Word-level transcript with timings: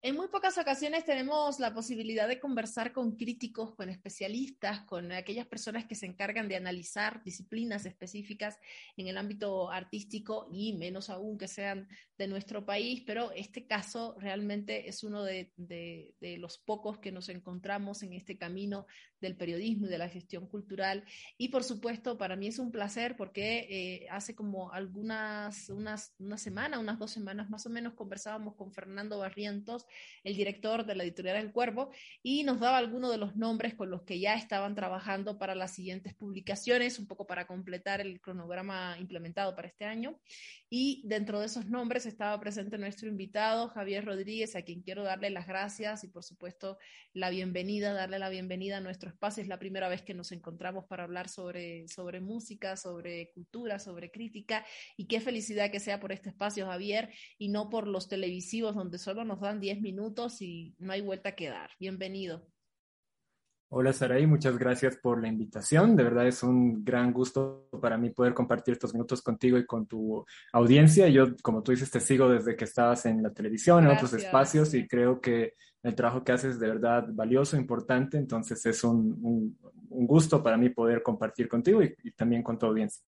En 0.00 0.14
muy 0.14 0.28
pocas 0.28 0.56
ocasiones 0.58 1.04
tenemos 1.04 1.58
la 1.58 1.74
posibilidad 1.74 2.28
de 2.28 2.38
conversar 2.38 2.92
con 2.92 3.16
críticos, 3.16 3.74
con 3.74 3.88
especialistas, 3.88 4.82
con 4.82 5.10
aquellas 5.10 5.48
personas 5.48 5.86
que 5.86 5.96
se 5.96 6.06
encargan 6.06 6.46
de 6.48 6.54
analizar 6.54 7.20
disciplinas 7.24 7.84
específicas 7.84 8.60
en 8.96 9.08
el 9.08 9.18
ámbito 9.18 9.72
artístico 9.72 10.46
y 10.52 10.74
menos 10.74 11.10
aún 11.10 11.36
que 11.36 11.48
sean 11.48 11.88
de 12.16 12.28
nuestro 12.28 12.64
país, 12.64 13.02
pero 13.06 13.30
este 13.32 13.66
caso 13.66 14.16
realmente 14.18 14.88
es 14.88 15.04
uno 15.04 15.22
de, 15.24 15.52
los 16.38 16.58
pocos 16.58 16.98
que 16.98 17.12
nos 17.12 17.28
encontramos 17.28 18.02
en 18.02 18.12
este 18.12 18.36
camino 18.36 18.86
del 19.20 19.36
periodismo 19.36 19.86
y 19.86 19.90
de 19.90 19.98
la 19.98 20.08
gestión 20.08 20.46
cultural. 20.46 21.04
Y 21.36 21.48
por 21.48 21.64
supuesto, 21.64 22.18
para 22.18 22.36
mí 22.36 22.48
es 22.48 22.58
un 22.58 22.70
placer 22.70 23.16
porque 23.16 23.66
eh, 23.70 24.08
hace 24.10 24.34
como 24.34 24.72
algunas, 24.72 25.68
unas, 25.70 26.14
una 26.18 26.38
semana, 26.38 26.78
unas 26.78 26.98
dos 26.98 27.12
semanas 27.12 27.50
más 27.50 27.66
o 27.66 27.70
menos, 27.70 27.94
conversábamos 27.94 28.54
con 28.56 28.72
Fernando 28.72 29.18
Barrientos, 29.18 29.86
el 30.24 30.36
director 30.36 30.84
de 30.84 30.94
la 30.94 31.04
editorial 31.04 31.36
El 31.36 31.52
Cuervo, 31.52 31.90
y 32.22 32.44
nos 32.44 32.60
daba 32.60 32.78
algunos 32.78 33.10
de 33.10 33.18
los 33.18 33.36
nombres 33.36 33.74
con 33.74 33.90
los 33.90 34.02
que 34.02 34.20
ya 34.20 34.34
estaban 34.34 34.74
trabajando 34.74 35.38
para 35.38 35.54
las 35.54 35.74
siguientes 35.74 36.14
publicaciones, 36.14 36.98
un 36.98 37.06
poco 37.06 37.26
para 37.26 37.46
completar 37.46 38.00
el 38.00 38.20
cronograma 38.20 38.96
implementado 38.98 39.54
para 39.54 39.68
este 39.68 39.84
año. 39.84 40.18
Y 40.70 41.02
dentro 41.06 41.40
de 41.40 41.46
esos 41.46 41.66
nombres 41.66 42.04
estaba 42.04 42.38
presente 42.40 42.76
nuestro 42.76 43.08
invitado, 43.08 43.68
Javier 43.68 44.04
Rodríguez, 44.04 44.54
a 44.54 44.62
quien 44.62 44.82
quiero 44.82 45.02
darle 45.02 45.30
las 45.30 45.46
gracias 45.46 46.04
y 46.04 46.08
por 46.08 46.24
supuesto 46.24 46.78
la 47.14 47.30
bienvenida, 47.30 47.94
darle 47.94 48.18
la 48.18 48.28
bienvenida 48.28 48.76
a 48.76 48.80
nuestro 48.80 49.08
espacio. 49.08 49.42
Es 49.42 49.48
la 49.48 49.58
primera 49.58 49.88
vez 49.88 50.02
que 50.02 50.14
nos 50.14 50.30
encontramos 50.30 50.84
para 50.84 51.04
hablar 51.04 51.28
sobre, 51.28 51.88
sobre 51.88 52.20
música, 52.20 52.76
sobre 52.76 53.30
cultura, 53.30 53.78
sobre 53.78 54.10
crítica. 54.10 54.64
Y 54.96 55.06
qué 55.06 55.20
felicidad 55.20 55.70
que 55.70 55.80
sea 55.80 56.00
por 56.00 56.12
este 56.12 56.28
espacio, 56.28 56.66
Javier, 56.66 57.10
y 57.38 57.48
no 57.48 57.70
por 57.70 57.86
los 57.86 58.08
televisivos 58.08 58.74
donde 58.74 58.98
solo 58.98 59.24
nos 59.24 59.40
dan 59.40 59.60
10 59.60 59.77
minutos 59.80 60.40
y 60.42 60.74
no 60.78 60.92
hay 60.92 61.00
vuelta 61.00 61.34
que 61.34 61.48
dar. 61.48 61.70
Bienvenido. 61.78 62.46
Hola 63.70 63.92
Saraí, 63.92 64.26
muchas 64.26 64.56
gracias 64.56 64.96
por 64.96 65.20
la 65.20 65.28
invitación. 65.28 65.94
De 65.94 66.02
verdad 66.02 66.26
es 66.26 66.42
un 66.42 66.82
gran 66.84 67.12
gusto 67.12 67.68
para 67.82 67.98
mí 67.98 68.08
poder 68.08 68.32
compartir 68.32 68.72
estos 68.72 68.94
minutos 68.94 69.20
contigo 69.20 69.58
y 69.58 69.66
con 69.66 69.86
tu 69.86 70.24
audiencia. 70.54 71.06
Yo, 71.08 71.36
como 71.42 71.62
tú 71.62 71.72
dices, 71.72 71.90
te 71.90 72.00
sigo 72.00 72.30
desde 72.30 72.56
que 72.56 72.64
estabas 72.64 73.04
en 73.04 73.22
la 73.22 73.30
televisión, 73.30 73.84
en 73.84 73.90
otros 73.90 74.14
espacios 74.14 74.72
y 74.72 74.88
creo 74.88 75.20
que 75.20 75.52
el 75.82 75.94
trabajo 75.94 76.24
que 76.24 76.32
haces 76.32 76.52
es 76.52 76.60
de 76.60 76.68
verdad 76.68 77.08
valioso, 77.12 77.58
importante. 77.58 78.16
Entonces 78.16 78.64
es 78.64 78.82
un, 78.84 79.58
gusto 79.90 80.42
para 80.42 80.56
mí 80.56 80.70
poder 80.70 81.02
compartir 81.02 81.46
contigo 81.46 81.82
y 81.82 82.10
también 82.12 82.42
con 82.42 82.58
tu 82.58 82.64
audiencia. 82.64 83.04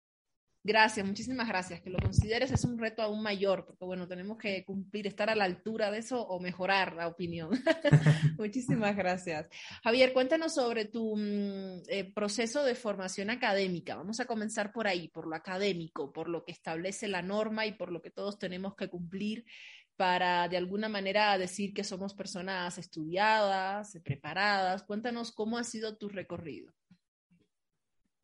Gracias, 0.68 1.08
muchísimas 1.08 1.48
gracias. 1.48 1.80
Que 1.80 1.90
lo 1.90 1.98
consideres 1.98 2.52
es 2.52 2.66
un 2.66 2.78
reto 2.78 3.02
aún 3.02 3.24
mayor, 3.24 3.66
porque 3.66 3.86
bueno, 3.86 4.06
tenemos 4.06 4.38
que 4.38 4.66
cumplir, 4.66 5.08
estar 5.08 5.30
a 5.30 5.36
la 5.36 5.46
altura 5.46 5.90
de 5.92 6.00
eso 6.00 6.22
o 6.22 6.42
mejorar 6.42 6.94
la 6.94 7.08
opinión. 7.08 7.52
muchísimas 8.38 8.94
gracias. 8.94 9.48
Javier, 9.82 10.12
cuéntanos 10.12 10.56
sobre 10.56 10.84
tu 10.84 11.16
mm, 11.16 11.84
eh, 11.88 12.12
proceso 12.14 12.66
de 12.66 12.76
formación 12.76 13.30
académica. 13.30 13.96
Vamos 13.96 14.20
a 14.20 14.26
comenzar 14.26 14.74
por 14.74 14.90
ahí, 14.90 15.08
por 15.08 15.26
lo 15.26 15.38
académico, 15.38 16.12
por 16.12 16.28
lo 16.28 16.44
que 16.44 16.52
establece 16.52 17.08
la 17.08 17.22
norma 17.22 17.66
y 17.66 17.72
por 17.72 17.90
lo 17.90 18.02
que 18.02 18.12
todos 18.12 18.38
tenemos 18.38 18.76
que 18.76 18.90
cumplir 18.90 19.46
para 19.96 20.50
de 20.50 20.58
alguna 20.58 20.90
manera 20.90 21.38
decir 21.38 21.74
que 21.74 21.86
somos 21.86 22.14
personas 22.14 22.78
estudiadas, 22.78 23.98
preparadas. 24.04 24.84
Cuéntanos 24.84 25.32
cómo 25.32 25.58
ha 25.58 25.64
sido 25.64 25.96
tu 25.96 26.10
recorrido. 26.10 26.74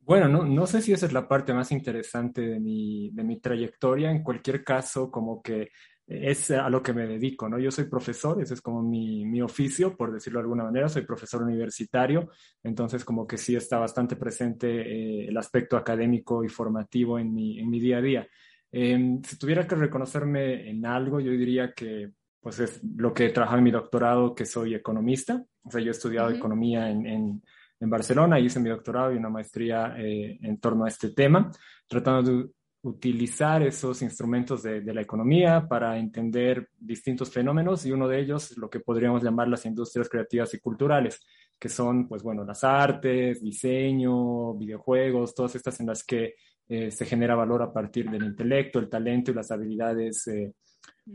Bueno, 0.05 0.27
no, 0.27 0.43
no, 0.43 0.67
sé 0.67 0.81
si 0.81 0.91
esa 0.91 1.05
es 1.05 1.13
la 1.13 1.27
parte 1.27 1.53
más 1.53 1.71
interesante 1.71 2.41
de 2.41 2.59
mi, 2.59 3.09
de 3.11 3.23
mi 3.23 3.39
trayectoria. 3.39 4.11
En 4.11 4.21
cualquier 4.21 4.63
caso, 4.63 5.09
como 5.09 5.41
que 5.41 5.69
es 6.05 6.51
a 6.51 6.69
lo 6.69 6.83
que 6.83 6.93
me 6.93 7.07
dedico, 7.07 7.47
¿no? 7.47 7.57
Yo 7.57 7.71
soy 7.71 7.85
profesor, 7.85 8.41
ese 8.41 8.55
es 8.55 8.61
como 8.61 8.81
mi, 8.83 9.25
mi, 9.25 9.41
oficio, 9.41 9.95
por 9.95 10.11
decirlo 10.11 10.39
de 10.39 10.43
alguna 10.43 10.65
manera, 10.65 10.89
soy 10.89 11.03
profesor 11.03 11.43
universitario, 11.43 12.29
entonces 12.61 13.05
como 13.05 13.25
que 13.25 13.37
sí 13.37 13.55
está 13.55 13.79
bastante 13.79 14.17
presente 14.17 14.67
eh, 14.67 15.27
el 15.29 15.37
aspecto 15.37 15.77
académico 15.77 16.43
y 16.43 16.49
formativo 16.49 17.17
en 17.17 17.33
mi, 17.33 17.59
en 17.59 17.69
mi 17.69 17.79
día 17.79 17.97
a 17.97 18.01
día. 18.01 18.27
Em, 18.71 19.21
si 19.23 19.37
tuviera 19.37 19.65
que 19.65 19.75
reconocerme 19.75 20.69
en 20.69 20.85
algo, 20.85 21.19
yo 21.21 21.31
diría 21.31 21.73
que 21.73 22.11
pues 22.41 22.59
es 22.59 22.81
lo 22.83 23.13
que 23.13 23.27
he 23.27 23.29
trabajado 23.29 23.59
en 23.59 23.63
mi 23.63 23.71
doctorado, 23.71 24.35
que 24.35 24.45
soy 24.45 24.75
economista, 24.75 25.45
o 25.63 25.71
sea, 25.71 25.79
yo 25.79 25.87
he 25.87 25.91
estudiado 25.91 26.29
economía 26.29 26.89
en, 26.89 27.05
en 27.05 27.43
en 27.79 27.89
Barcelona, 27.89 28.39
hice 28.39 28.59
mi 28.59 28.69
doctorado 28.69 29.13
y 29.13 29.17
una 29.17 29.29
maestría 29.29 29.95
eh, 29.97 30.37
en 30.41 30.59
torno 30.59 30.85
a 30.85 30.87
este 30.87 31.09
tema, 31.09 31.51
tratando 31.87 32.31
de 32.31 32.49
utilizar 32.83 33.63
esos 33.63 34.01
instrumentos 34.01 34.61
de, 34.61 34.81
la 34.93 35.01
economía 35.01 35.65
para 35.67 35.97
entender 35.97 36.69
distintos 36.77 37.31
fenómenos 37.31 37.85
y 37.85 37.91
uno 37.91 38.07
de 38.07 38.19
ellos 38.19 38.57
lo 38.57 38.69
que 38.69 38.81
podríamos 38.81 39.23
llamar 39.23 39.47
las 39.47 39.65
industrias 39.65 40.09
creativas 40.09 40.53
y 40.53 40.59
culturales, 40.59 41.21
que 41.57 41.69
son, 41.69 42.07
pues 42.09 42.23
bueno, 42.23 42.43
las 42.43 42.63
artes, 42.63 43.41
diseño, 43.41 44.53
videojuegos, 44.55 45.33
todas 45.33 45.55
estas 45.55 45.79
en 45.79 45.87
las 45.87 46.03
que 46.03 46.35
eh, 46.67 46.91
se 46.91 47.05
genera 47.05 47.35
valor 47.35 47.61
a 47.61 47.71
partir 47.71 48.09
del 48.09 48.23
intelecto, 48.23 48.79
el 48.79 48.89
talento 48.89 49.31
y 49.31 49.33
las 49.33 49.51
habilidades 49.51 50.27
eh, 50.27 50.53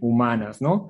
humanas, 0.01 0.63
¿no? 0.63 0.89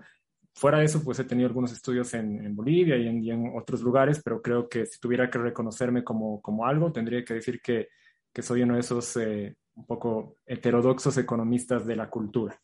Fuera 0.59 0.81
de 0.81 0.87
eso, 0.87 1.05
pues 1.05 1.17
he 1.21 1.25
tenido 1.25 1.47
algunos 1.47 1.73
estudios 1.73 2.13
en, 2.15 2.57
Bolivia 2.57 2.97
y 2.97 3.31
en, 3.31 3.53
otros 3.57 3.81
lugares, 3.81 4.21
pero 4.25 4.43
creo 4.43 4.69
que 4.69 4.87
si 4.87 4.99
tuviera 4.99 5.31
que 5.31 5.39
reconocerme 5.39 6.03
como, 6.03 6.43
como 6.43 6.67
algo, 6.67 6.91
tendría 6.91 7.25
que 7.25 7.35
decir 7.35 7.61
que, 7.63 7.91
que 8.33 8.43
soy 8.43 8.63
uno 8.63 8.75
de 8.75 8.81
esos 8.81 9.17
eh, 9.19 9.55
un 9.77 9.87
poco 9.87 10.35
heterodoxos 10.45 11.17
economistas 11.17 11.87
de 11.87 11.95
la 11.95 12.11
cultura. 12.11 12.61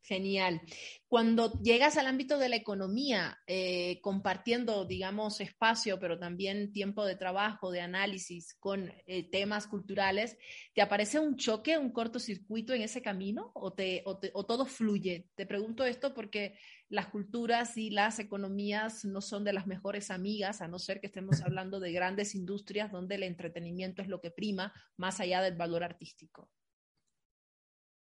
Genial. 0.00 0.60
Cuando 1.08 1.58
llegas 1.62 1.96
al 1.96 2.06
ámbito 2.06 2.36
de 2.36 2.50
la 2.50 2.56
economía, 2.56 3.38
eh, 3.46 3.98
compartiendo, 4.02 4.84
digamos, 4.84 5.40
espacio, 5.40 5.98
pero 5.98 6.18
también 6.18 6.70
tiempo 6.70 7.06
de 7.06 7.16
trabajo, 7.16 7.70
de 7.70 7.80
análisis 7.80 8.54
con 8.60 8.92
eh, 9.06 9.30
temas 9.30 9.66
culturales, 9.66 10.36
¿te 10.74 10.82
aparece 10.82 11.18
un 11.18 11.36
choque, 11.36 11.78
un 11.78 11.92
cortocircuito 11.92 12.74
en 12.74 12.82
ese 12.82 13.00
camino 13.00 13.52
o, 13.54 13.72
todo 13.72 14.66
fluye? 14.66 15.30
Te 15.34 15.46
pregunto 15.46 15.86
esto 15.86 16.12
porque 16.12 16.58
las 16.90 17.06
culturas 17.06 17.78
y 17.78 17.88
las 17.88 18.18
economías 18.18 19.06
no 19.06 19.22
son 19.22 19.44
de 19.44 19.54
las 19.54 19.66
mejores 19.66 20.10
amigas, 20.10 20.60
a 20.60 20.68
no 20.68 20.78
ser 20.78 21.00
que 21.00 21.06
estemos 21.06 21.40
hablando 21.40 21.80
de 21.80 21.92
grandes 21.92 22.34
industrias 22.34 22.92
donde 22.92 23.14
el 23.14 23.22
entretenimiento 23.22 24.02
es 24.02 24.08
lo 24.08 24.20
que 24.20 24.30
prima, 24.30 24.74
más 24.98 25.20
allá 25.20 25.40
del 25.40 25.56
valor 25.56 25.84
artístico. 25.84 26.50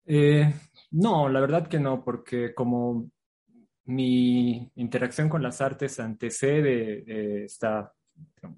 Eh, 0.05 0.53
no, 0.93 1.29
la 1.29 1.41
verdad 1.41 1.69
que 1.69 1.79
no, 1.79 2.05
porque 2.05 2.55
como 2.55 3.11
mi 3.85 4.71
interacción 4.77 5.29
con 5.29 5.43
las 5.43 5.61
artes 5.61 5.99
antecede 6.01 7.45
esta 7.45 7.93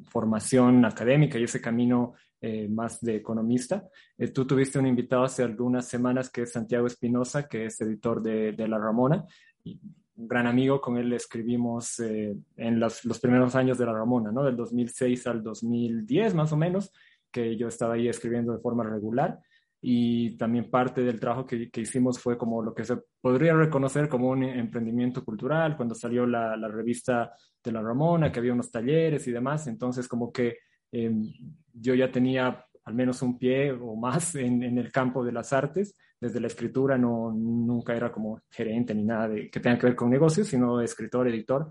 formación 0.07 0.85
académica 0.85 1.39
y 1.39 1.45
ese 1.45 1.61
camino 1.61 2.15
eh, 2.41 2.69
más 2.69 3.01
de 3.01 3.17
economista. 3.17 3.89
Eh, 4.19 4.29
tú 4.29 4.47
tuviste 4.47 4.79
un 4.79 4.87
invitado 4.87 5.25
hace 5.25 5.43
algunas 5.43 5.87
semanas 5.87 6.31
que 6.31 6.43
es 6.43 6.53
Santiago 6.53 6.87
Espinosa, 6.87 7.49
que 7.49 7.67
es 7.67 7.81
editor 7.81 8.23
de, 8.23 8.55
La 8.69 8.79
Ramona. 8.79 9.25
Y 9.63 9.81
un 10.17 10.29
gran 10.29 10.47
amigo, 10.47 10.81
con 10.81 10.99
él 10.99 11.13
escribimos 11.13 11.99
en 12.01 12.79
los, 12.79 13.05
los, 13.05 13.19
primeros 13.19 13.55
años 13.55 13.79
de 13.79 13.87
La 13.87 13.93
Ramona, 13.93 14.31
¿no? 14.31 14.45
Del 14.45 14.57
2006 14.57 15.27
al 15.27 15.43
2010 15.43 16.35
más 16.35 16.53
o 16.53 16.57
menos, 16.57 16.93
que 17.31 17.57
yo 17.57 17.67
estaba 17.67 17.95
ahí 17.95 18.09
escribiendo 18.09 18.53
de 18.53 18.61
forma 18.61 18.85
regular 18.85 19.41
y 19.87 20.35
también 20.39 20.71
parte 20.71 21.03
del 21.03 21.21
trabajo 21.21 21.45
que, 21.45 21.69
que, 21.69 21.83
hicimos 21.83 22.19
fue 22.19 22.39
como 22.39 22.63
lo 22.63 22.75
que 22.75 22.85
se 22.85 22.97
podría 23.21 23.53
reconocer 23.53 24.09
como 24.09 24.31
un 24.31 24.43
emprendimiento 24.43 25.23
cultural, 25.23 25.77
cuando 25.77 25.95
salió 25.95 26.27
la, 26.27 26.57
la 26.57 26.69
revista 26.69 27.35
de 27.63 27.71
la 27.71 27.83
Ramona, 27.83 28.33
que 28.33 28.39
había 28.39 28.55
unos 28.55 28.71
talleres 28.71 29.29
y 29.29 29.31
demás, 29.31 29.67
entonces 29.67 30.09
como 30.09 30.33
que 30.33 30.57
em, 30.91 31.31
yo 31.75 31.95
ya 31.95 32.11
tenía 32.11 32.65
al 32.83 32.95
menos 32.95 33.21
un 33.21 33.37
pie 33.37 33.73
o 33.73 33.95
más 33.95 34.35
en, 34.37 34.63
en, 34.63 34.79
el 34.79 34.91
campo 34.91 35.23
de 35.23 35.33
las 35.33 35.53
artes, 35.53 35.95
desde 36.19 36.41
la 36.41 36.47
escritura 36.47 36.97
no, 36.97 37.31
nunca 37.31 37.95
era 37.95 38.11
como 38.11 38.41
gerente 38.49 38.95
ni 38.95 39.05
nada 39.05 39.29
de, 39.29 39.51
que 39.51 39.61
tenga 39.61 39.79
que 39.79 39.89
ver 39.89 39.97
con 39.97 40.09
negocios, 40.09 40.49
sino 40.49 40.81
escritor, 40.81 41.29
editor, 41.29 41.71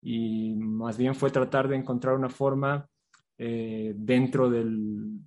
y 0.00 0.56
más 0.56 0.98
bien 0.98 1.14
fue 1.14 1.30
tratar 1.30 1.68
de 1.68 1.76
encontrar 1.76 2.16
una 2.16 2.28
forma 2.28 2.88
eh, 3.38 3.92
dentro 3.94 4.50
del, 4.50 5.20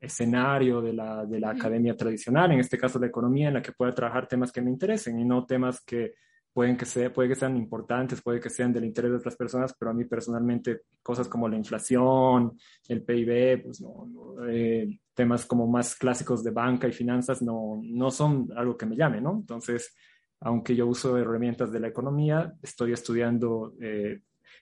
escenario 0.00 0.82
de 0.82 0.92
la, 0.92 1.24
de 1.24 1.40
la 1.40 1.50
academia 1.50 1.96
tradicional, 1.96 2.52
en 2.52 2.60
este 2.60 2.78
caso 2.78 2.98
la 2.98 3.06
economía, 3.06 3.48
en 3.48 3.54
la 3.54 3.62
que 3.62 3.72
pueda 3.72 3.92
trabajar 3.92 4.28
temas 4.28 4.52
que 4.52 4.60
me 4.60 4.70
interesen 4.70 5.18
y 5.18 5.24
no 5.24 5.46
temas 5.46 5.82
que 5.84 6.14
pueden 6.54 6.76
que, 6.76 6.86
sea, 6.86 7.12
puede 7.12 7.28
que 7.28 7.34
sean 7.34 7.56
importantes, 7.56 8.22
puede 8.22 8.40
que 8.40 8.48
sean 8.48 8.72
del 8.72 8.84
interés 8.84 9.10
de 9.10 9.16
otras 9.16 9.36
personas, 9.36 9.74
pero 9.76 9.90
a 9.90 9.94
mí 9.94 10.04
personalmente 10.04 10.82
cosas 11.02 11.26
como 11.26 11.48
la 11.48 11.56
inflación, 11.56 12.56
el 12.88 13.02
PIB, 13.02 13.64
pues 13.64 13.80
no, 13.80 14.08
eh, 14.48 15.00
temas 15.12 15.44
como 15.46 15.66
más 15.66 15.96
clásicos 15.96 16.44
de 16.44 16.52
banca 16.52 16.86
y 16.86 16.92
finanzas 16.92 17.42
no, 17.42 17.80
no 17.82 18.10
son 18.12 18.48
algo 18.56 18.76
que 18.76 18.86
me 18.86 18.94
llame, 18.94 19.20
¿no? 19.20 19.32
Entonces, 19.32 19.96
aunque 20.40 20.76
yo 20.76 20.86
uso 20.86 21.18
herramientas 21.18 21.72
de 21.72 21.80
la 21.80 21.88
economía, 21.88 22.54
estoy 22.62 22.92
estudiando, 22.92 23.74
eh, 23.80 24.20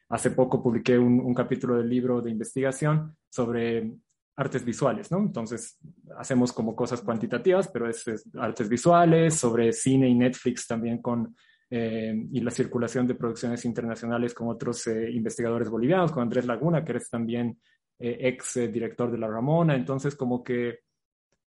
hace 0.08 0.30
poco 0.30 0.62
publiqué 0.62 0.98
un, 0.98 1.20
un, 1.20 1.34
capítulo 1.34 1.76
del 1.76 1.90
libro 1.90 2.22
de 2.22 2.30
investigación 2.30 3.14
sobre 3.28 3.92
artes 4.36 4.64
visuales, 4.64 5.10
¿no? 5.10 5.18
Entonces, 5.18 5.78
hacemos 6.16 6.52
como 6.52 6.74
cosas 6.74 7.02
cuantitativas, 7.02 7.68
pero 7.68 7.88
es, 7.88 8.06
es 8.08 8.24
artes 8.38 8.68
visuales, 8.68 9.34
sobre 9.34 9.72
cine 9.72 10.08
y 10.08 10.14
Netflix 10.14 10.66
también 10.66 11.00
con 11.02 11.34
eh, 11.74 12.14
y 12.30 12.40
la 12.40 12.50
circulación 12.50 13.06
de 13.06 13.14
producciones 13.14 13.64
internacionales 13.64 14.34
con 14.34 14.48
otros 14.48 14.86
eh, 14.88 15.10
investigadores 15.10 15.70
bolivianos, 15.70 16.12
con 16.12 16.22
Andrés 16.22 16.44
Laguna, 16.44 16.84
que 16.84 16.92
eres 16.92 17.08
también 17.08 17.58
eh, 17.98 18.18
ex 18.20 18.54
director 18.70 19.10
de 19.10 19.16
la 19.16 19.26
Ramona. 19.26 19.74
Entonces, 19.74 20.14
como 20.14 20.44
que 20.44 20.80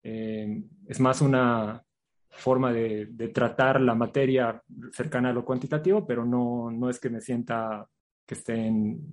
es 0.03 1.01
más 1.01 1.21
una 1.21 1.83
forma 2.31 2.73
de, 2.73 3.09
de, 3.11 3.29
tratar 3.29 3.81
la 3.81 3.95
materia 3.95 4.63
cercana 4.91 5.31
a 5.31 5.33
lo 5.35 5.45
cuantitativo, 5.45 6.07
pero 6.07 6.25
no, 6.25 6.71
no 6.71 6.89
es 6.89 6.99
que 6.99 7.11
me 7.11 7.21
sienta 7.21 7.87
que 8.27 8.35
esté 8.35 8.73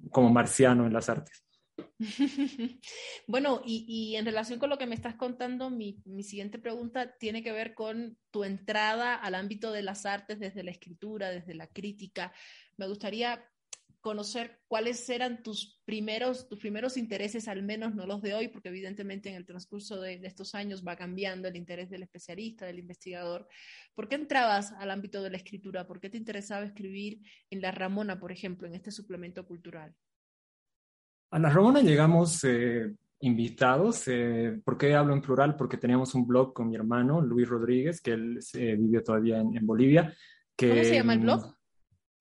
como 0.09 0.29
marciano 0.31 0.85
en 0.85 0.93
las 0.93 1.09
artes. 1.09 1.44
bueno, 3.27 3.61
y, 3.65 4.15
en 4.15 4.25
relación 4.25 4.59
con 4.59 4.69
lo 4.69 4.77
que 4.77 4.87
me 4.87 4.95
estás 4.95 5.15
contando, 5.15 5.69
mi, 5.69 6.01
siguiente 6.23 6.59
pregunta 6.59 7.17
tiene 7.17 7.43
que 7.43 7.51
ver 7.51 7.73
con 7.73 8.17
tu 8.31 8.43
entrada 8.43 9.15
al 9.15 9.35
ámbito 9.35 9.71
de 9.71 9.81
las 9.81 10.05
artes 10.05 10.39
desde 10.39 10.63
la 10.63 10.71
escritura, 10.71 11.29
desde 11.29 11.55
la 11.55 11.67
crítica. 11.67 12.33
Me 12.77 12.87
gustaría 12.87 13.45
conocer 14.01 14.59
cuáles 14.67 15.09
eran 15.09 15.41
tus 15.41 15.81
primeros, 15.83 16.47
tus 16.47 16.59
primeros 16.59 16.95
intereses, 16.95 17.47
al 17.47 17.63
menos 17.63 17.95
no 17.95 18.05
los 18.05 18.21
de 18.21 18.35
hoy, 18.35 18.49
porque 18.49 18.69
evidentemente 18.69 19.29
en 19.29 19.35
el 19.35 19.47
transcurso 19.47 19.99
de, 19.99 20.19
de, 20.19 20.27
estos 20.27 20.53
años 20.53 20.83
va 20.85 20.95
cambiando 20.95 21.47
el 21.47 21.55
interés 21.55 21.89
del 21.89 22.03
especialista, 22.03 22.67
del 22.67 22.77
investigador. 22.77 23.47
¿Por 23.95 24.07
qué 24.07 24.15
entrabas 24.15 24.73
al 24.73 24.91
ámbito 24.91 25.23
de 25.23 25.31
la 25.31 25.37
escritura? 25.37 25.87
¿Por 25.87 25.99
qué 25.99 26.11
te 26.11 26.17
interesaba 26.17 26.65
escribir 26.65 27.21
en 27.49 27.61
La 27.61 27.71
Ramona, 27.71 28.19
por 28.19 28.31
ejemplo, 28.31 28.67
en 28.67 28.75
este 28.75 28.91
suplemento 28.91 29.47
cultural? 29.47 29.95
A 31.31 31.39
la 31.39 31.49
Ramona 31.49 31.81
llegamos 31.81 32.43
eh, 32.43 32.93
invitados. 33.25 34.07
Eh, 34.07 34.59
¿Por 34.63 34.77
qué 34.77 34.95
hablo 34.95 35.13
en 35.13 35.21
plural? 35.21 35.55
Porque 35.55 35.77
teníamos 35.77 36.13
un 36.15 36.27
blog 36.27 36.53
con 36.53 36.69
mi 36.69 36.75
hermano, 36.75 37.21
Luis 37.21 37.47
Rodríguez, 37.47 38.01
que 38.01 38.11
él 38.11 38.39
eh, 38.53 38.75
vive 38.77 39.01
todavía 39.01 39.39
en, 39.39 39.65
Bolivia. 39.65 40.13
Que, 40.55 40.69
¿Cómo 40.69 40.83
se 40.83 40.95
llama 40.95 41.13
el 41.13 41.19
blog? 41.19 41.55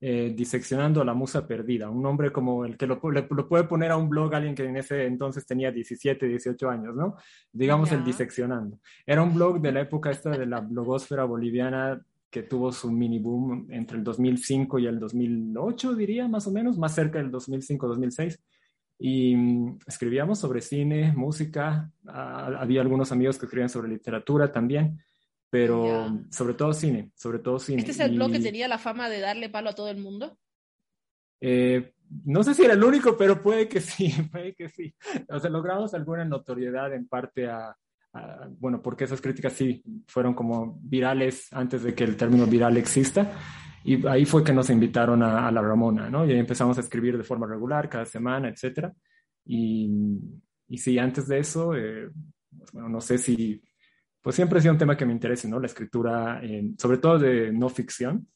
Eh, 0.00 0.34
diseccionando 0.36 1.00
a 1.00 1.04
la 1.04 1.14
musa 1.14 1.46
perdida, 1.46 1.88
un 1.88 2.02
nombre 2.02 2.30
como 2.30 2.66
el 2.66 2.76
que 2.76 2.86
lo, 2.86 3.00
lo, 3.02 3.48
puede 3.48 3.64
poner 3.64 3.90
a 3.90 3.96
un 3.96 4.10
blog 4.10 4.34
alguien 4.34 4.54
que 4.54 4.64
en 4.64 4.76
ese 4.76 5.06
entonces 5.06 5.46
tenía 5.46 5.70
17, 5.70 6.26
18 6.26 6.68
años, 6.68 6.94
¿no? 6.94 7.16
Digamos 7.50 7.90
el 7.92 8.04
diseccionando. 8.04 8.80
Era 9.06 9.22
un 9.22 9.32
blog 9.32 9.62
de 9.62 9.72
la 9.72 9.80
época 9.80 10.10
esta 10.10 10.30
de 10.30 10.44
la 10.44 10.60
blogosfera 10.60 11.24
boliviana 11.24 12.04
que 12.28 12.42
tuvo 12.42 12.70
su 12.70 12.90
mini 12.90 13.18
boom 13.18 13.68
entre 13.70 13.96
el 13.96 14.04
2005 14.04 14.78
y 14.80 14.86
el 14.86 14.98
2008, 14.98 15.94
diría, 15.94 16.28
más 16.28 16.46
o 16.48 16.50
menos, 16.50 16.76
más 16.76 16.94
cerca 16.94 17.18
del 17.18 17.30
2005-2006 17.30 18.40
y 18.98 19.36
mm, 19.36 19.78
escribíamos 19.86 20.38
sobre 20.38 20.60
cine, 20.60 21.12
música, 21.12 21.90
ah, 22.06 22.56
había 22.58 22.80
algunos 22.80 23.12
amigos 23.12 23.38
que 23.38 23.46
escribían 23.46 23.68
sobre 23.68 23.88
literatura 23.88 24.52
también, 24.52 25.00
pero 25.50 26.08
sobre 26.30 26.54
todo 26.54 26.72
cine, 26.72 27.12
sobre 27.14 27.38
todo 27.38 27.58
cine. 27.58 27.80
¿Este 27.80 27.92
es 27.92 28.00
el 28.00 28.16
blog 28.16 28.32
que 28.32 28.40
tenía 28.40 28.66
la 28.66 28.78
fama 28.78 29.08
de 29.08 29.20
darle 29.20 29.48
palo 29.48 29.70
a 29.70 29.74
todo 29.74 29.88
el 29.88 29.98
mundo? 29.98 30.36
Eh, 31.40 31.94
no 32.24 32.42
sé 32.42 32.54
si 32.54 32.64
era 32.64 32.74
el 32.74 32.82
único, 32.82 33.16
pero 33.16 33.42
puede 33.42 33.68
que 33.68 33.80
sí, 33.80 34.12
puede 34.32 34.54
que 34.54 34.68
sí. 34.68 34.94
O 35.28 35.38
sea, 35.38 35.50
logramos 35.50 35.94
alguna 35.94 36.24
notoriedad 36.24 36.92
en 36.94 37.06
parte 37.06 37.46
a, 37.46 37.76
bueno, 38.58 38.80
porque 38.80 39.04
esas 39.04 39.20
críticas 39.20 39.52
sí 39.52 39.82
fueron 40.06 40.34
como 40.34 40.78
virales 40.80 41.52
antes 41.52 41.82
de 41.82 41.94
que 41.94 42.04
el 42.04 42.16
término 42.16 42.46
viral 42.46 42.76
exista. 42.76 43.32
Y 43.84 44.06
ahí 44.06 44.24
fue 44.24 44.42
que 44.42 44.52
nos 44.52 44.70
invitaron 44.70 45.22
a, 45.22 45.50
la 45.50 45.60
Ramona, 45.60 46.08
¿no? 46.08 46.24
Y 46.24 46.32
ahí 46.32 46.38
empezamos 46.38 46.78
a 46.78 46.80
escribir 46.80 47.18
de 47.18 47.22
forma 47.22 47.46
regular, 47.46 47.88
cada 47.88 48.06
semana, 48.06 48.48
etcétera. 48.48 48.92
Y, 49.44 49.90
y 50.68 50.78
sí, 50.78 50.98
antes 50.98 51.28
de 51.28 51.38
eso, 51.38 51.74
eh, 51.74 52.08
pues, 52.56 52.72
bueno, 52.72 52.88
no 52.88 53.00
sé 53.02 53.18
si, 53.18 53.62
pues 54.22 54.36
siempre 54.36 54.58
ha 54.58 54.62
sido 54.62 54.72
un 54.72 54.78
tema 54.78 54.96
que 54.96 55.04
me 55.04 55.12
interesa, 55.12 55.46
¿no? 55.48 55.60
La 55.60 55.66
escritura, 55.66 56.40
sobre 56.78 56.96
todo 56.96 57.18
de 57.18 57.52
no 57.52 57.68
ficción. 57.68 58.26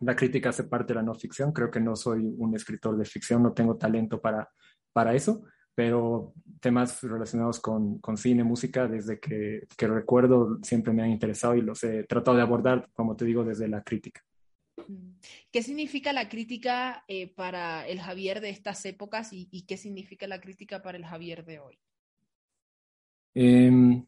La 0.00 0.14
crítica 0.14 0.50
hace 0.50 0.64
parte 0.64 0.92
de 0.92 0.96
la 0.96 1.02
no 1.02 1.14
ficción. 1.14 1.50
Creo 1.50 1.70
que 1.70 1.80
no 1.80 1.96
soy 1.96 2.20
un 2.36 2.54
escritor 2.54 2.96
de 2.96 3.06
ficción, 3.06 3.42
no 3.42 3.54
tengo 3.54 3.76
talento 3.76 4.20
para, 4.20 4.48
para 4.92 5.14
eso, 5.14 5.44
pero 5.74 6.34
temas 6.60 7.02
relacionados 7.02 7.58
con, 7.58 7.98
con 8.00 8.18
cine, 8.18 8.44
música, 8.44 8.86
desde 8.86 9.18
que, 9.18 9.66
que 9.76 9.88
recuerdo, 9.88 10.58
siempre 10.62 10.92
me 10.92 11.02
han 11.02 11.10
interesado 11.10 11.54
y 11.54 11.62
los 11.62 11.82
he 11.84 12.04
tratado 12.04 12.36
de 12.36 12.42
abordar, 12.42 12.88
como 12.92 13.16
te 13.16 13.24
digo, 13.24 13.44
desde 13.44 13.66
la 13.66 13.82
crítica. 13.82 14.22
¿Qué 15.52 15.62
significa 15.62 16.12
la 16.12 16.28
crítica 16.28 17.04
eh, 17.08 17.28
para 17.28 17.86
el 17.86 18.00
Javier 18.00 18.40
de 18.40 18.50
estas 18.50 18.84
épocas 18.86 19.30
y, 19.32 19.64
qué 19.66 19.76
significa 19.76 20.26
la 20.26 20.40
crítica 20.40 20.82
para 20.82 20.96
el 20.96 21.04
Javier 21.04 21.44
de 21.44 21.58
hoy? 21.58 21.78
Em, 23.34 24.04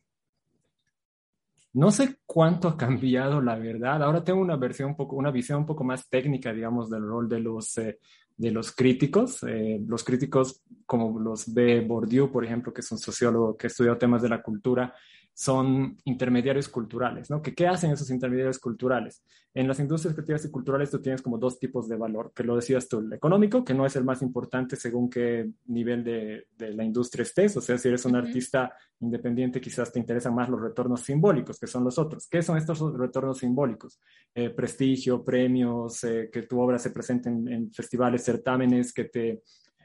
no 1.75 1.91
sé 1.91 2.19
cuánto 2.27 2.69
ha 2.69 2.77
cambiado, 2.77 3.41
la 3.41 3.57
verdad. 3.57 4.03
Ahora 4.03 4.25
tengo 4.25 4.41
una 4.41 4.57
versión 4.57 4.91
un 4.91 4.97
poco, 4.97 5.17
una 5.17 5.31
visión 5.31 5.61
un 5.61 5.67
poco 5.67 5.85
más 5.85 6.09
técnica, 6.09 6.53
digamos, 6.53 6.91
del 6.91 7.03
rol 7.03 7.29
de 7.29 7.41
los, 7.41 7.77
eh, 7.79 7.99
de 8.37 8.51
los 8.51 8.73
críticos. 8.73 9.43
Eh, 9.43 9.81
los 9.87 10.03
críticos, 10.03 10.63
como 10.87 11.21
los 11.21 11.53
ve 11.53 11.81
Bourdieu, 11.81 12.33
por 12.33 12.45
ejemplo, 12.45 12.73
que 12.73 12.81
es 12.81 12.91
un 12.91 12.99
sociólogo 12.99 13.57
que 13.57 13.67
estudió 13.67 13.99
temas 13.99 14.23
de 14.23 14.31
la 14.31 14.43
cultura, 14.43 14.95
son 15.35 15.97
intermediarios 16.05 16.69
culturales, 16.69 17.31
¿no? 17.31 17.41
¿Qué, 17.41 17.55
¿Qué 17.55 17.67
hacen 17.67 17.91
esos 17.91 18.11
intermediarios 18.11 18.59
culturales? 18.59 19.25
En 19.53 19.67
las 19.67 19.81
industrias 19.81 20.15
creativas 20.15 20.45
y 20.45 20.51
culturales 20.51 20.91
tú 20.91 21.01
tienes 21.01 21.23
como 21.23 21.39
dos 21.39 21.59
tipos 21.59 21.89
de 21.89 21.97
valor, 21.97 22.33
que 22.35 22.45
lo 22.45 22.57
decías 22.57 22.89
tú, 22.89 22.99
el 23.01 23.13
económico, 23.13 23.65
que 23.65 23.75
no 23.75 23.85
es 23.85 23.97
el 23.97 24.05
más 24.05 24.23
importante 24.23 24.77
según 24.77 25.11
qué 25.11 25.51
nivel 25.67 26.05
de, 26.05 26.47
de 26.57 26.73
la 26.73 26.85
industria 26.85 27.23
estés, 27.23 27.57
o 27.57 27.61
sea, 27.61 27.77
si 27.77 27.89
eres 27.89 28.05
un 28.05 28.17
artista 28.17 28.73
independiente 29.01 29.61
quizás 29.61 29.93
te 29.93 29.99
interesan 29.99 30.35
más 30.35 30.49
los 30.49 30.61
retornos 30.61 31.01
simbólicos, 31.01 31.59
que 31.59 31.67
son 31.67 31.85
los 31.85 31.99
otros. 31.99 32.29
¿Qué 32.29 32.43
son 32.43 32.59
estos 32.59 32.81
retornos 32.97 33.39
simbólicos? 33.39 33.99
Eh, 34.35 34.51
prestigio, 34.51 35.25
premios, 35.25 36.05
eh, 36.05 36.29
que 36.33 36.43
tu 36.43 36.61
obra 36.61 36.79
se 36.79 36.91
presente 36.91 37.29
en, 37.29 37.73
festivales, 37.73 38.23
certámenes, 38.23 38.93
que 38.93 39.05
te... 39.05 39.43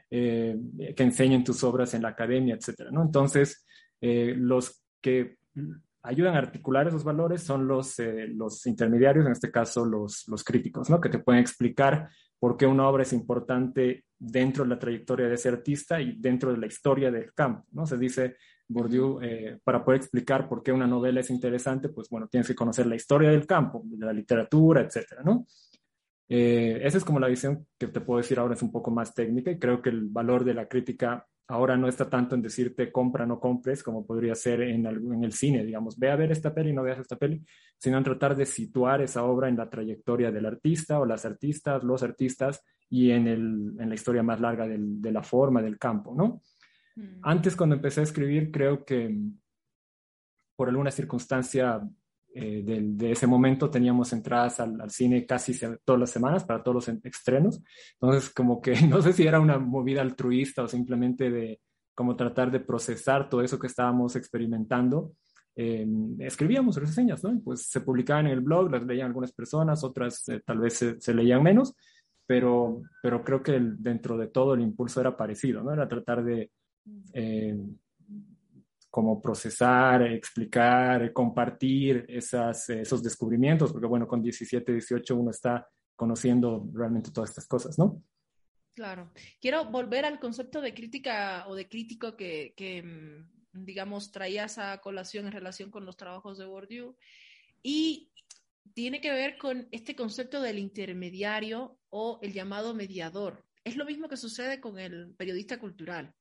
Eh, 0.08 0.56
que 0.94 1.02
enseñen 1.02 1.42
tus 1.42 1.64
obras 1.64 1.92
en 1.94 2.02
la 2.02 2.10
academia, 2.10 2.54
etcétera, 2.54 2.92
¿no? 2.92 3.02
Entonces, 3.02 3.66
los 4.00 4.84
que 5.00 5.38
ayudan 6.02 6.36
a 6.36 6.38
articular 6.38 6.86
esos 6.86 7.04
valores 7.04 7.42
son 7.42 7.66
los, 7.66 7.98
eh, 7.98 8.28
los 8.28 8.64
intermediarios, 8.66 9.26
en 9.26 9.32
este 9.32 9.50
caso 9.50 9.84
los, 9.84 10.26
los 10.28 10.44
críticos, 10.44 10.88
¿no? 10.88 11.00
que 11.00 11.08
te 11.08 11.18
pueden 11.18 11.40
explicar 11.40 12.08
por 12.38 12.56
qué 12.56 12.66
una 12.66 12.88
obra 12.88 13.02
es 13.02 13.12
importante 13.12 14.04
dentro 14.18 14.64
de 14.64 14.70
la 14.70 14.78
trayectoria 14.78 15.26
de 15.26 15.34
ese 15.34 15.48
artista 15.48 16.00
y 16.00 16.16
dentro 16.18 16.52
de 16.52 16.58
la 16.58 16.66
historia 16.66 17.10
del 17.10 17.32
campo. 17.34 17.66
¿no? 17.72 17.86
Se 17.86 17.98
dice 17.98 18.36
Bourdieu, 18.68 19.20
eh, 19.20 19.58
para 19.62 19.84
poder 19.84 20.00
explicar 20.00 20.48
por 20.48 20.62
qué 20.62 20.72
una 20.72 20.86
novela 20.86 21.20
es 21.20 21.30
interesante, 21.30 21.88
pues 21.88 22.08
bueno, 22.08 22.28
tienes 22.28 22.46
que 22.46 22.54
conocer 22.54 22.86
la 22.86 22.96
historia 22.96 23.30
del 23.30 23.46
campo, 23.46 23.82
de 23.84 24.06
la 24.06 24.12
literatura, 24.12 24.82
etcétera, 24.82 25.22
¿no? 25.24 25.46
Eh, 26.28 26.80
esa 26.82 26.98
es 26.98 27.04
como 27.04 27.20
la 27.20 27.28
visión 27.28 27.68
que 27.78 27.86
te 27.86 28.00
puedo 28.00 28.18
decir 28.18 28.40
ahora, 28.40 28.54
es 28.54 28.62
un 28.62 28.72
poco 28.72 28.90
más 28.90 29.14
técnica 29.14 29.52
y 29.52 29.60
creo 29.60 29.80
que 29.80 29.90
el 29.90 30.08
valor 30.08 30.44
de 30.44 30.54
la 30.54 30.66
crítica 30.66 31.24
ahora 31.48 31.76
no 31.76 31.88
está 31.88 32.08
tanto 32.10 32.34
en 32.34 32.42
decirte 32.42 32.90
compra, 32.90 33.24
no 33.26 33.38
compres, 33.38 33.82
como 33.82 34.04
podría 34.04 34.34
ser 34.34 34.62
en, 34.62 34.86
en, 34.86 35.24
el 35.24 35.32
cine, 35.32 35.64
digamos, 35.64 35.98
ve 35.98 36.10
a 36.10 36.16
ver 36.16 36.32
esta 36.32 36.52
peli, 36.52 36.72
no 36.72 36.82
veas 36.82 36.98
esta 36.98 37.16
peli, 37.16 37.42
sino 37.78 37.98
en 37.98 38.04
tratar 38.04 38.34
de 38.34 38.46
situar 38.46 39.00
esa 39.00 39.24
obra 39.24 39.48
en 39.48 39.56
la 39.56 39.70
trayectoria 39.70 40.32
del 40.32 40.46
artista 40.46 40.98
o 40.98 41.06
las 41.06 41.24
artistas, 41.24 41.84
los 41.84 42.02
artistas 42.02 42.62
y 42.88 43.10
en, 43.10 43.28
el, 43.28 43.76
en 43.78 43.88
la 43.88 43.94
historia 43.94 44.22
más 44.22 44.40
larga 44.40 44.66
del, 44.66 45.00
de 45.00 45.12
la 45.12 45.22
forma, 45.22 45.62
del 45.62 45.78
campo, 45.78 46.14
¿no? 46.14 46.42
Mm. 46.96 47.20
Antes, 47.22 47.54
cuando 47.54 47.76
empecé 47.76 48.00
a 48.00 48.04
escribir, 48.04 48.50
creo 48.50 48.84
que 48.84 49.16
por 50.56 50.68
alguna 50.68 50.90
circunstancia 50.90 51.80
eh, 52.38 52.62
de, 52.62 53.12
ese 53.12 53.26
momento 53.26 53.70
teníamos 53.70 54.12
entradas 54.12 54.60
al, 54.60 54.90
cine 54.90 55.24
casi 55.24 55.58
todas 55.82 55.98
las 55.98 56.10
semanas 56.10 56.44
para 56.44 56.62
todos 56.62 56.86
los 56.86 57.00
estrenos. 57.02 57.62
Entonces, 57.94 58.28
como 58.28 58.60
que 58.60 58.74
no 58.86 59.00
sé 59.00 59.14
si 59.14 59.26
era 59.26 59.40
una 59.40 59.58
movida 59.58 60.02
altruista 60.02 60.64
o 60.64 60.68
simplemente 60.68 61.30
de 61.30 61.60
como 61.94 62.14
tratar 62.14 62.50
de 62.50 62.60
procesar 62.60 63.30
todo 63.30 63.40
eso 63.40 63.58
que 63.58 63.68
estábamos 63.68 64.16
experimentando. 64.16 65.14
escribíamos 65.54 66.76
reseñas, 66.76 67.24
¿no? 67.24 67.40
Pues 67.42 67.62
se 67.62 67.80
publicaban 67.80 68.26
en 68.26 68.32
el 68.32 68.42
blog, 68.42 68.70
las 68.70 68.82
leían 68.82 69.06
algunas 69.06 69.32
personas, 69.32 69.82
otras 69.82 70.28
eh, 70.28 70.42
tal 70.44 70.58
vez 70.58 70.74
se, 70.98 71.14
leían 71.14 71.42
menos, 71.42 71.74
pero, 72.26 72.82
pero 73.02 73.24
creo 73.24 73.42
que 73.42 73.58
dentro 73.78 74.18
de 74.18 74.26
todo 74.26 74.52
el 74.52 74.60
impulso 74.60 75.00
era 75.00 75.16
parecido, 75.16 75.62
¿no? 75.62 75.72
Era 75.72 75.88
tratar 75.88 76.22
de 76.22 76.50
eh, 77.14 77.56
como 78.96 79.20
procesar, 79.20 80.00
explicar, 80.04 81.12
compartir 81.12 82.06
esas, 82.08 82.70
esos 82.70 83.02
descubrimientos, 83.02 83.70
porque 83.70 83.86
bueno, 83.86 84.08
con 84.08 84.22
17, 84.22 84.72
18 84.72 85.14
uno 85.14 85.32
está 85.32 85.68
conociendo 85.94 86.66
realmente 86.72 87.10
todas 87.10 87.28
estas 87.28 87.46
cosas, 87.46 87.78
¿no? 87.78 88.02
Claro. 88.74 89.12
Quiero 89.38 89.66
volver 89.66 90.06
al 90.06 90.18
concepto 90.18 90.62
de 90.62 90.72
crítica 90.72 91.44
o 91.46 91.54
de 91.54 91.68
crítico 91.68 92.16
que, 92.16 92.54
que 92.56 92.82
mm, 92.82 93.66
digamos, 93.66 94.12
traías 94.12 94.56
a 94.56 94.78
colación 94.78 95.26
en 95.26 95.32
relación 95.32 95.70
con 95.70 95.84
los 95.84 95.98
trabajos 95.98 96.38
de 96.38 96.46
Bourdieu. 96.46 96.96
Y 97.62 98.10
tiene 98.72 99.02
que 99.02 99.12
ver 99.12 99.36
con 99.36 99.68
este 99.72 99.94
concepto 99.94 100.40
del 100.40 100.58
intermediario 100.58 101.78
o 101.90 102.18
el 102.22 102.32
llamado 102.32 102.72
mediador. 102.72 103.44
Es 103.62 103.76
lo 103.76 103.84
mismo 103.84 104.08
que 104.08 104.16
sucede 104.16 104.58
con 104.58 104.78
el 104.78 105.14
periodista 105.18 105.58
cultural 105.58 106.14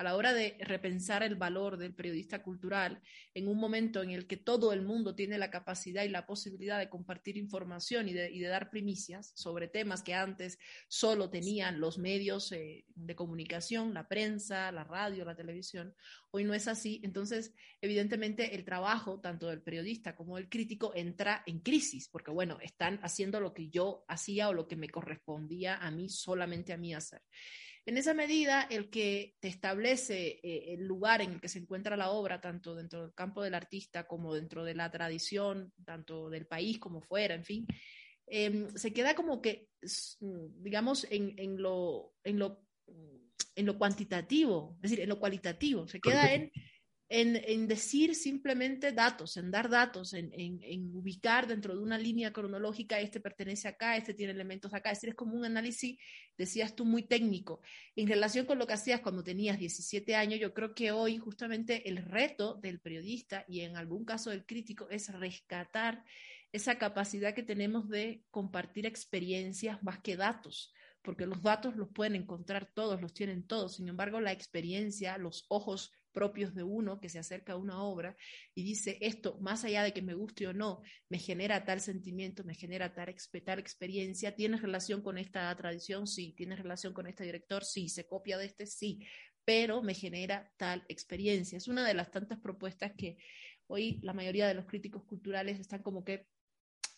a 0.00 0.02
la 0.02 0.16
hora 0.16 0.32
de 0.32 0.56
repensar 0.60 1.22
el 1.22 1.34
valor 1.34 1.76
del 1.76 1.94
periodista 1.94 2.42
cultural 2.42 3.02
en 3.34 3.48
un 3.48 3.58
momento 3.58 4.02
en 4.02 4.08
el 4.08 4.26
que 4.26 4.38
todo 4.38 4.72
el 4.72 4.80
mundo 4.80 5.14
tiene 5.14 5.36
la 5.36 5.50
capacidad 5.50 6.04
y 6.04 6.08
la 6.08 6.24
posibilidad 6.24 6.78
de 6.78 6.88
compartir 6.88 7.36
información 7.36 8.08
y 8.08 8.14
de, 8.14 8.40
dar 8.48 8.70
primicias 8.70 9.30
sobre 9.34 9.68
temas 9.68 10.02
que 10.02 10.14
antes 10.14 10.58
solo 10.88 11.28
tenían 11.28 11.80
los 11.80 11.98
medios 11.98 12.50
eh, 12.52 12.86
de 12.94 13.14
comunicación, 13.14 13.92
la 13.92 14.08
prensa, 14.08 14.72
la 14.72 14.84
radio, 14.84 15.26
la 15.26 15.36
televisión, 15.36 15.94
hoy 16.30 16.44
no 16.44 16.54
es 16.54 16.66
así. 16.66 17.02
Entonces, 17.04 17.52
evidentemente, 17.82 18.54
el 18.54 18.64
trabajo 18.64 19.20
tanto 19.20 19.48
del 19.48 19.60
periodista 19.60 20.16
como 20.16 20.36
del 20.36 20.48
crítico 20.48 20.92
entra 20.94 21.42
en 21.44 21.60
crisis, 21.60 22.08
porque 22.08 22.30
bueno, 22.30 22.56
están 22.62 23.00
haciendo 23.02 23.38
lo 23.38 23.52
que 23.52 23.68
yo 23.68 24.06
hacía 24.08 24.48
o 24.48 24.54
lo 24.54 24.66
que 24.66 24.76
me 24.76 24.88
correspondía 24.88 25.76
a 25.76 25.90
mí, 25.90 26.08
solamente 26.08 26.72
a 26.72 26.78
mí 26.78 26.94
hacer. 26.94 27.20
En 27.90 27.98
esa 27.98 28.14
medida, 28.14 28.68
el 28.70 28.88
que 28.88 29.34
te 29.40 29.48
establece 29.48 30.38
eh, 30.44 30.74
el 30.74 30.86
lugar 30.86 31.22
en 31.22 31.32
el 31.32 31.40
que 31.40 31.48
se 31.48 31.58
encuentra 31.58 31.96
la 31.96 32.12
obra, 32.12 32.40
tanto 32.40 32.76
dentro 32.76 33.02
del 33.02 33.12
campo 33.14 33.42
del 33.42 33.52
artista 33.52 34.06
como 34.06 34.32
dentro 34.32 34.62
de 34.62 34.76
la 34.76 34.92
tradición, 34.92 35.72
tanto 35.84 36.30
del 36.30 36.46
país 36.46 36.78
como 36.78 37.02
fuera, 37.02 37.34
en 37.34 37.44
fin, 37.44 37.66
em, 38.28 38.68
se 38.76 38.92
queda 38.92 39.16
como 39.16 39.42
que, 39.42 39.66
digamos, 40.60 41.04
en, 41.10 41.60
lo, 41.60 42.14
en, 42.22 42.38
lo, 42.38 42.64
en 43.56 43.66
lo 43.66 43.76
cuantitativo, 43.76 44.76
es 44.76 44.82
decir, 44.82 45.00
en 45.00 45.08
lo 45.08 45.18
cualitativo, 45.18 45.88
se 45.88 45.98
queda 45.98 46.32
en 46.32 46.52
en, 47.12 47.66
decir 47.66 48.14
simplemente 48.14 48.92
datos, 48.92 49.36
en 49.36 49.50
dar 49.50 49.68
datos, 49.68 50.14
en, 50.14 50.94
ubicar 50.94 51.48
dentro 51.48 51.74
de 51.74 51.82
una 51.82 51.98
línea 51.98 52.32
cronológica, 52.32 53.00
este 53.00 53.18
pertenece 53.18 53.66
acá, 53.66 53.96
este 53.96 54.14
tiene 54.14 54.32
elementos 54.32 54.72
acá. 54.72 54.92
Es 54.92 54.98
decir, 54.98 55.10
es 55.10 55.16
como 55.16 55.34
un 55.34 55.44
análisis, 55.44 55.98
decías 56.38 56.76
tú, 56.76 56.84
muy 56.84 57.02
técnico. 57.02 57.62
En 57.96 58.06
relación 58.06 58.46
con 58.46 58.60
lo 58.60 58.66
que 58.68 58.74
hacías 58.74 59.00
cuando 59.00 59.24
tenías 59.24 59.58
17 59.58 60.14
años, 60.14 60.38
yo 60.38 60.54
creo 60.54 60.72
que 60.72 60.92
hoy 60.92 61.18
justamente 61.18 61.88
el 61.88 61.96
reto 61.96 62.54
del 62.54 62.78
periodista 62.78 63.44
y 63.48 63.62
en 63.62 63.76
algún 63.76 64.04
caso 64.04 64.30
del 64.30 64.46
crítico 64.46 64.88
es 64.88 65.12
rescatar 65.12 66.04
esa 66.52 66.78
capacidad 66.78 67.34
que 67.34 67.42
tenemos 67.42 67.88
de 67.88 68.22
compartir 68.30 68.86
experiencias 68.86 69.82
más 69.82 69.98
que 69.98 70.16
datos 70.16 70.72
porque 71.02 71.24
los 71.24 71.42
datos 71.42 71.76
los 71.76 71.88
pueden 71.88 72.14
encontrar 72.14 72.70
todos, 72.74 73.00
los 73.00 73.14
tienen 73.14 73.46
todos. 73.46 73.76
Sin 73.76 73.88
embargo, 73.88 74.20
la 74.20 74.32
experiencia, 74.32 75.16
los 75.16 75.46
ojos 75.48 75.92
propios 76.12 76.54
de 76.54 76.62
uno 76.62 77.00
que 77.00 77.08
se 77.08 77.18
acerca 77.18 77.54
a 77.54 77.56
una 77.56 77.82
obra 77.82 78.16
y 78.54 78.62
dice, 78.62 78.98
esto, 79.00 79.38
más 79.40 79.64
allá 79.64 79.82
de 79.82 79.92
que 79.92 80.02
me 80.02 80.14
guste 80.14 80.46
o 80.46 80.52
no, 80.52 80.82
me 81.08 81.18
genera 81.18 81.64
tal 81.64 81.80
sentimiento, 81.80 82.44
me 82.44 82.54
genera 82.54 82.94
tal, 82.94 83.14
tal 83.44 83.58
experiencia, 83.58 84.34
¿tiene 84.34 84.56
relación 84.56 85.02
con 85.02 85.18
esta 85.18 85.54
tradición? 85.56 86.06
Sí, 86.06 86.34
¿tiene 86.36 86.56
relación 86.56 86.92
con 86.92 87.06
este 87.06 87.24
director? 87.24 87.64
Sí, 87.64 87.88
¿se 87.88 88.06
copia 88.06 88.38
de 88.38 88.46
este? 88.46 88.66
Sí, 88.66 89.00
pero 89.44 89.82
me 89.82 89.94
genera 89.94 90.52
tal 90.56 90.84
experiencia. 90.88 91.58
Es 91.58 91.68
una 91.68 91.86
de 91.86 91.94
las 91.94 92.10
tantas 92.10 92.38
propuestas 92.38 92.92
que 92.96 93.18
hoy 93.66 94.00
la 94.02 94.12
mayoría 94.12 94.46
de 94.46 94.54
los 94.54 94.66
críticos 94.66 95.04
culturales 95.04 95.58
están 95.58 95.82
como 95.82 96.04
que 96.04 96.28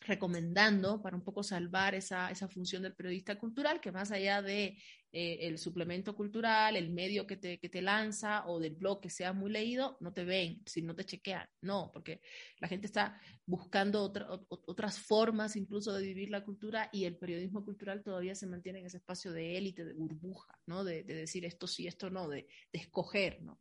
recomendando 0.01 1.01
para 1.01 1.17
un 1.17 1.23
poco 1.23 1.43
salvar 1.43 1.95
esa, 1.95 2.31
esa 2.31 2.49
función 2.49 2.83
del 2.83 2.95
periodista 2.95 3.39
cultural, 3.39 3.81
que 3.81 3.93
más 3.93 4.11
allá 4.11 4.43
de 4.43 4.77
eh, 5.15 5.47
el 5.47 5.59
suplemento 5.59 6.17
cultural, 6.17 6.75
el 6.75 6.89
medio 6.89 7.27
que 7.27 7.37
te, 7.37 7.59
que 7.59 7.69
te 7.69 7.83
lanza 7.83 8.47
o 8.47 8.59
del 8.59 8.77
blog 8.77 9.03
que 9.03 9.11
sea 9.11 9.35
muy 9.35 9.51
leído, 9.51 9.99
no 10.01 10.15
te 10.15 10.25
ven, 10.25 10.63
si 10.65 10.81
no 10.81 10.95
te 10.95 11.05
chequean. 11.05 11.47
No, 11.61 11.91
porque 11.93 12.23
la 12.61 12.69
gente 12.69 12.87
está 12.87 13.21
buscando 13.45 14.11
otras 14.49 14.99
formas 14.99 15.55
incluso 15.57 15.93
de 15.93 16.07
vivir 16.07 16.31
la 16.31 16.43
cultura 16.43 16.89
y 16.95 17.05
el 17.05 17.19
periodismo 17.19 17.63
cultural 17.63 18.03
todavía 18.03 18.35
se 18.35 18.47
mantiene 18.47 18.79
en 18.79 18.87
ese 18.87 18.97
espacio 18.97 19.33
de 19.33 19.59
élite, 19.59 19.85
de 19.85 19.93
burbuja, 19.93 20.59
¿no? 20.65 20.83
De, 20.83 21.03
decir 21.03 21.45
esto 21.45 21.67
sí, 21.67 21.87
esto 21.87 22.09
no, 22.09 22.27
de, 22.31 22.47
escoger, 22.73 23.43
¿no? 23.43 23.61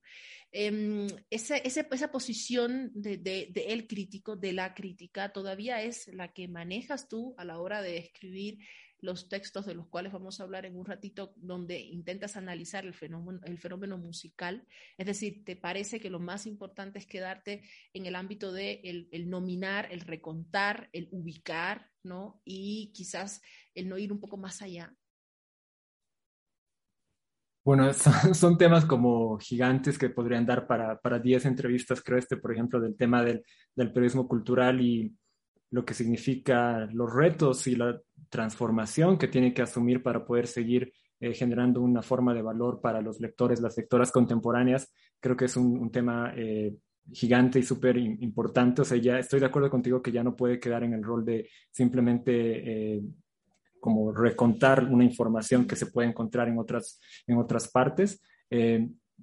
Em, 0.54 1.08
esa, 1.30 1.58
esa, 1.58 2.12
posición 2.12 2.92
de, 2.94 3.18
de, 3.18 3.50
de 3.52 3.74
el 3.74 3.88
crítico, 3.88 4.38
de 4.38 4.54
la 4.54 4.74
crítica, 4.74 5.34
todavía 5.34 5.82
es 5.82 6.08
la 6.14 6.32
que 6.32 6.48
manejas 6.48 7.10
tú 7.10 7.36
a 7.38 7.44
la 7.44 7.60
hora 7.60 7.82
de 7.82 7.98
escribir 7.98 8.60
los 9.02 9.30
textos 9.30 9.66
de 9.66 9.74
los 9.74 9.88
cuales 9.88 10.14
vamos 10.14 10.40
a 10.40 10.44
hablar 10.44 10.66
en 10.66 10.78
un 10.78 10.86
ratito, 10.86 11.34
donde 11.36 11.80
intentas 11.80 12.38
analizar 12.38 12.86
el 12.86 12.94
fenómeno, 12.94 13.98
musical. 13.98 14.66
Es 14.98 15.08
decir, 15.08 15.44
¿te 15.44 15.56
parece 15.56 16.00
que 16.00 16.12
lo 16.12 16.20
más 16.20 16.46
importante 16.46 17.00
es 17.00 17.08
quedarte 17.08 17.64
en 17.94 18.06
el 18.06 18.16
ámbito 18.16 18.54
de 18.54 18.80
el, 19.12 19.30
nominar, 19.30 19.88
el 19.92 20.02
recontar, 20.02 20.90
el 20.94 21.10
ubicar, 21.12 21.90
¿no? 22.04 22.42
Y 22.46 22.92
quizás 22.94 23.42
el 23.74 23.90
no 23.90 23.98
ir 23.98 24.12
un 24.12 24.20
poco 24.20 24.38
más 24.38 24.62
allá. 24.62 24.94
Bueno, 27.64 27.92
son, 28.34 28.58
temas 28.58 28.86
como 28.86 29.38
gigantes 29.40 29.98
que 29.98 30.10
podrían 30.10 30.46
dar 30.46 30.68
para, 30.68 31.00
para 31.00 31.20
10 31.20 31.46
entrevistas, 31.46 32.02
creo, 32.02 32.20
este, 32.20 32.38
por 32.38 32.52
ejemplo, 32.54 32.80
del 32.80 32.96
tema 32.96 33.24
del, 33.24 33.44
del 33.76 33.92
periodismo 33.92 34.28
cultural 34.28 34.82
y 34.82 35.16
lo 35.72 35.86
que 35.86 35.94
significa 35.94 36.88
los 36.94 37.12
retos 37.12 37.66
y 37.68 37.76
la 37.76 38.00
transformación 38.30 39.18
que 39.18 39.28
tiene 39.28 39.54
que 39.54 39.62
asumir 39.62 40.04
para 40.04 40.26
poder 40.26 40.48
seguir 40.48 40.94
eh, 41.20 41.34
generando 41.34 41.82
una 41.82 42.02
forma 42.02 42.34
de 42.34 42.42
valor 42.42 42.82
para 42.82 43.02
los 43.02 43.20
lectores, 43.20 43.62
las 43.62 43.78
lectoras 43.78 44.12
contemporáneas, 44.12 44.92
creo 45.20 45.36
que 45.36 45.46
es 45.46 45.56
un, 45.56 45.92
tema 45.92 46.34
eh, 46.36 46.76
gigante 47.12 47.60
y 47.60 47.64
súper 47.64 47.98
importante. 47.98 48.82
O 48.82 48.86
sea, 48.86 48.98
ya 48.98 49.20
estoy 49.20 49.40
de 49.40 49.46
acuerdo 49.46 49.70
contigo 49.70 50.02
que 50.02 50.12
ya 50.12 50.24
no 50.24 50.36
puede 50.36 50.60
quedar 50.60 50.84
en 50.84 50.94
el 50.94 51.04
rol 51.04 51.24
de 51.24 51.50
simplemente 51.70 52.96
eh, 52.96 53.02
como 53.80 54.12
recontar 54.12 54.84
una 54.86 55.04
información 55.04 55.66
que 55.66 55.76
se 55.76 55.88
puede 55.88 56.10
encontrar 56.10 56.48
en 56.48 56.60
otras, 56.60 57.00
en 57.28 57.38
otras 57.38 57.70
partes 57.70 58.22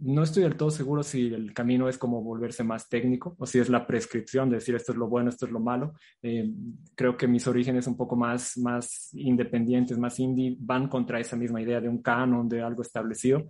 no 0.00 0.22
estoy 0.22 0.42
del 0.44 0.56
todo 0.56 0.70
seguro 0.70 1.02
si 1.02 1.32
el 1.32 1.52
camino 1.52 1.88
es 1.88 1.98
como 1.98 2.22
volverse 2.22 2.64
más 2.64 2.88
técnico 2.88 3.34
o 3.38 3.46
si 3.46 3.58
es 3.58 3.68
la 3.68 3.86
prescripción 3.86 4.48
de 4.48 4.56
decir 4.56 4.74
esto 4.74 4.92
es 4.92 4.98
lo 4.98 5.08
bueno, 5.08 5.30
esto 5.30 5.46
es 5.46 5.52
lo 5.52 5.60
malo. 5.60 5.94
Eh, 6.22 6.50
creo 6.94 7.16
que 7.16 7.26
mis 7.26 7.46
orígenes 7.46 7.86
un 7.86 7.96
poco 7.96 8.16
más, 8.16 8.56
más 8.58 9.10
independientes, 9.14 9.98
más 9.98 10.18
indie, 10.20 10.56
van 10.58 10.88
contra 10.88 11.20
esa 11.20 11.36
misma 11.36 11.60
idea 11.60 11.80
de 11.80 11.88
un 11.88 12.02
canon, 12.02 12.48
de 12.48 12.62
algo 12.62 12.82
establecido. 12.82 13.48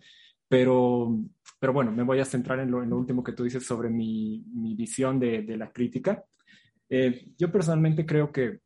Pero, 0.49 1.19
pero 1.59 1.73
bueno, 1.73 1.93
me 1.93 2.02
voy 2.02 2.21
a 2.21 2.25
centrar 2.25 2.61
en 2.61 2.71
lo, 2.71 2.78
último 2.78 3.23
que 3.23 3.33
tú 3.33 3.45
dices 3.45 3.67
sobre 3.67 3.90
mi, 3.90 4.43
visión 4.75 5.19
de, 5.19 5.57
la 5.57 5.71
crítica. 5.71 6.25
Eh, 6.88 7.28
yo 7.37 7.52
personalmente 7.52 8.07
creo 8.07 8.33
que 8.33 8.61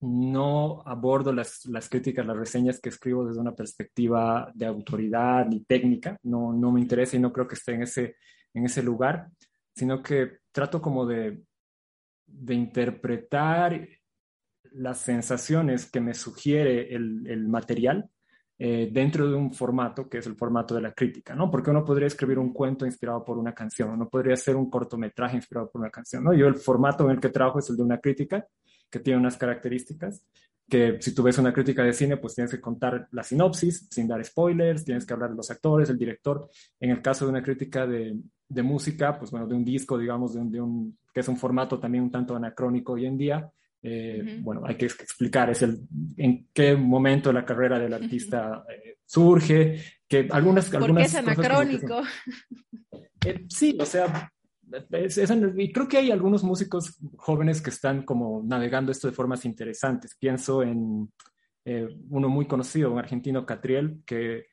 no 0.00 0.82
abordo 0.86 1.32
las, 1.32 1.66
críticas, 1.88 2.26
las 2.26 2.36
reseñas 2.36 2.80
que 2.80 2.88
escribo 2.88 3.26
desde 3.26 3.40
una 3.40 3.54
perspectiva 3.54 4.50
de 4.54 4.66
autoridad 4.66 5.46
ni 5.46 5.64
técnica, 5.64 6.16
no, 6.22 6.52
no 6.52 6.70
me 6.70 6.80
interesa 6.80 7.16
y 7.16 7.20
no 7.20 7.32
creo 7.32 7.48
que 7.48 7.56
esté 7.56 7.74
en 7.74 7.82
ese, 7.82 8.16
en 8.54 8.64
ese 8.64 8.82
lugar, 8.82 9.28
sino 9.74 10.02
que 10.02 10.38
trato 10.52 10.80
como 10.80 11.04
de, 11.04 11.42
de 12.26 12.54
interpretar 12.54 13.88
las 14.72 15.00
sensaciones 15.00 15.90
que 15.90 16.00
me 16.00 16.14
sugiere 16.14 16.94
el, 16.94 17.48
material 17.48 18.08
eh, 18.58 18.90
dentro 18.92 19.28
de 19.28 19.34
un 19.34 19.52
formato 19.52 20.08
que 20.08 20.18
es 20.18 20.26
el 20.26 20.36
formato 20.36 20.74
de 20.74 20.82
la 20.82 20.92
crítica, 20.92 21.34
¿no? 21.34 21.50
Porque 21.50 21.70
uno 21.70 21.84
podría 21.84 22.08
escribir 22.08 22.38
un 22.38 22.52
cuento 22.52 22.84
inspirado 22.84 23.24
por 23.24 23.38
una 23.38 23.54
canción, 23.54 23.90
uno 23.90 24.08
podría 24.08 24.34
hacer 24.34 24.56
un 24.56 24.68
cortometraje 24.68 25.36
inspirado 25.36 25.70
por 25.70 25.80
una 25.80 25.90
canción, 25.90 26.24
¿no? 26.24 26.34
Yo 26.34 26.46
el 26.46 26.56
formato 26.56 27.04
en 27.04 27.12
el 27.12 27.20
que 27.20 27.30
trabajo 27.30 27.60
es 27.60 27.70
el 27.70 27.76
de 27.76 27.82
una 27.82 27.98
crítica 27.98 28.46
que 28.90 29.00
tiene 29.00 29.20
unas 29.20 29.36
características 29.36 30.22
que 30.68 30.98
si 31.00 31.14
tú 31.14 31.22
ves 31.22 31.38
una 31.38 31.52
crítica 31.52 31.82
de 31.82 31.94
cine, 31.94 32.18
pues 32.18 32.34
tienes 32.34 32.50
que 32.50 32.60
contar 32.60 33.08
la 33.12 33.22
sinopsis 33.22 33.88
sin 33.90 34.06
dar 34.06 34.22
spoilers, 34.22 34.84
tienes 34.84 35.06
que 35.06 35.14
hablar 35.14 35.30
de 35.30 35.36
los 35.36 35.50
actores, 35.50 35.88
el 35.88 35.98
director. 35.98 36.48
En 36.78 36.90
el 36.90 37.00
caso 37.00 37.24
de 37.24 37.30
una 37.30 37.42
crítica 37.42 37.86
de, 37.86 38.16
de 38.46 38.62
música, 38.62 39.18
pues 39.18 39.30
bueno, 39.30 39.46
de 39.46 39.54
un 39.54 39.64
disco, 39.64 39.96
digamos, 39.96 40.34
de 40.34 40.40
un, 40.40 40.50
de 40.50 40.60
un, 40.60 40.98
que 41.12 41.20
es 41.20 41.28
un 41.28 41.38
formato 41.38 41.78
también 41.78 42.04
un 42.04 42.10
tanto 42.10 42.36
anacrónico 42.36 42.92
hoy 42.92 43.06
en 43.06 43.16
día, 43.16 43.50
eh, 43.80 44.40
bueno, 44.42 44.62
hay 44.66 44.74
que 44.74 44.86
explicar 44.86 45.50
es 45.50 45.62
el, 45.62 45.80
en 46.16 46.48
qué 46.52 46.74
momento 46.74 47.32
la 47.32 47.44
carrera 47.44 47.78
del 47.78 47.94
artista 47.94 48.64
eh, 48.68 48.98
surge, 49.06 49.80
que 50.06 50.28
algunas... 50.30 50.68
¿Por 50.68 50.82
algunas 50.82 51.12
qué 51.12 51.18
es 51.18 51.26
anacrónico? 51.26 52.02
Eh, 53.24 53.46
sí, 53.48 53.78
o 53.80 53.86
sea, 53.86 54.32
y 55.56 55.72
creo 55.72 55.88
que 55.88 55.98
hay 55.98 56.10
algunos 56.10 56.42
músicos 56.42 56.98
jóvenes 57.16 57.60
que 57.60 57.70
están 57.70 58.02
como 58.02 58.42
navegando 58.44 58.92
esto 58.92 59.08
de 59.08 59.14
formas 59.14 59.44
interesantes. 59.44 60.16
Pienso 60.18 60.62
en 60.62 61.12
eh, 61.64 61.88
uno 62.10 62.28
muy 62.28 62.46
conocido, 62.46 62.92
un 62.92 62.98
argentino, 62.98 63.44
Catriel, 63.44 64.02
que 64.06 64.46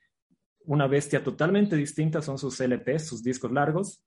una 0.65 0.87
bestia 0.87 1.23
totalmente 1.23 1.75
distinta 1.75 2.21
son 2.21 2.37
sus 2.37 2.59
LPs, 2.59 3.07
sus 3.07 3.23
discos 3.23 3.51
largos, 3.51 4.03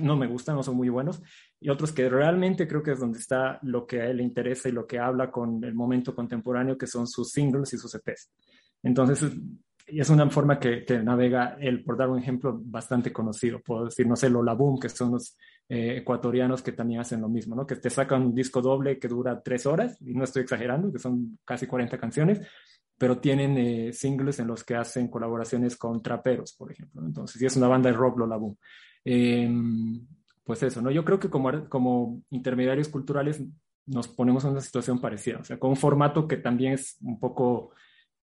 no 0.00 0.16
me 0.16 0.26
gustan, 0.26 0.56
no 0.56 0.62
son 0.62 0.76
muy 0.76 0.88
buenos, 0.88 1.20
y 1.60 1.68
otros 1.68 1.92
que 1.92 2.08
realmente 2.08 2.66
creo 2.66 2.82
que 2.82 2.92
es 2.92 3.00
donde 3.00 3.18
está 3.18 3.58
lo 3.62 3.86
que 3.86 4.00
a 4.00 4.06
él 4.06 4.18
le 4.18 4.22
interesa 4.22 4.68
y 4.68 4.72
lo 4.72 4.86
que 4.86 4.98
habla 4.98 5.30
con 5.30 5.62
el 5.64 5.74
momento 5.74 6.14
contemporáneo, 6.14 6.78
que 6.78 6.86
son 6.86 7.06
sus 7.06 7.30
singles 7.30 7.72
y 7.74 7.78
sus 7.78 7.94
EPs. 7.94 8.30
Entonces, 8.82 9.30
es 9.86 10.10
una 10.10 10.28
forma 10.30 10.58
que, 10.58 10.84
navega 11.02 11.56
él, 11.60 11.84
por 11.84 11.96
dar 11.96 12.08
un 12.08 12.18
ejemplo 12.18 12.58
bastante 12.64 13.12
conocido. 13.12 13.60
Puedo 13.60 13.86
decir, 13.86 14.06
no 14.06 14.16
sé, 14.16 14.30
Lola 14.30 14.54
Boom, 14.54 14.78
que 14.78 14.88
son 14.88 15.12
los 15.12 15.36
eh, 15.74 15.96
ecuatorianos 15.96 16.60
que 16.60 16.72
también 16.72 17.00
hacen 17.00 17.22
lo 17.22 17.30
mismo, 17.30 17.56
¿no? 17.56 17.66
Que 17.66 17.76
te 17.76 17.88
sacan 17.88 18.26
un 18.26 18.34
disco 18.34 18.60
doble 18.60 18.98
que 18.98 19.08
dura 19.08 19.40
tres 19.42 19.64
horas, 19.64 19.96
y 20.02 20.12
no 20.12 20.24
estoy 20.24 20.42
exagerando, 20.42 20.92
que 20.92 20.98
son 20.98 21.38
casi 21.46 21.66
40 21.66 21.96
canciones, 21.96 22.46
pero 22.98 23.20
tienen 23.20 23.56
eh, 23.56 23.90
singles 23.94 24.38
en 24.38 24.48
los 24.48 24.64
que 24.64 24.74
hacen 24.74 25.08
colaboraciones 25.08 25.78
con 25.78 26.02
traperos, 26.02 26.52
por 26.52 26.70
ejemplo. 26.70 27.00
Entonces, 27.06 27.38
si 27.38 27.46
es 27.46 27.56
una 27.56 27.68
banda 27.68 27.90
de 27.90 27.96
rock, 27.96 28.18
Lola 28.18 28.36
Boom. 28.36 28.58
Em, 29.02 30.06
pues 30.44 30.62
eso, 30.62 30.82
¿no? 30.82 30.90
Yo 30.90 31.06
creo 31.06 31.18
que 31.18 31.30
como, 31.30 31.66
como 31.70 32.22
intermediarios 32.28 32.90
culturales 32.90 33.42
nos 33.86 34.08
ponemos 34.08 34.44
en 34.44 34.50
una 34.50 34.60
situación 34.60 35.00
parecida, 35.00 35.38
o 35.38 35.44
sea, 35.44 35.58
con 35.58 35.70
un 35.70 35.76
formato 35.76 36.28
que 36.28 36.36
también 36.36 36.74
es 36.74 36.98
un 37.00 37.18
poco 37.18 37.70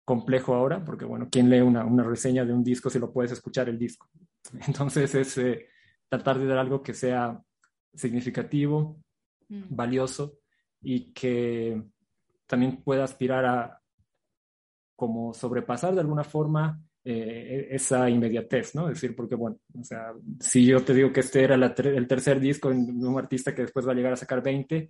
complejo 0.05 0.53
ahora, 0.53 0.85
porque 0.85 1.05
bueno, 1.05 1.27
¿quién 1.31 1.49
lee 1.49 1.61
una, 1.61 1.85
una 1.85 2.03
reseña 2.03 2.45
de 2.45 2.53
un 2.53 2.63
disco 2.63 2.91
si 2.91 2.99
lo 2.99 3.11
puedes 3.11 3.31
escuchar 3.31 3.67
el 3.67 3.79
disco? 3.79 4.07
Entonces 4.67 5.15
es 5.15 5.39
eh, 5.39 5.70
tratar 6.11 6.39
de 6.39 6.45
dar 6.45 6.57
algo 6.57 6.83
que 6.83 6.93
sea 6.93 7.41
significativo, 7.93 9.01
mm. 9.47 9.63
valioso 9.69 10.39
y 10.81 11.13
que 11.13 11.81
también 12.45 12.83
pueda 12.83 13.05
aspirar 13.05 13.45
a 13.45 13.81
como 14.97 15.33
sobrepasar 15.33 15.93
de 15.95 16.01
alguna 16.01 16.25
forma 16.25 16.79
eh, 17.05 17.69
esa 17.71 18.09
inmediatez, 18.09 18.75
¿no? 18.75 18.89
Es 18.89 18.95
decir, 18.95 19.15
porque 19.15 19.35
bueno, 19.35 19.57
o 19.73 19.83
sea, 19.85 20.13
si 20.39 20.65
yo 20.65 20.83
te 20.83 20.93
digo 20.93 21.13
que 21.13 21.21
este 21.21 21.45
era 21.45 21.55
el 21.55 22.07
tercer 22.07 22.41
disco 22.41 22.69
de 22.69 22.75
un 22.75 23.17
artista 23.17 23.55
que 23.55 23.63
después 23.63 23.87
va 23.87 23.93
a 23.93 23.95
llegar 23.95 24.11
a 24.11 24.17
sacar 24.17 24.43
20, 24.43 24.89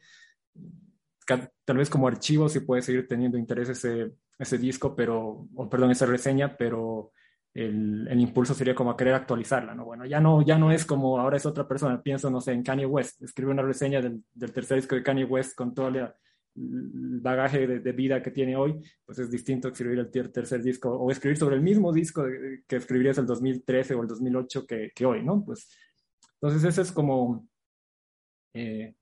tal 1.64 1.78
vez 1.78 1.90
como 1.90 2.08
archivo 2.08 2.50
sí 2.50 2.62
puede 2.62 2.82
seguir 2.82 3.08
teniendo 3.08 3.38
interés 3.38 3.70
ese, 3.70 4.12
ese 4.40 4.58
disco, 4.58 4.96
pero, 4.96 5.48
o 5.54 5.70
perdón, 5.70 5.92
esa 5.92 6.08
reseña, 6.08 6.58
pero 6.58 7.12
el, 7.54 8.08
el, 8.08 8.20
impulso 8.20 8.54
sería 8.54 8.76
como 8.76 8.92
a 8.92 8.98
querer 8.98 9.14
actualizarla, 9.14 9.76
¿no? 9.76 9.86
Bueno, 9.86 10.06
ya 10.06 10.20
no, 10.20 10.42
ya 10.42 10.58
no 10.58 10.72
es 10.72 10.86
como 10.86 11.20
ahora 11.20 11.38
es 11.38 11.46
otra 11.46 11.68
persona, 11.68 12.02
pienso, 12.02 12.30
no 12.30 12.40
sé, 12.40 12.54
en 12.54 12.64
Kanye 12.64 12.86
West, 12.86 13.22
escribe 13.22 13.52
una 13.52 13.62
reseña 13.62 14.02
del, 14.02 14.24
del 14.34 14.54
tercer 14.54 14.78
disco 14.78 14.96
de 14.96 15.04
Kanye 15.04 15.26
West 15.26 15.56
con 15.56 15.74
todo 15.74 15.90
el 15.90 16.08
bagaje 16.54 17.66
de, 17.68 17.92
vida 17.94 18.22
que 18.22 18.32
tiene 18.32 18.56
hoy, 18.56 18.82
pues 19.06 19.20
es 19.20 19.32
distinto 19.32 19.70
escribir 19.70 20.00
el 20.00 20.12
tercer 20.12 20.62
disco 20.62 20.92
o 20.92 21.10
escribir 21.10 21.38
sobre 21.38 21.56
el 21.56 21.62
mismo 21.62 21.94
disco 21.94 22.26
que 22.68 22.76
escribirías 22.76 23.18
el 23.18 23.26
2013 23.26 23.96
o 23.96 24.02
el 24.02 24.08
2008 24.08 24.66
que, 24.66 24.92
que 24.94 25.06
hoy, 25.06 25.24
¿no? 25.24 25.44
Pues 25.46 25.70
entonces 26.42 26.64
esa 26.64 26.82
es 26.82 26.92
como 26.92 27.48
eh, 28.54 28.96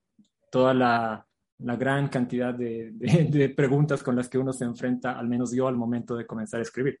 toda 0.50 0.74
la, 0.74 1.26
la 1.58 1.76
gran 1.76 2.08
cantidad 2.08 2.54
de, 2.54 2.92
de, 2.92 3.48
preguntas 3.48 4.02
con 4.02 4.14
las 4.14 4.28
que 4.28 4.38
uno 4.38 4.52
se 4.52 4.64
enfrenta, 4.64 5.18
al 5.18 5.28
menos 5.28 5.52
yo, 5.52 5.66
al 5.66 5.76
momento 5.76 6.16
de 6.16 6.26
comenzar 6.26 6.60
a 6.60 6.62
escribir. 6.62 7.00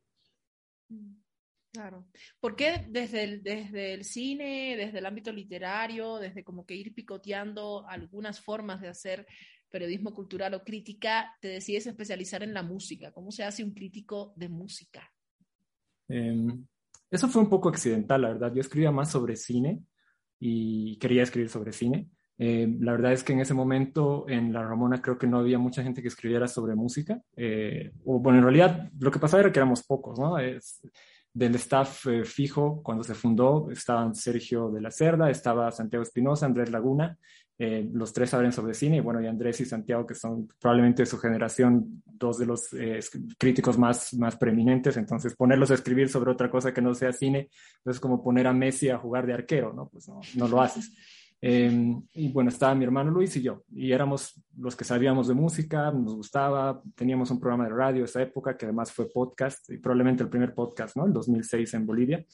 Claro. 1.72 2.06
¿Por 2.40 2.56
qué 2.56 2.84
desde 2.88 3.22
el, 3.22 3.42
desde 3.42 3.94
el 3.94 4.04
cine, 4.04 4.74
desde 4.76 4.98
el 4.98 5.06
ámbito 5.06 5.32
literario, 5.32 6.18
desde 6.18 6.42
como 6.42 6.66
que 6.66 6.74
ir 6.74 6.92
picoteando 6.94 7.86
algunas 7.88 8.40
formas 8.40 8.80
de 8.80 8.88
hacer 8.88 9.26
periodismo 9.70 10.12
cultural 10.12 10.54
o 10.54 10.64
crítica, 10.64 11.32
te 11.40 11.48
decides 11.48 11.86
especializar 11.86 12.42
en 12.42 12.54
la 12.54 12.64
música? 12.64 13.12
¿Cómo 13.12 13.30
se 13.30 13.44
hace 13.44 13.62
un 13.62 13.72
crítico 13.72 14.32
de 14.36 14.48
música? 14.48 15.12
Em, 16.08 16.66
eso 17.08 17.28
fue 17.28 17.42
un 17.42 17.48
poco 17.48 17.68
accidental, 17.68 18.22
la 18.22 18.28
verdad. 18.28 18.52
Yo 18.52 18.60
escribía 18.60 18.90
más 18.90 19.12
sobre 19.12 19.36
cine 19.36 19.80
y 20.40 20.98
quería 20.98 21.22
escribir 21.22 21.50
sobre 21.50 21.72
cine. 21.72 22.08
Eh, 22.36 22.66
la 22.80 22.92
verdad 22.92 23.12
es 23.12 23.22
que 23.22 23.32
en 23.32 23.40
ese 23.40 23.54
momento 23.54 24.26
en 24.28 24.52
La 24.52 24.62
Ramona 24.62 25.00
creo 25.00 25.18
que 25.18 25.26
no 25.26 25.38
había 25.38 25.58
mucha 25.58 25.82
gente 25.84 26.02
que 26.02 26.08
escribiera 26.08 26.48
sobre 26.48 26.74
música. 26.74 27.22
Eh, 27.36 27.92
o 28.04 28.18
bueno, 28.18 28.38
en 28.38 28.44
realidad 28.44 28.90
lo 28.98 29.10
que 29.10 29.20
pasaba 29.20 29.42
era 29.42 29.52
que 29.52 29.58
éramos 29.60 29.84
pocos, 29.84 30.18
¿no? 30.18 30.36
Del 31.32 31.54
staff 31.56 32.06
eh, 32.06 32.24
fijo 32.24 32.82
cuando 32.82 33.04
se 33.04 33.14
fundó 33.14 33.70
estaban 33.70 34.14
Sergio 34.14 34.70
de 34.70 34.80
la 34.80 34.90
Cerda, 34.90 35.30
estaba 35.30 35.70
Santiago 35.70 36.02
Espinosa, 36.02 36.46
Andrés 36.46 36.70
Laguna, 36.70 37.16
los 37.92 38.14
tres 38.14 38.30
saben 38.30 38.52
sobre 38.52 38.72
cine, 38.72 38.96
y 38.96 39.00
bueno, 39.00 39.20
y 39.20 39.26
Andrés 39.26 39.60
y 39.60 39.66
Santiago, 39.66 40.06
que 40.06 40.14
son 40.14 40.48
probablemente 40.58 41.02
de 41.02 41.06
su 41.06 41.18
generación 41.18 42.02
dos 42.06 42.38
de 42.38 42.46
los 42.46 42.70
críticos 43.36 43.76
más, 43.76 44.14
más 44.14 44.36
preeminentes, 44.36 44.96
entonces 44.96 45.36
ponerlos 45.36 45.70
a 45.70 45.74
escribir 45.74 46.08
sobre 46.08 46.30
otra 46.30 46.50
cosa 46.50 46.72
que 46.72 46.80
no 46.80 46.94
sea 46.94 47.12
cine, 47.12 47.50
es 47.84 48.00
como 48.00 48.22
poner 48.22 48.46
a 48.46 48.54
Messi 48.54 48.88
a 48.88 48.96
jugar 48.96 49.26
de 49.26 49.34
arquero, 49.34 49.74
¿no? 49.74 49.90
Pues 49.90 50.08
no, 50.08 50.22
no 50.36 50.48
lo 50.48 50.62
haces. 50.62 50.90
Em, 51.42 52.02
y 52.12 52.28
bueno, 52.28 52.50
estaba 52.50 52.74
mi 52.74 52.84
hermano 52.84 53.10
Luis 53.10 53.34
y 53.36 53.42
yo, 53.42 53.64
y 53.72 53.92
éramos 53.92 54.42
los 54.58 54.76
que 54.76 54.84
sabíamos 54.84 55.26
de 55.26 55.34
música, 55.34 55.90
nos 55.90 56.14
gustaba, 56.14 56.82
teníamos 56.94 57.30
un 57.30 57.40
programa 57.40 57.64
de 57.64 57.70
radio 57.70 58.04
esa 58.04 58.20
época 58.20 58.58
que 58.58 58.66
además 58.66 58.92
fue 58.92 59.10
podcast, 59.10 59.70
y 59.70 59.78
probablemente 59.78 60.22
el 60.22 60.28
primer 60.28 60.54
podcast, 60.54 60.96
¿no? 60.96 61.06
El 61.06 61.14
2006 61.14 61.74
en 61.74 61.86
Bolivia. 61.86 62.24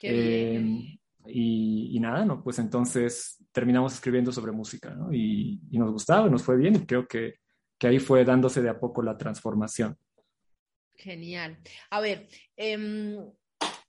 Em, 0.00 0.96
y, 1.26 1.96
y, 1.96 1.98
nada, 1.98 2.24
¿no? 2.24 2.40
Pues 2.44 2.60
entonces 2.60 3.44
terminamos 3.50 3.94
escribiendo 3.94 4.30
sobre 4.30 4.52
música, 4.52 4.94
¿no? 4.94 5.12
Y, 5.12 5.60
y, 5.70 5.78
nos 5.78 5.90
gustaba, 5.90 6.28
nos 6.28 6.44
fue 6.44 6.56
bien, 6.56 6.76
y 6.76 6.86
creo 6.86 7.08
que, 7.08 7.40
que 7.76 7.88
ahí 7.88 7.98
fue 7.98 8.24
dándose 8.24 8.62
de 8.62 8.68
a 8.68 8.78
poco 8.78 9.02
la 9.02 9.18
transformación. 9.18 9.96
Genial. 10.94 11.58
A 11.90 12.00
ver, 12.00 12.28
eh, 12.56 13.18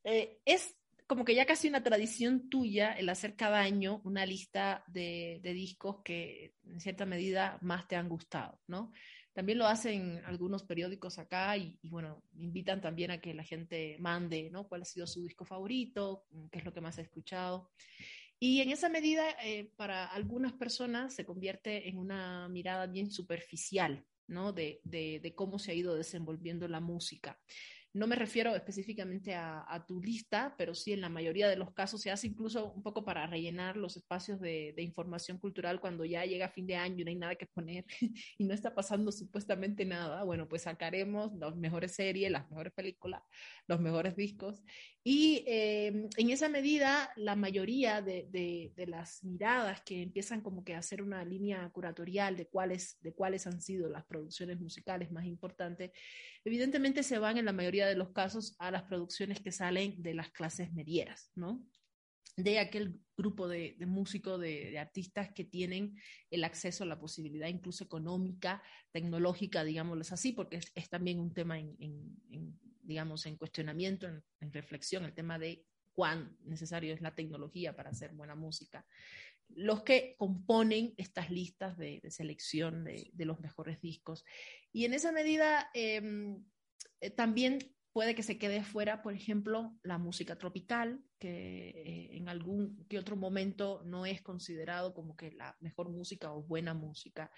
eh, 0.04 0.40
es 0.46 0.77
como 1.08 1.24
que 1.24 1.34
ya 1.34 1.46
casi 1.46 1.70
una 1.70 1.84
tradición 1.84 2.50
tuya 2.50 2.92
el 2.92 3.08
hacer 3.10 3.36
cada 3.36 3.62
año 3.62 4.02
una 4.04 4.26
lista 4.26 4.84
de, 4.88 5.40
discos 5.42 6.02
que 6.04 6.54
en 6.66 6.82
cierta 6.82 7.06
medida 7.06 7.58
más 7.62 7.88
te 7.88 7.96
han 7.96 8.10
gustado, 8.10 8.60
¿no? 8.68 8.92
También 9.32 9.58
lo 9.60 9.68
hacen 9.68 10.22
algunos 10.26 10.64
periódicos 10.64 11.20
acá 11.20 11.56
y, 11.56 11.78
bueno, 11.84 12.24
invitan 12.38 12.82
también 12.82 13.12
a 13.12 13.22
que 13.22 13.34
la 13.34 13.44
gente 13.44 13.96
mande, 14.00 14.50
¿no? 14.50 14.68
¿Cuál 14.68 14.82
ha 14.82 14.86
sido 14.86 15.06
su 15.08 15.22
disco 15.22 15.46
favorito? 15.46 16.26
¿Qué 16.52 16.60
es 16.60 16.66
lo 16.66 16.74
que 16.74 16.82
más 16.82 16.98
ha 16.98 17.04
escuchado? 17.04 17.70
Y 18.40 18.62
en 18.62 18.72
esa 18.72 18.90
medida, 18.90 19.24
eh, 19.44 19.72
para 19.76 20.06
algunas 20.06 20.54
personas 20.54 21.14
se 21.14 21.26
convierte 21.26 21.88
en 21.88 21.98
una 21.98 22.50
mirada 22.50 22.86
bien 22.88 23.12
superficial, 23.12 24.06
¿no? 24.28 24.54
De, 24.54 24.82
cómo 25.36 25.58
se 25.58 25.72
ha 25.72 25.76
ido 25.76 25.96
desenvolviendo 25.96 26.68
la 26.68 26.80
música. 26.80 27.40
No 27.94 28.06
me 28.06 28.16
refiero 28.16 28.56
específicamente 28.56 29.34
a, 29.34 29.84
tu 29.88 30.02
lista, 30.02 30.54
pero 30.58 30.76
sí 30.76 30.94
en 30.94 31.02
la 31.02 31.10
mayoría 31.10 31.48
de 31.48 31.56
los 31.56 31.74
casos 31.74 32.02
se 32.02 32.12
hace 32.12 32.28
incluso 32.28 32.72
un 32.72 32.84
poco 32.84 33.04
para 33.04 33.26
rellenar 33.26 33.78
los 33.78 33.98
espacios 33.98 34.40
de, 34.40 34.74
información 34.78 35.40
cultural 35.40 35.80
cuando 35.80 36.06
ya 36.06 36.26
llega 36.26 36.50
fin 36.50 36.68
de 36.68 36.76
año 36.76 37.02
y 37.02 37.04
no 37.04 37.10
hay 37.10 37.16
nada 37.16 37.36
que 37.36 37.48
poner 37.48 37.86
y 38.38 38.46
no 38.46 38.54
está 38.54 38.76
pasando 38.76 39.12
supuestamente 39.12 39.86
nada. 39.86 40.24
Bueno, 40.24 40.48
pues 40.48 40.64
sacaremos 40.64 41.34
las 41.36 41.56
mejores 41.56 41.94
series, 41.94 42.32
las 42.32 42.50
mejores 42.50 42.74
películas, 42.74 43.24
los 43.68 43.80
mejores 43.80 44.16
discos. 44.16 44.62
Y 45.10 45.46
eh, 45.48 46.10
en 46.18 46.30
esa 46.32 46.50
medida, 46.50 47.14
la 47.16 47.38
mayoría 47.38 48.02
de, 48.02 48.28
de, 48.30 48.88
las 48.88 49.24
miradas 49.24 49.82
que 49.84 50.02
empiezan 50.02 50.42
como 50.42 50.66
que 50.66 50.76
a 50.76 50.80
hacer 50.80 51.02
una 51.02 51.24
línea 51.24 51.70
curatorial 51.70 52.36
de 52.36 52.48
cuáles, 52.48 52.98
de 53.00 53.14
cuáles 53.14 53.48
han 53.48 53.62
sido 53.62 53.88
las 53.88 54.06
producciones 54.06 54.60
musicales 54.60 55.10
más 55.10 55.24
importantes, 55.24 55.92
evidentemente 56.44 57.04
se 57.04 57.20
van 57.20 57.38
en 57.38 57.46
la 57.46 57.54
mayoría 57.54 57.88
de 57.88 57.96
los 57.96 58.10
casos 58.10 58.58
a 58.60 58.70
las 58.70 58.84
producciones 58.84 59.40
que 59.40 59.54
salen 59.54 59.96
de 60.04 60.14
las 60.14 60.30
clases 60.32 60.74
medieras, 60.74 61.32
¿no? 61.36 61.66
de 62.36 62.60
aquel 62.60 63.00
grupo 63.16 63.48
de, 63.48 63.78
músicos, 63.88 64.42
de, 64.42 64.78
artistas 64.78 65.32
que 65.34 65.46
tienen 65.46 65.96
el 66.30 66.44
acceso 66.44 66.84
la 66.84 67.00
posibilidad 67.00 67.48
incluso 67.48 67.86
económica, 67.86 68.62
tecnológica, 68.92 69.64
digámoslo 69.64 70.04
así, 70.12 70.34
porque 70.34 70.60
es, 70.76 70.90
también 70.90 71.20
un 71.20 71.34
tema 71.34 71.58
en, 71.58 72.60
digamos, 72.88 73.26
en 73.26 73.36
cuestionamiento, 73.36 74.08
en, 74.08 74.54
reflexión, 74.54 75.04
el 75.04 75.14
tema 75.14 75.38
de 75.38 75.66
cuán 75.92 76.38
necesario 76.44 76.94
es 76.94 77.02
la 77.02 77.14
tecnología 77.14 77.76
para 77.76 77.90
hacer 77.90 78.14
buena 78.14 78.36
música. 78.36 78.86
Los 79.50 79.84
que 79.84 80.16
componen 80.18 80.94
estas 80.98 81.30
listas 81.30 81.78
de, 81.78 82.02
selección 82.10 82.86
de, 82.86 83.26
los 83.26 83.40
mejores 83.42 83.82
discos. 83.82 84.24
Y 84.72 84.86
en 84.86 84.94
esa 84.94 85.12
medida, 85.12 85.70
em, 85.74 86.44
eh, 87.02 87.10
también 87.10 87.60
puede 87.92 88.16
que 88.16 88.24
se 88.24 88.38
quede 88.38 88.64
fuera, 88.64 89.02
por 89.02 89.14
ejemplo, 89.14 89.76
la 89.84 89.98
música 89.98 90.38
tropical, 90.38 91.02
que 91.20 91.70
eh, 91.70 92.18
en 92.18 92.30
algún 92.30 92.86
que 92.88 93.00
otro 93.00 93.16
momento 93.16 93.82
no 93.86 94.06
es 94.06 94.22
considerado 94.22 94.94
como 94.94 95.18
que 95.18 95.32
la 95.32 95.58
mejor 95.60 95.90
música 95.90 96.32
o 96.32 96.44
buena 96.44 96.74
música. 96.74 97.32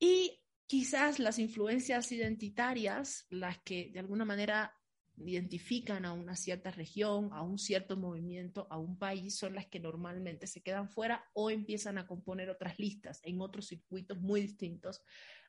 Y 0.00 0.40
quizás 0.66 1.18
las 1.18 1.38
influencias 1.38 2.10
identitarias, 2.12 3.26
las 3.30 3.58
que 3.58 3.90
de 3.92 4.00
alguna 4.00 4.24
manera 4.24 4.72
identifican 5.18 6.04
a 6.04 6.12
una 6.12 6.36
cierta 6.36 6.70
región, 6.70 7.30
a 7.32 7.42
un 7.42 7.58
cierto 7.58 7.96
movimiento, 7.96 8.66
a 8.70 8.78
un 8.78 8.98
país, 8.98 9.38
son 9.38 9.54
las 9.54 9.66
que 9.66 9.80
normalmente 9.80 10.46
se 10.46 10.62
quedan 10.62 10.90
fuera 10.90 11.24
o 11.32 11.50
empiezan 11.50 11.98
a 11.98 12.06
componer 12.06 12.50
otras 12.50 12.78
listas 12.78 13.20
en 13.22 13.40
otros 13.40 13.66
circuitos 13.66 14.18
muy 14.18 14.42
distintos 14.42 15.02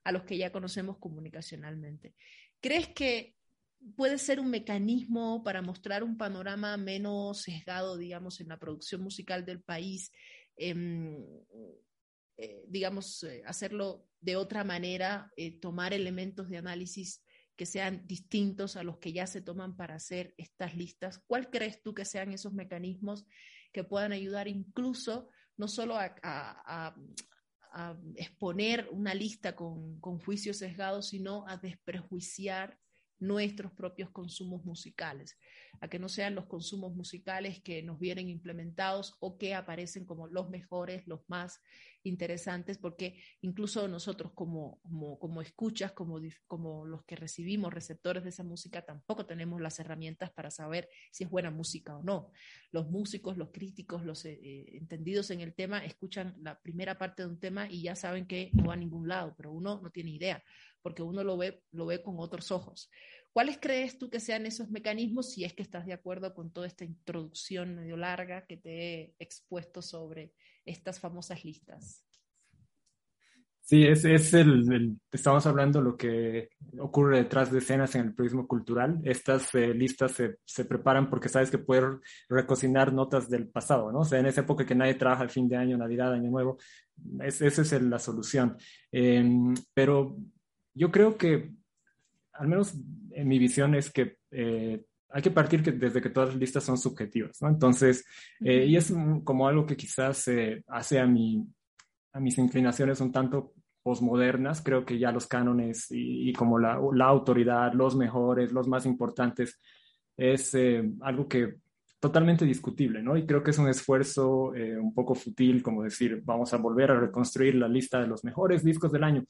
a 0.04 0.12
los 0.12 0.24
que 0.24 0.38
ya 0.38 0.52
conocemos 0.52 0.98
comunicacionalmente. 1.00 2.16
¿Crees 2.62 2.88
que 2.90 3.36
puede 3.96 4.18
ser 4.18 4.40
un 4.40 4.50
mecanismo 4.50 5.44
para 5.44 5.62
mostrar 5.62 6.04
un 6.04 6.18
panorama 6.18 6.78
menos 6.78 7.42
sesgado, 7.42 7.98
digamos, 7.98 8.40
en 8.40 8.48
la 8.48 8.58
producción 8.58 9.02
musical 9.02 9.46
del 9.46 9.62
país, 9.62 10.12
em, 10.56 11.18
eh, 12.38 12.64
digamos, 12.68 13.24
eh, 13.24 13.42
hacerlo 13.48 14.08
de 14.22 14.36
otra 14.36 14.64
manera, 14.64 15.32
eh, 15.38 15.60
tomar 15.60 15.94
elementos 15.94 16.50
de 16.50 16.58
análisis 16.58 17.24
que 17.56 17.66
sean 17.66 18.06
distintos 18.06 18.76
a 18.76 18.84
los 18.84 19.00
que 19.00 19.12
ya 19.12 19.26
se 19.26 19.42
toman 19.42 19.76
para 19.76 19.96
hacer 19.96 20.36
estas 20.38 20.76
listas. 20.76 21.20
¿Cuál 21.26 21.50
crees 21.50 21.82
tú 21.82 21.96
que 21.96 22.06
sean 22.06 22.32
esos 22.32 22.54
mecanismos 22.54 23.26
que 23.74 23.84
puedan 23.84 24.12
ayudar 24.12 24.48
incluso 24.48 25.30
no 25.58 25.68
solo 25.68 25.98
a, 25.98 26.96
exponer 28.16 28.88
una 28.92 29.14
lista 29.14 29.56
con, 29.56 30.00
con 30.00 30.18
juicios 30.18 30.58
sesgados, 30.58 31.10
sino 31.10 31.48
a 31.48 31.58
desprejuiciar 31.58 32.80
nuestros 33.20 33.72
propios 33.72 34.10
consumos 34.12 34.64
musicales, 34.66 35.38
a 35.80 35.88
que 35.88 36.00
no 36.00 36.10
sean 36.10 36.36
los 36.36 36.46
consumos 36.46 36.96
musicales 36.96 37.62
que 37.62 37.84
nos 37.84 38.00
vienen 38.00 38.30
implementados 38.30 39.16
o 39.20 39.38
que 39.38 39.56
aparecen 39.56 40.06
como 40.06 40.28
los 40.28 40.50
mejores, 40.50 41.06
los 41.08 41.22
más 41.28 41.62
interesantes, 42.04 42.78
porque 42.78 43.22
incluso 43.42 43.88
nosotros 43.88 44.32
como, 44.34 44.80
como, 45.20 45.42
escuchas, 45.42 45.92
como, 45.92 46.20
como 46.48 46.86
los 46.86 47.04
que 47.06 47.16
recibimos 47.16 47.74
receptores 47.74 48.24
de 48.24 48.30
esa 48.30 48.44
música, 48.44 48.84
tampoco 48.84 49.26
tenemos 49.26 49.62
las 49.62 49.80
herramientas 49.80 50.32
para 50.32 50.50
saber 50.50 50.90
si 51.12 51.26
es 51.26 51.30
buena 51.30 51.52
música 51.52 51.98
o 51.98 52.04
no. 52.04 52.32
Los 52.72 52.90
músicos, 52.90 53.38
los 53.38 53.50
críticos, 53.52 54.06
los 54.06 54.26
eh, 54.26 54.40
eh, 54.42 54.78
entendidos 54.78 55.32
en 55.32 55.42
el 55.42 55.54
tema, 55.54 55.84
escuchan 55.84 56.36
la 56.42 56.60
primera 56.60 56.98
parte 56.98 57.24
de 57.24 57.30
un 57.30 57.40
tema 57.40 57.70
y 57.70 57.84
ya 57.84 57.96
saben 57.96 58.26
que 58.26 58.50
no 58.54 58.66
va 58.66 58.74
a 58.74 58.78
ningún 58.78 59.08
lado, 59.08 59.34
pero 59.36 59.52
uno 59.52 59.82
no 59.82 59.90
tiene 59.92 60.12
idea 60.12 60.44
porque 60.88 61.04
uno 61.04 61.22
lo 61.22 61.36
ve, 61.36 61.62
lo 61.74 61.86
ve 61.86 62.02
con 62.02 62.16
otros 62.18 62.50
ojos. 62.50 62.90
¿Cuáles 63.34 63.58
crees 63.58 63.98
tú 63.98 64.10
que 64.10 64.22
sean 64.22 64.46
esos 64.46 64.70
mecanismos 64.70 65.34
si 65.34 65.44
es 65.44 65.52
que 65.54 65.62
estás 65.62 65.86
de 65.86 65.92
acuerdo 65.92 66.34
con 66.34 66.50
toda 66.50 66.66
esta 66.66 66.86
introducción 66.86 67.76
medio 67.76 67.98
larga 67.98 68.46
que 68.46 68.56
te 68.56 68.70
he 68.70 69.16
expuesto 69.20 69.82
sobre 69.82 70.32
estas 70.64 70.98
famosas 71.02 71.44
listas? 71.44 72.06
Sí, 73.60 73.84
es, 73.84 74.06
es 74.06 74.34
el, 74.34 74.98
estamos 75.12 75.46
hablando 75.46 75.82
lo 75.82 75.98
que 75.98 76.52
ocurre 76.80 77.18
detrás 77.18 77.52
de 77.52 77.58
escenas 77.58 77.94
en 77.96 78.06
el 78.06 78.16
periodismo 78.16 78.48
cultural. 78.48 79.02
Estas 79.04 79.54
eh, 79.56 79.74
listas 79.74 80.14
se, 80.14 80.38
se, 80.46 80.64
preparan 80.64 81.10
porque 81.10 81.28
sabes 81.28 81.52
que 81.52 81.58
puedes 81.58 82.00
recocinar 82.30 82.94
notas 82.94 83.30
del 83.30 83.50
pasado, 83.50 83.92
¿no? 83.92 84.00
O 84.00 84.06
sea, 84.06 84.20
en 84.20 84.28
esa 84.28 84.40
época 84.40 84.66
que 84.66 84.74
nadie 84.74 84.96
trabaja 84.96 85.24
el 85.24 85.30
fin 85.30 85.50
de 85.50 85.58
año, 85.58 85.78
Navidad, 85.78 86.14
Año 86.14 86.32
Nuevo, 86.32 86.58
esa 87.20 87.46
es 87.46 87.82
la 87.82 88.00
solución. 88.00 88.56
Em, 88.90 89.54
pero 89.74 90.16
yo 90.78 90.92
creo 90.92 91.18
que, 91.18 91.52
al 92.34 92.48
menos 92.48 92.76
en 93.12 93.28
mi 93.28 93.40
visión, 93.40 93.74
es 93.76 93.92
que 93.92 94.18
eh, 94.32 94.84
hay 95.10 95.22
que 95.22 95.32
partir 95.32 95.64
que, 95.64 95.72
desde 95.72 96.02
que 96.02 96.10
todas 96.10 96.30
las 96.30 96.38
listas 96.38 96.64
son 96.64 96.78
subjetivas, 96.78 97.42
¿no? 97.42 97.50
Entonces, 97.50 98.06
eh, 98.40 98.66
y 98.66 98.76
es 98.76 98.94
como 99.24 99.48
algo 99.48 99.66
que 99.66 99.76
quizás 99.76 100.28
eh, 100.28 100.64
hace 100.68 101.00
a, 101.00 101.08
mi, 101.08 101.44
a 102.14 102.20
mis 102.20 102.38
inclinaciones 102.38 103.02
un 103.02 103.12
tanto 103.12 103.54
posmodernas, 103.82 104.62
creo 104.62 104.86
que 104.86 105.00
ya 105.00 105.12
los 105.12 105.28
cánones 105.28 105.88
y, 105.90 106.32
como 106.34 106.60
la, 106.60 106.80
la, 106.94 107.06
autoridad, 107.06 107.74
los 107.74 107.96
mejores, 107.96 108.52
los 108.52 108.68
más 108.68 108.86
importantes, 108.86 109.60
es 110.18 110.56
algo 111.02 111.28
que 111.28 111.56
totalmente 112.00 112.44
discutible, 112.44 113.02
¿no? 113.02 113.16
Y 113.16 113.26
creo 113.26 113.42
que 113.42 113.52
es 113.52 113.58
un 113.58 113.70
esfuerzo 113.70 114.50
un 114.50 114.94
poco 114.94 115.16
fútil, 115.16 115.64
como 115.64 115.84
decir, 115.84 116.22
vamos 116.26 116.54
a 116.54 116.58
volver 116.58 116.92
a 116.92 117.00
reconstruir 117.00 117.56
la 117.56 117.70
lista 117.70 118.02
de 118.02 118.08
los 118.08 118.26
mejores 118.26 118.62
discos 118.62 118.92
del 118.92 119.06
año. 119.06 119.24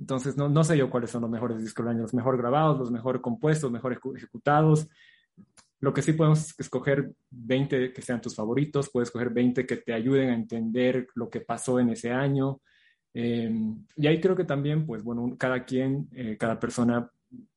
Entonces, 0.00 0.36
no, 0.36 0.48
no 0.48 0.64
sé 0.64 0.78
yo 0.78 0.88
cuáles 0.88 1.10
son 1.10 1.22
los 1.22 1.30
mejores 1.30 1.60
discos 1.60 1.84
del 1.84 1.94
año, 1.94 2.02
los 2.02 2.14
mejor 2.14 2.38
grabados, 2.38 2.78
los 2.78 2.90
mejor 2.90 3.20
compuestos, 3.20 3.70
mejor 3.70 3.92
ejecutados. 4.16 4.88
Lo 5.78 5.92
que 5.92 6.00
sí 6.00 6.14
podemos 6.14 6.58
escoger 6.58 7.12
20 7.30 7.92
que 7.92 8.02
sean 8.02 8.20
tus 8.20 8.34
favoritos, 8.34 8.90
puedes 8.90 9.10
escoger 9.10 9.30
20 9.30 9.66
que 9.66 9.76
te 9.76 9.92
ayuden 9.92 10.30
a 10.30 10.34
entender 10.34 11.06
lo 11.14 11.28
que 11.28 11.42
pasó 11.42 11.78
en 11.78 11.90
ese 11.90 12.10
año. 12.10 12.62
Em, 13.12 13.84
y 13.96 14.06
ahí 14.06 14.20
creo 14.20 14.34
que 14.34 14.44
también, 14.44 14.86
pues 14.86 15.02
bueno, 15.02 15.36
cada 15.38 15.64
quien, 15.64 16.08
eh, 16.12 16.36
cada 16.38 16.58
persona 16.58 17.10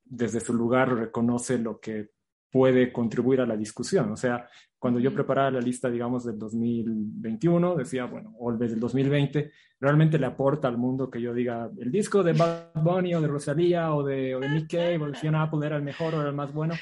desde 0.04 0.42
su 0.42 0.54
lugar 0.54 0.94
reconoce 0.94 1.58
lo 1.58 1.80
que 1.80 2.10
puede 2.54 2.94
contribuir 2.94 3.42
a 3.42 3.48
la 3.48 3.58
discusión. 3.58 4.12
O 4.12 4.16
sea, 4.16 4.48
cuando 4.78 5.00
yo 5.00 5.12
preparaba 5.12 5.50
la 5.50 5.60
lista, 5.60 5.90
digamos, 5.90 6.24
del 6.24 6.38
2021, 6.38 7.76
decía, 7.76 8.06
bueno, 8.06 8.36
o 8.38 8.54
desde 8.54 8.76
el 8.76 8.80
2020, 8.80 9.52
realmente 9.80 10.20
le 10.20 10.28
aporta 10.28 10.68
al 10.68 10.78
mundo 10.78 11.10
que 11.10 11.20
yo 11.20 11.34
diga, 11.34 11.72
el 11.80 11.92
disco 11.92 12.22
de 12.22 12.34
Bad 12.34 12.74
Bunny 12.76 13.16
o 13.16 13.22
de 13.22 13.28
Rosalía 13.28 13.96
o 13.96 14.04
de, 14.04 14.36
o 14.36 14.40
de 14.40 14.50
Nick 14.50 14.70
Cave 14.70 15.00
o 15.00 15.08
de 15.08 15.16
Fiona 15.16 15.42
Apple 15.42 15.66
era 15.66 15.78
el 15.78 15.82
mejor 15.82 16.14
o 16.14 16.20
era 16.20 16.30
el 16.30 16.36
más 16.36 16.54
bueno. 16.54 16.76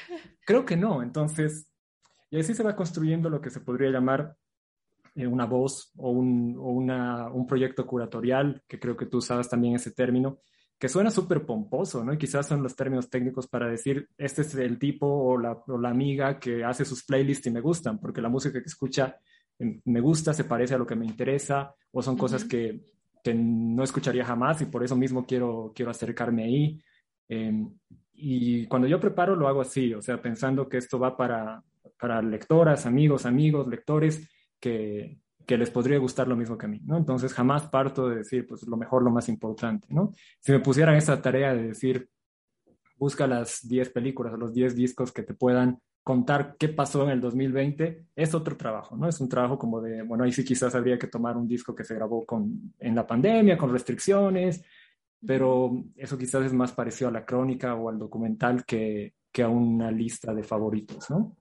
Creo 0.44 0.66
que 0.66 0.76
no. 0.76 1.02
Entonces, 1.02 1.66
y 2.30 2.38
así 2.38 2.52
se 2.52 2.62
va 2.62 2.76
construyendo 2.76 3.30
lo 3.30 3.40
que 3.40 3.48
se 3.48 3.60
podría 3.60 3.88
llamar 3.88 4.36
eh, 5.14 5.26
una 5.26 5.46
voz 5.46 5.90
o, 5.96 6.10
un, 6.10 6.54
o 6.58 6.68
una, 6.68 7.30
un 7.30 7.46
proyecto 7.46 7.86
curatorial, 7.86 8.62
que 8.68 8.78
creo 8.78 8.94
que 8.94 9.06
tú 9.06 9.18
usabas 9.18 9.48
también 9.48 9.76
ese 9.76 9.90
término, 9.90 10.40
que 10.82 10.88
suena 10.88 11.12
súper 11.12 11.46
pomposo, 11.46 12.02
¿no? 12.02 12.12
Y 12.12 12.18
quizás 12.18 12.48
son 12.48 12.60
los 12.60 12.74
términos 12.74 13.08
técnicos 13.08 13.46
para 13.46 13.68
decir, 13.68 14.08
este 14.18 14.42
es 14.42 14.52
el 14.56 14.80
tipo 14.80 15.06
o 15.06 15.38
la, 15.38 15.52
o 15.68 15.78
la 15.78 15.90
amiga 15.90 16.40
que 16.40 16.64
hace 16.64 16.84
sus 16.84 17.04
playlists 17.04 17.46
y 17.46 17.52
me 17.52 17.60
gustan, 17.60 18.00
porque 18.00 18.20
la 18.20 18.28
música 18.28 18.60
que 18.60 18.66
escucha 18.66 19.16
em, 19.60 19.80
me 19.84 20.00
gusta, 20.00 20.34
se 20.34 20.42
parece 20.42 20.74
a 20.74 20.78
lo 20.78 20.84
que 20.84 20.96
me 20.96 21.06
interesa, 21.06 21.72
o 21.92 22.02
son 22.02 22.16
cosas 22.16 22.44
que, 22.44 22.80
que, 23.22 23.32
no 23.32 23.84
escucharía 23.84 24.24
jamás 24.24 24.60
y 24.62 24.64
por 24.64 24.82
eso 24.82 24.96
mismo 24.96 25.24
quiero, 25.24 25.70
quiero 25.72 25.92
acercarme 25.92 26.42
ahí. 26.46 26.82
Em, 27.28 27.72
y 28.14 28.66
cuando 28.66 28.88
yo 28.88 28.98
preparo 28.98 29.36
lo 29.36 29.46
hago 29.46 29.60
así, 29.60 29.94
o 29.94 30.02
sea, 30.02 30.20
pensando 30.20 30.68
que 30.68 30.78
esto 30.78 30.98
va 30.98 31.16
para, 31.16 31.62
para 31.96 32.20
lectoras, 32.20 32.86
amigos, 32.86 33.24
amigos, 33.24 33.68
lectores, 33.68 34.28
que, 34.58 35.16
que 35.52 35.58
les 35.58 35.68
podría 35.68 35.98
gustar 35.98 36.26
lo 36.26 36.34
mismo 36.34 36.56
que 36.56 36.64
a 36.64 36.68
mí, 36.70 36.80
¿no? 36.82 36.96
Entonces 36.96 37.34
jamás 37.34 37.66
parto 37.66 38.08
de 38.08 38.16
decir, 38.16 38.46
pues 38.46 38.66
lo 38.66 38.78
mejor, 38.78 39.02
lo 39.02 39.10
más 39.10 39.28
importante, 39.28 39.86
¿no? 39.90 40.14
Si 40.40 40.50
me 40.50 40.60
pusieran 40.60 40.96
esa 40.96 41.20
tarea 41.20 41.52
de 41.52 41.64
decir, 41.64 42.08
busca 42.96 43.26
las 43.26 43.68
10 43.68 43.90
películas 43.90 44.32
o 44.32 44.38
los 44.38 44.54
10 44.54 44.74
discos 44.74 45.12
que 45.12 45.22
te 45.22 45.34
puedan 45.34 45.78
contar 46.02 46.56
qué 46.58 46.70
pasó 46.70 47.02
en 47.04 47.10
el 47.10 47.20
2020, 47.20 48.06
es 48.16 48.34
otro 48.34 48.56
trabajo, 48.56 48.96
¿no? 48.96 49.06
Es 49.06 49.20
un 49.20 49.28
trabajo 49.28 49.58
como 49.58 49.82
de, 49.82 50.00
bueno, 50.00 50.24
ahí 50.24 50.32
sí 50.32 50.42
quizás 50.42 50.74
habría 50.74 50.98
que 50.98 51.06
tomar 51.06 51.36
un 51.36 51.46
disco 51.46 51.74
que 51.74 51.84
se 51.84 51.96
grabó 51.96 52.24
con, 52.24 52.72
en 52.78 52.94
la 52.94 53.06
pandemia, 53.06 53.58
con 53.58 53.70
restricciones, 53.70 54.64
pero 55.20 55.84
eso 55.96 56.16
quizás 56.16 56.46
es 56.46 56.54
más 56.54 56.72
parecido 56.72 57.10
a 57.10 57.12
la 57.12 57.26
crónica 57.26 57.74
o 57.74 57.90
al 57.90 57.98
documental 57.98 58.64
que, 58.64 59.16
que 59.30 59.42
a 59.42 59.50
una 59.50 59.90
lista 59.90 60.32
de 60.32 60.44
favoritos, 60.44 61.10
¿no? 61.10 61.36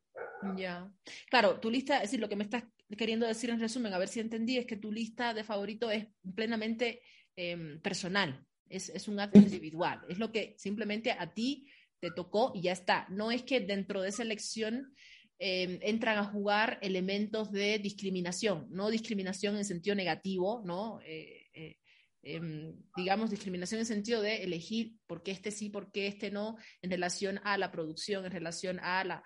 Ya. 0.58 0.92
Claro, 1.30 1.62
tu 1.62 1.72
lista, 1.72 1.96
es 1.98 2.04
decir, 2.04 2.20
lo 2.20 2.28
que 2.28 2.36
me 2.36 2.44
estás 2.44 2.66
queriendo 2.98 3.28
decir 3.28 3.50
en 3.50 3.60
resumen, 3.60 3.94
a 3.94 3.98
ver 3.98 4.08
si 4.08 4.20
entendí, 4.20 4.58
es 4.58 4.66
que 4.66 4.78
tu 4.78 4.92
lista 4.92 5.34
de 5.34 5.44
favoritos 5.44 5.92
es 5.94 6.08
plenamente 6.36 7.02
em, 7.36 7.80
personal, 7.82 8.46
es, 8.70 9.08
un 9.08 9.20
acto 9.20 9.40
individual, 9.40 10.02
es 10.10 10.18
lo 10.18 10.32
que 10.32 10.56
simplemente 10.58 11.12
a 11.12 11.34
ti 11.34 11.68
te 12.00 12.12
tocó 12.12 12.52
y 12.56 12.62
ya 12.62 12.72
está. 12.72 13.08
No 13.10 13.32
es 13.32 13.44
que 13.44 13.60
dentro 13.60 14.02
de 14.02 14.10
esa 14.10 14.24
elección 14.24 14.94
em, 15.40 15.80
entran 15.82 16.18
a 16.18 16.26
jugar 16.26 16.80
elementos 16.82 17.52
de 17.52 17.80
discriminación, 17.80 18.68
no 18.70 18.90
discriminación 18.90 19.58
en 19.58 19.66
sentido 19.66 19.96
negativo, 19.96 20.62
¿no? 20.66 21.00
Eh, 21.06 21.48
eh, 21.54 21.78
em, 22.24 22.76
digamos, 22.96 23.30
discriminación 23.30 23.80
en 23.80 23.86
sentido 23.86 24.22
de 24.22 24.44
elegir 24.44 24.94
por 25.08 25.24
qué 25.24 25.32
este 25.32 25.52
sí, 25.52 25.70
por 25.70 25.92
qué 25.92 26.08
este 26.08 26.32
no, 26.32 26.58
en 26.82 26.92
relación 26.92 27.40
a 27.44 27.58
la 27.58 27.72
producción, 27.72 28.26
en 28.26 28.32
relación 28.32 28.80
a 28.80 29.04
la, 29.04 29.24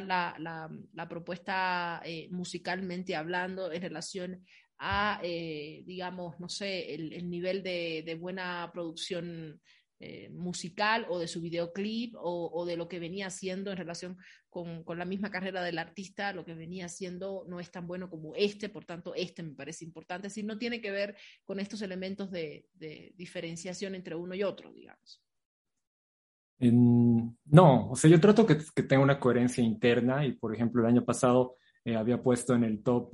la, 0.00 0.70
la, 0.92 1.08
propuesta 1.08 2.02
eh, 2.04 2.28
musicalmente 2.30 3.16
hablando 3.16 3.72
en 3.72 3.82
relación 3.82 4.44
a, 4.78 5.20
eh, 5.22 5.82
digamos, 5.86 6.38
no 6.38 6.48
sé, 6.48 6.94
el, 6.94 7.28
nivel 7.28 7.62
de, 7.62 8.16
buena 8.20 8.70
producción 8.72 9.60
eh, 9.98 10.28
musical 10.30 11.06
o 11.08 11.18
de 11.18 11.26
su 11.26 11.40
videoclip 11.40 12.14
o, 12.16 12.64
de 12.66 12.76
lo 12.76 12.86
que 12.86 13.00
venía 13.00 13.26
haciendo 13.26 13.70
en 13.70 13.78
relación 13.78 14.18
con, 14.50 14.84
la 14.86 15.04
misma 15.04 15.30
carrera 15.30 15.62
del 15.62 15.78
artista, 15.78 16.32
lo 16.32 16.44
que 16.44 16.54
venía 16.54 16.86
haciendo 16.86 17.44
no 17.48 17.58
es 17.58 17.70
tan 17.70 17.86
bueno 17.86 18.10
como 18.10 18.34
este, 18.36 18.68
por 18.68 18.84
tanto, 18.84 19.14
este 19.14 19.42
me 19.42 19.54
parece 19.54 19.84
importante, 19.84 20.30
si 20.30 20.42
no 20.42 20.58
tiene 20.58 20.80
que 20.80 20.90
ver 20.90 21.16
con 21.44 21.60
estos 21.60 21.82
elementos 21.82 22.30
de 22.30 22.66
diferenciación 23.16 23.94
entre 23.94 24.14
uno 24.14 24.34
y 24.34 24.42
otro, 24.42 24.72
digamos 24.72 25.22
no, 26.60 27.90
o 27.90 27.96
sea, 27.96 28.10
yo 28.10 28.20
trato 28.20 28.44
que, 28.44 28.58
que, 28.74 28.82
tenga 28.82 29.02
una 29.02 29.20
coherencia 29.20 29.62
interna 29.62 30.26
y, 30.26 30.32
por 30.32 30.54
ejemplo, 30.54 30.82
el 30.82 30.88
año 30.88 31.04
pasado 31.04 31.56
eh, 31.84 31.96
había 31.96 32.22
puesto 32.22 32.54
en 32.54 32.64
el 32.64 32.82
top 32.82 33.12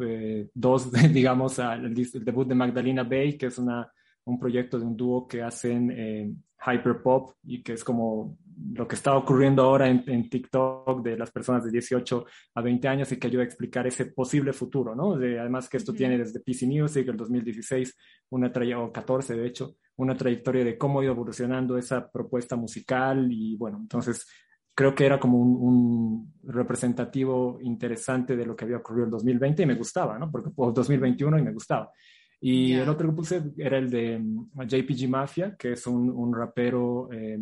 2, 0.54 0.94
eh, 0.94 1.08
digamos, 1.12 1.58
al, 1.58 1.84
el, 1.84 1.94
debut 1.94 2.48
de 2.48 2.54
Magdalena 2.54 3.02
Bay, 3.02 3.36
que 3.36 3.46
es 3.46 3.58
una, 3.58 3.90
un 4.24 4.38
proyecto 4.38 4.78
de 4.78 4.84
un 4.84 4.96
dúo 4.96 5.28
que 5.28 5.42
hacen 5.42 5.90
eh, 5.90 6.32
hyperpop 6.66 7.34
y 7.44 7.62
que 7.62 7.74
es 7.74 7.84
como 7.84 8.38
lo 8.72 8.86
que 8.86 8.94
está 8.94 9.16
ocurriendo 9.16 9.62
ahora 9.62 9.88
en, 9.88 10.04
en, 10.06 10.28
TikTok 10.28 11.02
de 11.02 11.16
las 11.16 11.30
personas 11.30 11.64
de 11.64 11.70
18 11.70 12.24
a 12.54 12.62
20 12.62 12.88
años 12.88 13.12
y 13.12 13.18
que 13.18 13.26
ayuda 13.26 13.42
a 13.42 13.46
explicar 13.46 13.86
ese 13.86 14.06
posible 14.06 14.52
futuro, 14.52 14.94
¿no? 14.94 15.16
De, 15.16 15.38
además 15.38 15.68
que 15.68 15.76
esto 15.76 15.92
tiene 15.92 16.18
desde 16.18 16.40
PC 16.40 16.66
Music, 16.66 17.08
el 17.08 17.16
2016, 17.16 17.96
una 18.30 18.52
trayectoria, 18.52 18.84
o 18.84 18.92
14 18.92 19.34
de 19.34 19.46
hecho, 19.46 19.76
una 19.96 20.16
trayectoria 20.16 20.64
de 20.64 20.76
cómo 20.76 21.00
ha 21.00 21.04
ido 21.04 21.12
evolucionando 21.12 21.78
esa 21.78 22.10
propuesta 22.10 22.56
musical 22.56 23.28
y 23.30 23.56
bueno, 23.56 23.78
entonces 23.80 24.26
creo 24.74 24.94
que 24.94 25.06
era 25.06 25.20
como 25.20 25.38
un, 25.38 26.34
representativo 26.42 27.58
interesante 27.62 28.36
de 28.36 28.44
lo 28.44 28.54
que 28.54 28.64
había 28.64 28.76
ocurrido 28.76 29.04
en 29.04 29.10
2020 29.12 29.62
y 29.62 29.66
me 29.66 29.74
gustaba, 29.76 30.18
¿no? 30.18 30.30
Porque 30.30 30.50
fue 30.50 30.72
2021 30.72 31.38
y 31.38 31.42
me 31.42 31.52
gustaba. 31.52 31.90
Y 32.40 32.74
el 32.74 32.88
otro 32.88 33.08
que 33.08 33.16
puse 33.16 33.42
era 33.56 33.78
el 33.78 33.88
de 33.88 34.18
mm, 34.18 34.66
JPG 34.66 35.08
Mafia, 35.08 35.56
que 35.56 35.72
es 35.72 35.86
un, 35.86 36.10
un 36.10 36.34
rapero 36.34 37.08
eh, 37.10 37.38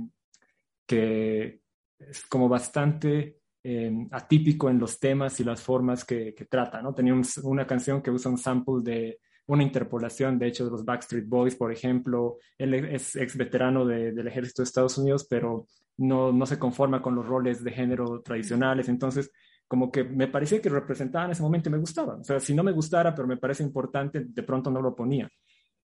que 0.92 1.60
es 1.98 2.26
como 2.26 2.50
bastante 2.50 3.38
eh, 3.64 3.90
atípico 4.10 4.68
en 4.68 4.78
los 4.78 4.98
temas 4.98 5.40
y 5.40 5.44
las 5.44 5.62
formas 5.62 6.04
que, 6.04 6.34
que 6.34 6.44
trata, 6.44 6.82
¿no? 6.82 6.94
Tenía 6.94 7.14
una 7.44 7.66
canción 7.66 8.02
que 8.02 8.10
usa 8.10 8.30
un 8.30 8.36
sample 8.36 8.82
de 8.82 9.18
una 9.46 9.62
interpolación, 9.62 10.38
de 10.38 10.48
hecho, 10.48 10.66
de 10.66 10.70
los 10.70 10.84
Backstreet 10.84 11.26
Boys, 11.26 11.56
por 11.56 11.72
ejemplo. 11.72 12.36
Él 12.58 12.74
es 12.74 13.16
ex 13.16 13.36
veterano 13.36 13.86
del 13.86 14.26
ejército 14.26 14.60
de 14.60 14.64
Estados 14.64 14.98
Unidos, 14.98 15.26
pero 15.28 15.66
no, 15.96 16.30
no 16.30 16.44
se 16.44 16.58
conforma 16.58 17.00
con 17.00 17.14
los 17.14 17.26
roles 17.26 17.64
de 17.64 17.72
género 17.72 18.20
tradicionales. 18.20 18.90
Entonces, 18.90 19.30
como 19.66 19.90
que 19.90 20.04
me 20.04 20.28
parecía 20.28 20.60
que 20.60 20.68
representaba 20.68 21.24
en 21.24 21.30
ese 21.30 21.42
momento 21.42 21.70
y 21.70 21.72
me 21.72 21.78
gustaba. 21.78 22.16
O 22.16 22.24
sea, 22.24 22.38
si 22.38 22.54
no 22.54 22.62
me 22.62 22.72
gustara, 22.72 23.14
pero 23.14 23.26
me 23.26 23.38
parece 23.38 23.62
importante, 23.62 24.26
de 24.26 24.42
pronto 24.42 24.70
no 24.70 24.82
lo 24.82 24.94
ponía. 24.94 25.30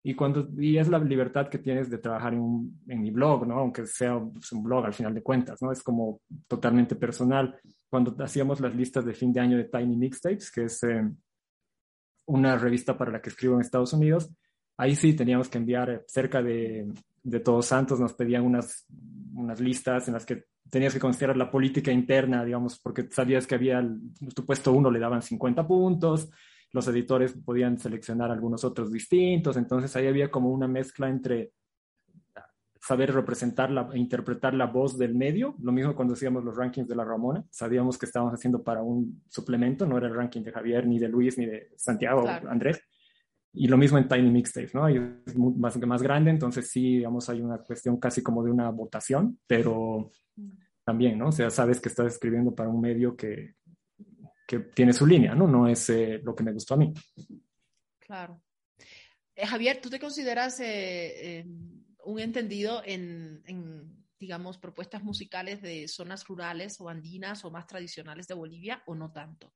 Y, 0.03 0.13
cuando, 0.15 0.47
y 0.57 0.77
es 0.77 0.87
la 0.87 0.99
libertad 0.99 1.49
que 1.49 1.57
tienes 1.57 1.89
de 1.89 1.97
trabajar 1.97 2.33
en, 2.33 2.79
en 2.87 3.01
mi 3.01 3.11
blog, 3.11 3.45
¿no? 3.45 3.59
Aunque 3.59 3.85
sea 3.85 4.19
pues, 4.19 4.51
un 4.51 4.63
blog 4.63 4.85
al 4.85 4.93
final 4.93 5.13
de 5.13 5.21
cuentas, 5.21 5.61
¿no? 5.61 5.71
Es 5.71 5.83
como 5.83 6.21
totalmente 6.47 6.95
personal. 6.95 7.59
Cuando 7.89 8.15
hacíamos 8.23 8.61
las 8.61 8.73
listas 8.75 9.05
de 9.05 9.13
fin 9.13 9.33
de 9.33 9.41
año 9.41 9.57
de 9.57 9.65
Tiny 9.65 9.97
Mixtapes, 9.97 10.51
que 10.51 10.63
es 10.65 10.81
eh, 10.83 11.09
una 12.27 12.57
revista 12.57 12.97
para 12.97 13.11
la 13.11 13.21
que 13.21 13.29
escribo 13.29 13.55
en 13.55 13.61
Estados 13.61 13.93
Unidos, 13.93 14.29
ahí 14.77 14.95
sí 14.95 15.13
teníamos 15.13 15.49
que 15.49 15.57
enviar 15.57 15.89
eh, 15.89 16.01
cerca 16.07 16.41
de, 16.41 16.87
de 17.23 17.39
Todos 17.41 17.65
Santos, 17.65 17.99
nos 17.99 18.13
pedían 18.13 18.43
unas, 18.43 18.85
unas 19.33 19.59
listas 19.59 20.07
en 20.07 20.13
las 20.13 20.25
que 20.25 20.45
tenías 20.69 20.93
que 20.93 20.99
considerar 20.99 21.37
la 21.37 21.51
política 21.51 21.91
interna, 21.91 22.43
digamos, 22.43 22.79
porque 22.79 23.07
sabías 23.11 23.47
que 23.47 23.55
había, 23.55 23.85
tu 24.33 24.45
puesto 24.45 24.71
uno 24.73 24.91
le 24.91 24.99
daban 24.99 25.21
50 25.21 25.67
puntos, 25.67 26.29
los 26.73 26.87
editores 26.87 27.33
podían 27.33 27.77
seleccionar 27.77 28.31
algunos 28.31 28.63
otros 28.63 28.91
distintos, 28.91 29.57
entonces 29.57 29.95
ahí 29.95 30.07
había 30.07 30.29
como 30.29 30.51
una 30.51 30.67
mezcla 30.67 31.09
entre 31.09 31.53
saber 32.87 33.13
representar 33.13 33.69
la, 33.69 33.89
e 33.93 33.97
interpretar 33.97 34.53
la 34.53 34.67
voz 34.67 34.97
del 34.97 35.13
medio, 35.13 35.55
lo 35.61 35.73
mismo 35.73 35.93
cuando 35.93 36.13
hacíamos 36.13 36.43
los 36.45 36.55
rankings 36.55 36.87
de 36.87 36.95
la 36.95 37.03
Ramona, 37.03 37.43
sabíamos 37.49 37.97
que 37.97 38.05
estábamos 38.05 38.33
haciendo 38.33 38.63
para 38.63 38.81
un 38.81 39.23
suplemento, 39.27 39.85
no 39.85 39.97
era 39.97 40.07
el 40.07 40.15
ranking 40.15 40.41
de 40.41 40.53
Javier, 40.53 40.87
ni 40.87 40.97
de 40.97 41.09
Luis, 41.09 41.37
ni 41.37 41.45
de 41.45 41.69
Santiago 41.75 42.23
o 42.23 42.27
Andrés, 42.49 42.81
y 43.51 43.67
lo 43.67 43.75
mismo 43.75 43.97
en 43.97 44.07
Tiny 44.07 44.31
Mixtapes, 44.31 44.73
¿no? 44.73 44.87
es 44.87 45.37
más, 45.37 45.77
más 45.85 46.01
grande, 46.01 46.31
entonces 46.31 46.69
sí, 46.69 46.97
digamos, 46.97 47.27
hay 47.29 47.41
una 47.41 47.57
cuestión 47.57 47.97
casi 47.97 48.21
como 48.21 48.41
de 48.41 48.51
una 48.51 48.69
votación, 48.69 49.37
pero 49.45 50.09
mm. 50.37 50.49
también, 50.85 51.17
¿no? 51.17 51.27
O 51.27 51.31
sea, 51.33 51.49
sabes 51.49 51.81
que 51.81 51.89
estás 51.89 52.13
escribiendo 52.13 52.55
para 52.55 52.69
un 52.69 52.79
medio 52.79 53.17
que, 53.17 53.56
que 54.47 54.59
tiene 54.59 54.93
su 54.93 55.05
línea, 55.05 55.35
¿no? 55.35 55.45
No 55.45 55.67
es 55.67 55.89
eh, 55.89 56.21
lo 56.23 56.33
que 56.33 56.43
me 56.43 56.53
gustó 56.53 56.75
a 56.75 56.77
mí. 56.77 56.93
Claro. 57.99 58.41
Eh, 59.35 59.45
Javier, 59.45 59.81
¿tú 59.81 59.89
te 59.89 59.99
consideras 59.99 60.59
eh, 60.61 61.45
un 62.05 62.19
entendido 62.19 62.81
en, 62.85 63.43
digamos, 64.17 64.57
propuestas 64.57 65.03
musicales 65.03 65.61
de 65.61 65.87
zonas 65.89 66.25
rurales 66.25 66.79
o 66.79 66.87
andinas 66.87 67.43
o 67.43 67.51
más 67.51 67.67
tradicionales 67.67 68.25
de 68.27 68.35
Bolivia 68.35 68.81
o 68.87 68.95
no 68.95 69.11
tanto? 69.11 69.51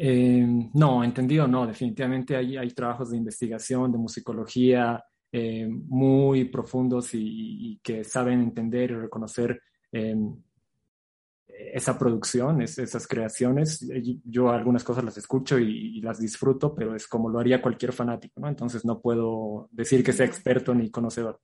no, 0.00 1.02
entendido 1.02 1.48
no, 1.48 1.66
definitivamente 1.66 2.36
hay, 2.36 2.56
hay 2.56 2.70
trabajos 2.70 3.10
de 3.10 3.16
investigación, 3.16 3.90
de 3.90 3.98
musicología 3.98 5.04
muy 5.32 6.44
profundos 6.44 7.10
y, 7.14 7.80
que 7.82 8.04
saben 8.04 8.40
entender 8.40 8.92
y 8.92 8.94
reconocer 8.94 9.60
esa 11.58 11.98
producción, 11.98 12.62
esas 12.62 13.06
creaciones, 13.08 13.84
yo 14.24 14.50
algunas 14.50 14.84
cosas 14.84 15.04
las 15.04 15.18
escucho 15.18 15.58
y, 15.58 16.00
las 16.00 16.20
disfruto, 16.20 16.74
pero 16.74 16.94
es 16.94 17.08
como 17.08 17.28
lo 17.28 17.40
haría 17.40 17.60
cualquier 17.60 17.92
fanático, 17.92 18.40
¿no? 18.40 18.48
Entonces 18.48 18.84
no 18.84 19.00
puedo 19.00 19.68
decir 19.72 20.04
que 20.04 20.12
sea 20.12 20.26
experto 20.26 20.74
ni 20.74 20.90
conocedor. 20.90 21.40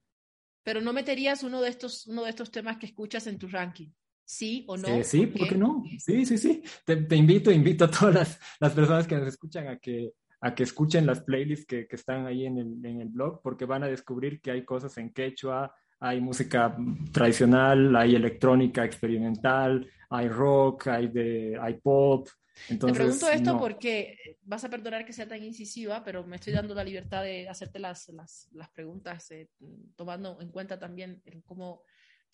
Pero 0.63 0.81
no 0.81 0.93
meterías 0.93 1.43
uno 1.43 1.61
de 1.61 1.69
estos, 1.69 2.07
uno 2.07 2.23
de 2.23 2.31
estos 2.31 2.51
temas 2.51 2.79
que 2.79 2.87
escuchas 2.87 3.27
en 3.27 3.39
tu 3.39 3.49
ranking. 3.49 3.91
¿Sí 4.25 4.65
o 4.69 4.77
no? 4.77 4.89
Eh, 4.89 5.05
sí, 5.05 5.27
¿por 5.27 5.49
qué? 5.49 5.57
no? 5.57 5.85
Sí, 5.99 6.25
sí, 6.25 6.39
sí. 6.39 6.63
Te, 6.87 7.17
invito, 7.17 7.51
invito 7.51 7.85
a 7.85 7.91
todas 7.91 8.15
las, 8.15 8.41
las, 8.61 8.73
personas 8.73 9.07
que 9.07 9.17
nos 9.17 9.29
escuchan 9.29 9.69
a 9.69 9.79
que, 9.79 10.13
a 10.41 10.55
que 10.55 10.63
escuchen 10.63 11.05
las 11.05 11.23
playlists 11.23 11.67
que, 11.67 11.87
que 11.87 11.97
están 11.97 12.27
ahí 12.27 12.47
en 12.47 12.59
el, 12.59 12.87
en 12.87 13.01
el 13.03 13.09
blog, 13.09 13.43
porque 13.43 13.67
van 13.67 13.83
a 13.83 13.89
descubrir 13.89 14.41
que 14.41 14.53
hay 14.53 14.65
cosas 14.65 14.97
en 14.97 15.13
quechua, 15.13 15.75
hay 16.05 16.21
música 16.21 16.77
tradicional, 17.13 17.97
hay 17.97 18.15
electrónica 18.15 18.85
experimental, 18.85 19.91
hay 20.11 20.29
rock, 20.29 20.89
hay, 20.89 21.09
de, 21.09 21.59
hay 21.59 21.75
pop. 21.75 22.29
Entonces, 22.69 22.99
Te 22.99 23.05
pregunto 23.05 23.31
esto 23.31 23.59
porque 23.59 24.37
vas 24.43 24.63
a 24.65 24.69
perdonar 24.69 25.07
que 25.07 25.15
sea 25.15 25.27
tan 25.27 25.43
incisiva, 25.43 26.05
pero 26.05 26.23
me 26.25 26.37
estoy 26.37 26.53
dando 26.53 26.75
la 26.75 26.85
libertad 26.85 27.23
de 27.23 27.49
hacerte 27.49 27.79
las, 27.79 28.11
las, 28.11 28.49
las 28.53 28.69
preguntas, 28.69 29.31
eh, 29.31 29.49
tomando 29.97 30.41
en 30.43 30.51
cuenta 30.51 30.79
también 30.79 31.23
cómo 31.47 31.83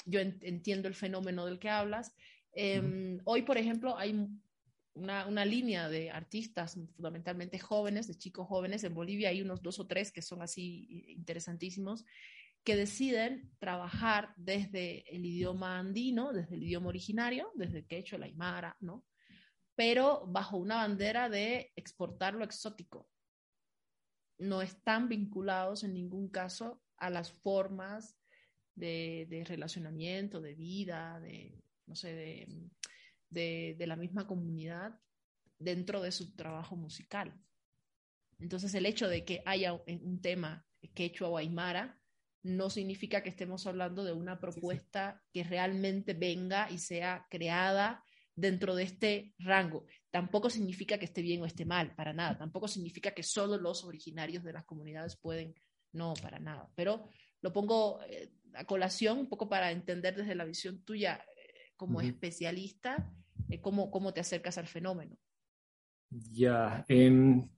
yo 0.04 0.18
entiendo 0.18 0.88
el 0.88 0.94
fenómeno 0.94 1.46
del 1.46 1.60
que 1.60 1.70
hablas. 1.70 2.12
Em, 2.52 3.20
hoy, 3.24 3.42
por 3.42 3.56
ejemplo, 3.56 3.96
hay 3.96 4.26
una, 4.94 5.26
una, 5.26 5.44
línea 5.44 5.88
de 5.88 6.10
artistas 6.10 6.76
fundamentalmente 6.96 7.60
jóvenes, 7.60 8.08
de 8.08 8.16
chicos 8.16 8.48
jóvenes. 8.48 8.82
En 8.82 8.94
Bolivia 8.94 9.28
hay 9.28 9.42
unos 9.42 9.62
dos 9.62 9.78
o 9.78 9.86
tres 9.86 10.10
que 10.10 10.22
son 10.22 10.42
así 10.42 11.04
interesantísimos, 11.08 12.04
que 12.64 12.76
deciden 12.76 13.50
trabajar 13.58 14.34
desde 14.36 15.04
el 15.14 15.24
idioma 15.24 15.78
andino, 15.78 16.32
desde 16.32 16.56
el 16.56 16.62
idioma 16.64 16.88
originario, 16.88 17.50
desde 17.54 17.78
el 17.78 17.86
quechua, 17.86 18.18
la 18.18 18.26
aymara, 18.26 18.76
¿no? 18.80 19.04
Pero 19.74 20.26
bajo 20.26 20.58
una 20.58 20.76
bandera 20.76 21.28
de 21.28 21.72
exportar 21.74 22.34
lo 22.34 22.44
exótico. 22.44 23.08
No 24.38 24.60
están 24.62 25.08
vinculados 25.08 25.84
en 25.84 25.94
ningún 25.94 26.28
caso 26.28 26.82
a 26.98 27.08
las 27.08 27.32
formas 27.32 28.16
de, 28.74 29.44
relacionamiento, 29.46 30.40
de 30.40 30.54
vida, 30.54 31.18
de, 31.20 31.62
no 31.86 31.94
sé, 31.94 32.46
de, 33.30 33.86
la 33.86 33.96
misma 33.96 34.26
comunidad 34.26 34.98
dentro 35.58 36.02
de 36.02 36.12
su 36.12 36.34
trabajo 36.34 36.76
musical. 36.76 37.34
Entonces, 38.38 38.74
el 38.74 38.86
hecho 38.86 39.08
de 39.08 39.24
que 39.24 39.42
haya 39.44 39.74
un 39.74 40.20
tema 40.20 40.66
quechua 40.94 41.28
o 41.28 41.36
aymara 41.36 41.99
no 42.42 42.70
significa 42.70 43.22
que 43.22 43.28
estemos 43.28 43.66
hablando 43.66 44.04
de 44.04 44.12
una 44.12 44.40
propuesta 44.40 45.22
que 45.32 45.44
realmente 45.44 46.14
venga 46.14 46.70
y 46.70 46.78
sea 46.78 47.26
creada 47.30 48.02
dentro 48.34 48.74
de 48.74 48.84
este 48.84 49.34
rango. 49.38 49.84
Tampoco 50.10 50.48
significa 50.48 50.98
que 50.98 51.04
esté 51.04 51.22
bien 51.22 51.42
o 51.42 51.46
esté 51.46 51.64
mal, 51.64 51.94
para 51.94 52.12
nada. 52.12 52.38
Tampoco 52.38 52.68
significa 52.68 53.12
que 53.12 53.22
solo 53.22 53.58
los 53.58 53.84
originarios 53.84 54.42
de 54.42 54.52
las 54.52 54.64
comunidades 54.64 55.16
pueden, 55.16 55.54
no, 55.92 56.14
para 56.22 56.38
nada. 56.38 56.70
Pero 56.74 57.08
lo 57.42 57.52
pongo 57.52 58.00
eh, 58.08 58.32
a 58.54 58.64
colación 58.64 59.18
un 59.18 59.28
poco 59.28 59.48
para 59.48 59.70
entender 59.70 60.16
desde 60.16 60.34
la 60.34 60.44
visión 60.44 60.82
tuya 60.82 61.22
eh, 61.36 61.72
como 61.76 62.00
especialista 62.00 63.12
eh, 63.48 63.60
cómo, 63.60 63.90
cómo 63.90 64.12
te 64.12 64.20
acercas 64.20 64.58
al 64.58 64.66
fenómeno. 64.66 65.16
Ya, 66.10 66.84
em, 66.88 67.48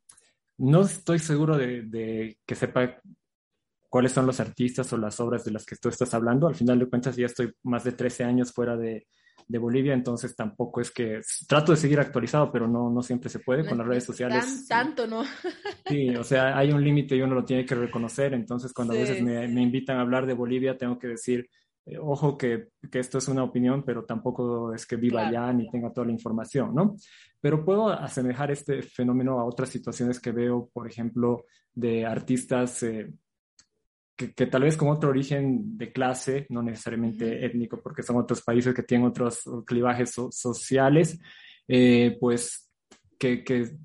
no 0.58 0.82
estoy 0.82 1.18
seguro 1.18 1.56
de, 1.56 1.82
de, 1.82 2.38
que 2.44 2.54
sepa 2.54 3.00
cuáles 3.92 4.12
son 4.12 4.24
los 4.24 4.40
artistas 4.40 4.90
o 4.94 4.96
las 4.96 5.20
obras 5.20 5.44
de 5.44 5.50
las 5.50 5.66
que 5.66 5.76
tú 5.76 5.90
estás 5.90 6.14
hablando. 6.14 6.48
Al 6.48 6.54
final 6.54 6.78
de 6.78 6.88
cuentas, 6.88 7.14
ya 7.14 7.26
estoy 7.26 7.52
más 7.64 7.84
de 7.84 7.92
13 7.92 8.24
años 8.24 8.50
fuera 8.50 8.74
de, 8.74 9.06
de 9.46 9.58
Bolivia, 9.58 9.92
entonces 9.92 10.34
tampoco 10.34 10.80
es 10.80 10.90
que 10.90 11.20
trato 11.46 11.72
de 11.72 11.76
seguir 11.76 12.00
actualizado, 12.00 12.50
pero 12.50 12.66
no, 12.66 12.88
no 12.88 13.02
siempre 13.02 13.28
se 13.28 13.40
puede 13.40 13.68
con 13.68 13.76
las 13.76 13.86
redes 13.86 14.04
sociales. 14.04 14.66
tanto, 14.66 15.06
¿no? 15.06 15.24
Sí, 15.86 16.08
o 16.16 16.24
sea, 16.24 16.56
hay 16.56 16.72
un 16.72 16.82
límite 16.82 17.16
y 17.16 17.20
uno 17.20 17.34
lo 17.34 17.44
tiene 17.44 17.66
que 17.66 17.74
reconocer, 17.74 18.32
entonces 18.32 18.72
cuando 18.72 18.94
a 18.94 18.96
veces 18.96 19.22
me, 19.22 19.46
me, 19.46 19.60
invitan 19.60 19.98
a 19.98 20.00
hablar 20.00 20.24
de 20.24 20.32
Bolivia, 20.32 20.78
tengo 20.78 20.98
que 20.98 21.08
decir, 21.08 21.46
eh, 21.84 21.98
ojo 21.98 22.38
que, 22.38 22.68
que, 22.90 22.98
esto 22.98 23.18
es 23.18 23.28
una 23.28 23.44
opinión, 23.44 23.82
pero 23.84 24.06
tampoco 24.06 24.72
es 24.72 24.86
que 24.86 24.96
viva 24.96 25.28
allá 25.28 25.52
ni 25.52 25.68
tenga 25.68 25.92
toda 25.92 26.06
la 26.06 26.14
información, 26.14 26.74
¿no? 26.74 26.96
Pero 27.42 27.62
puedo 27.62 27.90
asemejar 27.90 28.50
este 28.50 28.80
fenómeno 28.80 29.38
a 29.38 29.44
otras 29.44 29.68
situaciones 29.68 30.18
que 30.18 30.32
veo, 30.32 30.70
por 30.72 30.88
ejemplo, 30.88 31.44
de 31.74 32.06
artistas 32.06 32.82
eh, 32.84 33.12
que, 34.34 34.46
tal 34.46 34.62
vez 34.62 34.76
con 34.76 34.88
otro 34.88 35.10
origen 35.10 35.76
de 35.76 35.92
clase, 35.92 36.46
no 36.50 36.62
necesariamente 36.62 37.44
étnico, 37.44 37.80
porque 37.82 38.02
son 38.02 38.16
otros 38.16 38.42
países 38.42 38.74
que 38.74 38.82
tienen 38.82 39.06
otros 39.06 39.42
clivajes 39.66 40.14
sociales, 40.30 41.18
eh, 41.68 42.16
pues 42.20 42.70
que, 43.18 43.44
que 43.44 43.76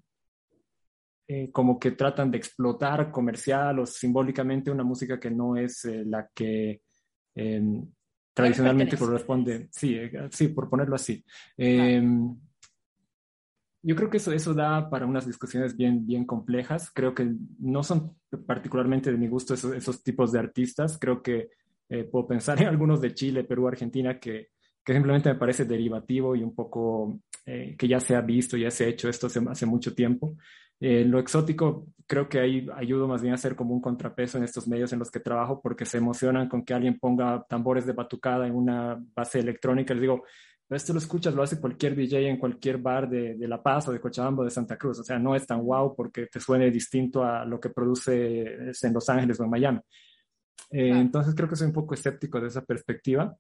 eh, 1.28 1.50
como 1.52 1.78
que 1.78 1.92
tratan 1.92 2.32
de 2.32 2.38
explotar 2.38 3.12
comercial 3.12 3.80
o 3.80 3.86
simbólicamente 3.86 4.72
una 4.72 4.84
música 4.84 5.20
que 5.20 5.30
no 5.30 5.58
es 5.58 5.84
eh, 5.86 6.04
la 6.06 6.30
que 6.34 6.82
em, 7.36 7.86
tradicionalmente 8.34 8.98
corresponde, 8.98 9.68
sí, 9.72 10.00
sí, 10.32 10.48
por 10.50 10.70
ponerlo 10.70 10.96
así. 10.96 11.24
Em, 11.58 12.34
yo 13.88 13.96
creo 13.96 14.10
que 14.10 14.18
eso, 14.18 14.34
eso 14.34 14.54
da 14.54 14.90
para 14.90 15.06
unas 15.06 15.26
discusiones 15.26 15.78
bien, 15.78 16.06
bien 16.06 16.26
complejas. 16.26 16.92
Creo 16.94 17.16
que 17.16 17.32
no 17.60 17.84
son 17.84 18.18
particularmente 18.46 19.12
de 19.12 19.18
mi 19.18 19.30
gusto 19.30 19.54
esos, 19.54 20.04
tipos 20.04 20.34
de 20.34 20.40
artistas. 20.40 20.98
Creo 21.00 21.24
que 21.24 21.52
eh, 21.88 22.04
puedo 22.04 22.28
pensar 22.28 22.62
en 22.62 22.68
algunos 22.68 23.00
de 23.00 23.14
Chile, 23.14 23.46
Perú, 23.46 23.66
Argentina 23.66 24.20
que, 24.20 24.50
que 24.84 24.94
simplemente 24.94 25.30
me 25.30 25.40
parece 25.40 25.64
derivativo 25.64 26.36
y 26.36 26.44
un 26.44 26.54
poco 26.54 27.22
eh, 27.46 27.78
que 27.78 27.88
ya 27.88 28.02
se 28.02 28.14
ha 28.18 28.20
visto, 28.20 28.58
ya 28.58 28.70
se 28.70 28.84
ha 28.84 28.88
hecho 28.90 29.08
esto 29.08 29.28
hace, 29.28 29.40
hace 29.48 29.66
mucho 29.66 29.96
tiempo. 29.96 30.36
Eh, 30.82 31.06
lo 31.06 31.18
exótico 31.20 31.88
creo 32.06 32.28
que 32.28 32.40
ahí 32.40 32.68
ayudo 32.76 33.08
más 33.08 33.22
bien 33.22 33.34
a 33.34 33.38
ser 33.38 33.56
como 33.56 33.74
un 33.74 33.82
contrapeso 33.82 34.38
en 34.38 34.44
estos 34.44 34.68
medios 34.68 34.94
en 34.94 35.00
los 35.00 35.10
que 35.10 35.20
trabajo 35.20 35.62
porque 35.62 35.86
se 35.86 35.98
emocionan 35.98 36.48
con 36.50 36.64
que 36.64 36.74
alguien 36.74 37.00
ponga 37.00 37.46
tambores 37.50 37.86
de 37.86 37.94
batucada 37.94 38.48
en 38.48 38.54
una 38.54 39.02
base 39.16 39.40
electrónica. 39.40 39.94
Les 39.94 40.02
digo, 40.02 40.24
esto 40.76 40.94
lo 40.94 41.00
escuchas, 41.00 41.34
lo 41.34 41.44
hace 41.44 41.60
cualquier 41.60 41.96
DJ 41.96 42.30
en 42.30 42.38
cualquier 42.38 42.78
bar 42.78 43.10
de, 43.10 43.36
de, 43.36 43.48
La 43.48 43.62
Paz 43.62 43.88
o 43.88 43.92
de 43.92 44.00
Cochabamba 44.00 44.42
o 44.42 44.46
de 44.46 44.52
Santa 44.52 44.78
Cruz. 44.78 45.00
O 45.00 45.04
sea, 45.04 45.18
no 45.18 45.36
es 45.36 45.48
tan 45.48 45.64
wow 45.64 45.96
porque 45.96 46.28
te 46.28 46.40
suene 46.40 46.70
distinto 46.72 47.24
a 47.24 47.46
lo 47.46 47.60
que 47.60 47.70
produce 47.70 48.72
en 48.82 48.94
Los 48.94 49.10
Ángeles 49.10 49.40
o 49.40 49.44
en 49.44 49.50
Miami. 49.50 49.80
Eh, 50.72 50.90
Entonces 50.90 51.34
creo 51.36 51.48
que 51.48 51.56
soy 51.56 51.68
un 51.68 51.74
poco 51.74 51.94
escéptico 51.94 52.42
de 52.42 52.48
esa 52.48 52.64
perspectiva 52.64 53.36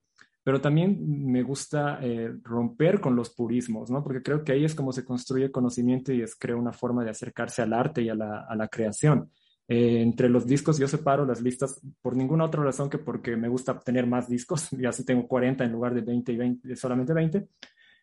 pero 0.47 0.61
también 0.61 0.97
me 1.29 1.43
gusta 1.43 1.99
eh, 2.01 2.33
romper 2.41 3.01
con 3.01 3.17
los 3.17 3.31
purismos, 3.31 3.91
¿no? 3.91 4.01
Porque 4.01 4.23
creo 4.23 4.45
que 4.45 4.53
ahí 4.53 4.63
es 4.63 4.73
como 4.73 4.93
se 4.93 5.03
construye 5.03 5.51
conocimiento 5.51 6.13
y 6.13 6.21
es, 6.21 6.37
creo, 6.37 6.57
una 6.57 6.71
forma 6.71 7.03
de 7.03 7.09
acercarse 7.09 7.63
al 7.63 7.73
arte 7.73 8.01
y 8.01 8.07
a 8.07 8.15
la, 8.15 8.45
a 8.47 8.55
la 8.55 8.69
creación. 8.69 9.29
Eh, 9.67 10.01
entre 10.01 10.29
los 10.29 10.47
discos 10.47 10.77
yo 10.77 10.87
separo 10.87 11.25
las 11.25 11.41
listas 11.41 11.81
por 12.01 12.15
ninguna 12.15 12.45
otra 12.45 12.63
razón 12.63 12.89
que 12.89 12.99
porque 12.99 13.35
me 13.35 13.49
gusta 13.49 13.77
tener 13.79 14.07
más 14.07 14.29
discos, 14.29 14.71
y 14.73 14.85
así 14.85 15.05
tengo 15.05 15.27
40 15.27 15.65
en 15.65 15.71
lugar 15.71 15.93
de 15.93 16.01
20 16.01 16.31
y 16.31 16.37
20, 16.37 16.75
solamente 16.75 17.13
20. 17.13 17.47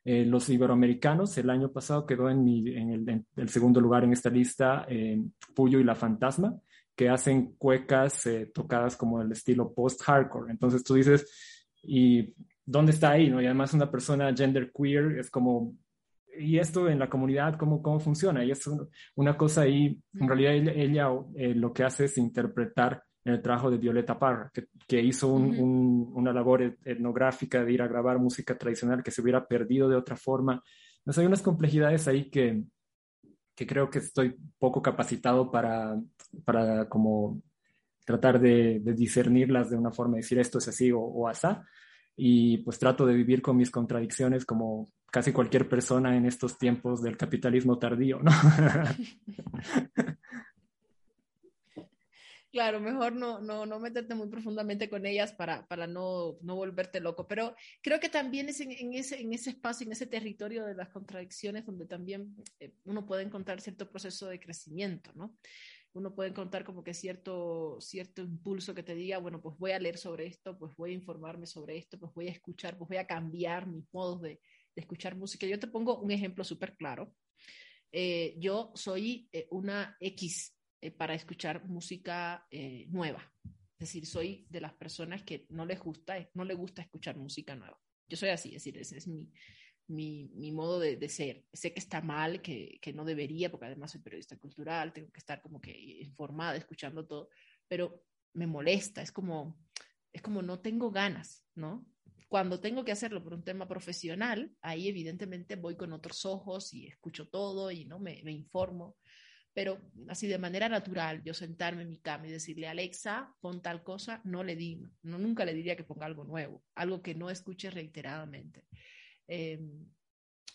Eh, 0.07 0.27
los 0.27 0.48
iberoamericanos, 0.50 1.38
el 1.38 1.48
año 1.48 1.72
pasado 1.72 2.05
quedó 2.05 2.29
en, 2.29 2.44
mi, 2.44 2.74
en, 2.74 3.27
el, 3.37 3.48
segundo 3.48 3.81
lugar 3.81 4.05
en 4.05 4.12
esta 4.12 4.29
lista 4.29 4.87
Puyo 5.55 5.81
y 5.81 5.85
La 5.85 5.94
Fantasma, 5.94 6.55
que 6.94 7.09
hacen 7.09 7.55
cuecas 7.57 8.29
tocadas 8.53 8.96
como 8.96 9.22
el 9.22 9.33
estilo 9.33 9.72
post-hardcore. 9.72 10.50
Entonces 10.50 10.85
tú 10.85 10.94
dices, 10.94 11.27
y 11.83 12.35
dónde 12.64 12.92
está 12.92 13.12
ahí, 13.12 13.29
¿no? 13.29 13.40
Y 13.40 13.46
además 13.46 13.74
una 13.74 13.90
persona 13.90 14.35
gender 14.35 14.72
queer 14.72 15.18
es 15.18 15.31
como, 15.31 15.74
¿y 16.38 16.59
esto 16.59 16.88
en 16.88 16.99
la 16.99 17.09
comunidad 17.09 17.57
cómo, 17.57 17.83
cómo 17.83 18.01
funciona? 18.01 18.44
Y 18.44 18.51
es 18.51 18.68
una 19.14 19.37
cosa 19.37 19.62
ahí, 19.62 19.99
en 20.14 20.29
realidad 20.29 20.75
ella, 20.75 21.09
eh, 21.37 21.55
lo 21.55 21.73
que 21.73 21.85
hace 21.85 22.07
es 22.07 22.18
interpretar 22.18 23.03
el 23.25 23.40
trabajo 23.40 23.70
de 23.70 23.79
Violeta 23.79 24.18
Parra, 24.18 24.51
que, 24.53 24.66
que 24.87 25.01
hizo 25.01 25.29
un, 25.29 26.12
una 26.14 26.33
labor 26.33 26.77
etnográfica 26.85 27.64
de 27.64 27.73
ir 27.73 27.83
a 27.83 27.88
grabar 27.88 28.18
música 28.18 28.57
tradicional 28.57 29.03
que 29.03 29.11
se 29.11 29.23
hubiera 29.23 29.47
perdido 29.47 29.88
de 29.88 29.97
otra 29.97 30.16
forma. 30.16 30.62
Entonces 30.99 31.20
hay 31.20 31.27
unas 31.27 31.42
complejidades 31.42 32.07
ahí 32.07 32.31
que, 32.31 32.62
que 33.55 33.66
creo 33.66 33.88
que 33.88 34.01
estoy 34.01 34.37
poco 34.59 34.83
capacitado 34.83 35.51
para, 35.51 35.99
para 36.44 36.88
como 36.88 37.40
tratar 38.05 38.40
de, 38.40 38.81
discernirlas 38.81 39.70
de 39.70 39.77
una 39.77 39.90
forma, 39.90 40.16
de 40.16 40.23
decir 40.23 40.38
esto 40.38 40.59
es 40.59 40.68
así 40.68 40.92
o, 40.92 41.01
o 41.01 41.29
asá. 41.29 41.64
Y 42.16 42.59
pues 42.59 42.79
trato 42.79 43.07
de 43.07 43.14
vivir 43.14 43.42
con 43.42 43.57
mis 43.57 43.70
contradicciones 43.70 44.44
como 44.44 44.88
casi 45.14 45.33
cualquier 45.33 45.68
persona 45.68 46.16
en 46.16 46.27
estos 46.27 46.59
tiempos 46.59 47.00
del 47.00 47.16
capitalismo 47.16 47.79
tardío, 47.79 48.18
¿no? 48.20 48.33
Claro, 52.50 52.79
mejor 52.79 53.16
no, 53.16 53.40
no, 53.40 53.66
no 53.66 53.81
meterte 53.81 54.14
muy 54.14 54.29
profundamente 54.29 54.88
con 54.88 55.05
ellas 55.07 55.33
para, 55.33 55.66
para 55.66 55.88
no, 55.88 56.37
no 56.40 56.55
volverte 56.55 57.00
loco. 57.00 57.27
Pero 57.27 57.57
creo 57.83 57.98
que 57.98 58.09
también 58.09 58.48
es 58.48 58.61
en, 58.61 58.94
ese, 58.94 59.20
en 59.20 59.33
ese 59.33 59.50
espacio, 59.50 59.85
en 59.85 59.90
ese 59.90 60.07
territorio 60.07 60.64
de 60.64 60.77
las 60.77 60.88
contradicciones, 60.90 61.66
donde 61.66 61.85
también 61.85 62.37
eh, 62.61 62.72
uno 62.85 63.05
puede 63.07 63.24
encontrar 63.24 63.61
cierto 63.61 63.90
proceso 63.90 64.29
de 64.29 64.38
crecimiento, 64.38 65.11
¿no? 65.16 65.37
uno 65.94 66.14
puede 66.14 66.31
encontrar 66.31 66.64
como 66.64 66.83
que 66.83 66.92
cierto, 66.92 67.81
cierto 67.81 68.22
impulso 68.22 68.74
que 68.74 68.83
te 68.83 68.94
diga, 68.94 69.18
bueno, 69.18 69.40
pues 69.40 69.57
voy 69.59 69.72
a 69.72 69.79
leer 69.79 69.96
sobre 69.96 70.27
esto, 70.27 70.57
pues 70.59 70.74
voy 70.77 70.90
a 70.90 70.94
informarme 70.94 71.46
sobre 71.46 71.77
esto, 71.77 71.98
pues 71.98 72.12
voy 72.14 72.29
a 72.29 72.33
escuchar, 72.33 72.77
pues 72.77 72.88
voy 72.88 72.98
a 72.98 73.07
cambiar 73.07 73.66
mis 73.66 73.85
modos 73.92 74.22
de, 74.22 74.40
de 74.74 74.80
escuchar 74.80 75.16
música. 75.16 75.46
Yo 75.46 75.58
te 75.58 75.68
pongo 75.68 76.00
un 76.00 76.10
ejemplo 76.10 76.44
súper 76.44 76.76
claro. 76.76 77.14
Eh, 77.92 78.34
yo 78.38 78.72
soy 78.74 79.28
eh, 79.32 79.46
una 79.50 79.96
X 80.00 80.56
eh, 80.80 80.90
para 80.90 81.14
escuchar 81.14 81.64
música 81.66 82.46
nueva. 82.88 83.32
Es 83.78 83.88
decir, 83.88 84.06
soy 84.06 84.46
de 84.48 84.60
las 84.60 84.72
personas 84.74 85.22
que 85.22 85.46
no 85.50 85.66
les 85.66 85.80
gusta, 85.80 86.16
no 86.34 86.44
les 86.44 86.56
gusta 86.56 86.82
escuchar 86.82 87.16
música 87.16 87.54
nueva. 87.54 87.78
Yo 88.08 88.16
soy 88.16 88.30
así, 88.30 88.48
es 88.48 88.64
decir, 88.64 88.78
ese 88.78 88.98
es 88.98 89.06
mi, 89.06 89.30
mi, 89.88 90.30
mi 90.34 90.52
modo 90.52 90.80
de, 90.80 90.96
de, 90.96 91.08
ser. 91.08 91.44
Sé 91.52 91.72
que 91.72 91.80
está 91.80 92.00
mal, 92.00 92.40
que, 92.40 92.78
que, 92.80 92.92
no 92.92 93.04
debería, 93.04 93.50
porque 93.50 93.66
además 93.66 93.92
soy 93.92 94.00
periodista 94.00 94.37
cultural, 94.38 94.92
tengo 94.92 95.10
que 95.10 95.18
estar 95.18 95.42
como 95.42 95.60
que 95.60 95.76
informada, 96.00 96.56
escuchando 96.56 97.06
todo, 97.06 97.28
pero 97.68 98.04
me 98.32 98.46
molesta, 98.46 99.02
es 99.02 99.12
como, 99.12 99.58
es 100.12 100.22
como 100.22 100.42
no 100.42 100.60
tengo 100.60 100.90
ganas, 100.90 101.44
¿no? 101.54 101.87
Cuando 102.35 102.59
tengo 102.59 102.85
que 102.85 102.90
hacerlo 102.90 103.23
por 103.23 103.33
un 103.33 103.44
tema 103.44 103.68
profesional, 103.68 104.51
ahí 104.61 104.88
evidentemente 104.88 105.55
voy 105.55 105.77
con 105.77 105.92
otros 105.92 106.25
ojos 106.27 106.75
y 106.75 106.88
escucho 106.88 107.29
todo 107.29 107.70
y 107.70 107.85
no 107.85 108.01
me, 108.01 108.25
me 108.25 108.33
informo, 108.33 108.97
pero 109.53 109.81
así 110.09 110.27
de 110.27 110.37
manera 110.37 110.68
natural, 110.68 111.23
yo 111.23 111.33
sentarme 111.33 111.83
en 111.83 111.90
mi 111.90 112.01
cama 112.01 112.27
y 112.27 112.33
decirle, 112.33 112.66
Alexa, 112.66 113.33
pon 113.40 113.62
tal 113.62 113.85
cosa, 113.85 114.20
no 114.25 114.42
le 114.42 114.57
digo, 114.57 114.90
no, 115.03 115.16
nunca 115.16 115.44
le 115.44 115.55
diría 115.55 115.77
que 115.77 115.85
ponga 115.85 116.07
algo 116.07 116.25
nuevo, 116.25 116.64
algo 116.75 117.03
que 117.03 117.14
no 117.14 117.31
escuche 117.31 117.70
reiteradamente. 117.70 118.66
Eh, 119.29 119.61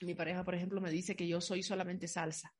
mi 0.01 0.15
pareja, 0.15 0.43
por 0.43 0.55
ejemplo, 0.55 0.81
me 0.81 0.91
dice 0.91 1.15
que 1.15 1.29
yo 1.29 1.39
soy 1.39 1.63
solamente 1.63 2.09
salsa, 2.09 2.53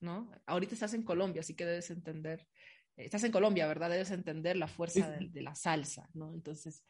¿no? 0.00 0.32
Ahorita 0.46 0.74
estás 0.74 0.94
en 0.94 1.04
Colombia, 1.04 1.42
así 1.42 1.54
que 1.54 1.66
debes 1.66 1.88
entender, 1.90 2.48
estás 2.96 3.22
en 3.22 3.30
Colombia, 3.30 3.68
¿verdad? 3.68 3.90
Debes 3.90 4.10
entender 4.10 4.56
la 4.56 4.66
fuerza 4.66 5.08
de, 5.08 5.28
de, 5.28 5.42
la 5.42 5.54
salsa, 5.54 6.10
¿no? 6.14 6.34
Entonces, 6.34 6.82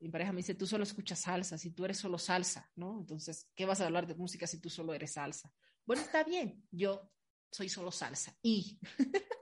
mi 0.00 0.08
pareja 0.08 0.32
me 0.32 0.38
dice, 0.38 0.54
tú 0.54 0.66
solo 0.66 0.84
escuchas 0.84 1.20
salsa, 1.20 1.58
si 1.58 1.70
tú 1.70 1.84
eres 1.84 1.98
solo 1.98 2.18
salsa, 2.18 2.70
¿no? 2.76 2.98
Entonces, 3.00 3.48
¿qué 3.54 3.66
vas 3.66 3.80
a 3.80 3.86
hablar 3.86 4.06
de 4.06 4.14
música 4.14 4.46
si 4.46 4.60
tú 4.60 4.70
solo 4.70 4.94
eres 4.94 5.12
salsa? 5.12 5.52
Bueno, 5.84 6.02
está 6.02 6.24
bien, 6.24 6.64
yo 6.70 7.10
soy 7.50 7.68
solo 7.68 7.90
salsa 7.90 8.34
y... 8.42 8.78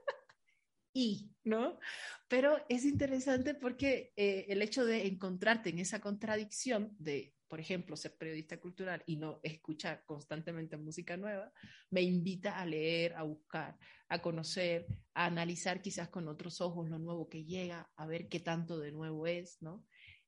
y, 0.93 1.31
¿no? 1.43 1.79
Pero 2.27 2.57
es 2.67 2.83
interesante 2.83 3.53
porque 3.53 4.11
eh, 4.15 4.45
el 4.49 4.61
hecho 4.61 4.85
de 4.85 5.07
encontrarte 5.07 5.69
en 5.69 5.79
esa 5.79 6.01
contradicción 6.01 6.95
de 6.99 7.33
por 7.49 7.59
ejemplo, 7.59 7.97
ser 7.97 8.15
periodista 8.15 8.59
cultural 8.59 9.01
y 9.07 9.17
no 9.17 9.39
escuchar 9.41 10.03
constantemente 10.05 10.77
música 10.77 11.17
nueva, 11.17 11.51
me 11.89 12.03
invita 12.03 12.59
a 12.59 12.65
leer, 12.65 13.15
a 13.15 13.23
buscar, 13.23 13.75
a 14.07 14.21
conocer, 14.21 14.85
a 15.15 15.25
analizar 15.25 15.81
quizás 15.81 16.09
con 16.09 16.27
otros 16.27 16.61
ojos 16.61 16.87
lo 16.89 16.99
nuevo 16.99 17.27
que 17.27 17.43
llega, 17.43 17.91
a 17.95 18.05
ver 18.05 18.29
qué 18.29 18.39
tanto 18.39 18.77
de 18.77 18.91
nuevo 18.91 19.25
es, 19.25 19.57
¿no? 19.61 19.83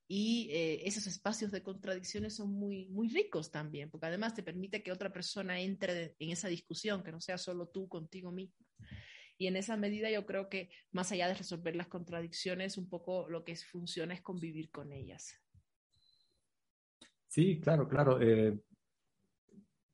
Y 0.08 0.50
eh, 0.50 0.86
esos 0.86 1.06
espacios 1.06 1.50
de 1.52 1.62
contradicciones 1.62 2.36
son 2.36 2.52
muy, 2.52 2.86
muy 2.86 3.08
ricos 3.08 3.50
también, 3.50 3.90
porque 3.90 4.06
además 4.06 4.34
te 4.34 4.42
permite 4.42 4.82
que 4.82 4.92
otra 4.92 5.12
persona 5.12 5.60
entre 5.60 6.16
en 6.18 6.30
esa 6.30 6.48
discusión, 6.48 7.02
que 7.02 7.12
no 7.12 7.20
sea 7.20 7.38
solo 7.38 7.68
tú 7.68 7.88
contigo 7.88 8.30
mismo. 8.30 8.66
Y 9.38 9.46
en 9.46 9.56
esa 9.56 9.76
medida 9.76 10.10
yo 10.10 10.26
creo 10.26 10.48
que 10.48 10.70
más 10.92 11.10
allá 11.12 11.28
de 11.28 11.34
resolver 11.34 11.74
las 11.74 11.88
contradicciones, 11.88 12.78
un 12.78 12.88
poco 12.88 13.28
lo 13.28 13.44
que 13.44 13.56
funciona 13.56 14.14
es 14.14 14.20
convivir 14.20 14.70
con 14.70 14.92
ellas. 14.92 15.34
Sí, 17.26 17.58
claro, 17.60 17.88
claro. 17.88 18.20
Eh, 18.20 18.58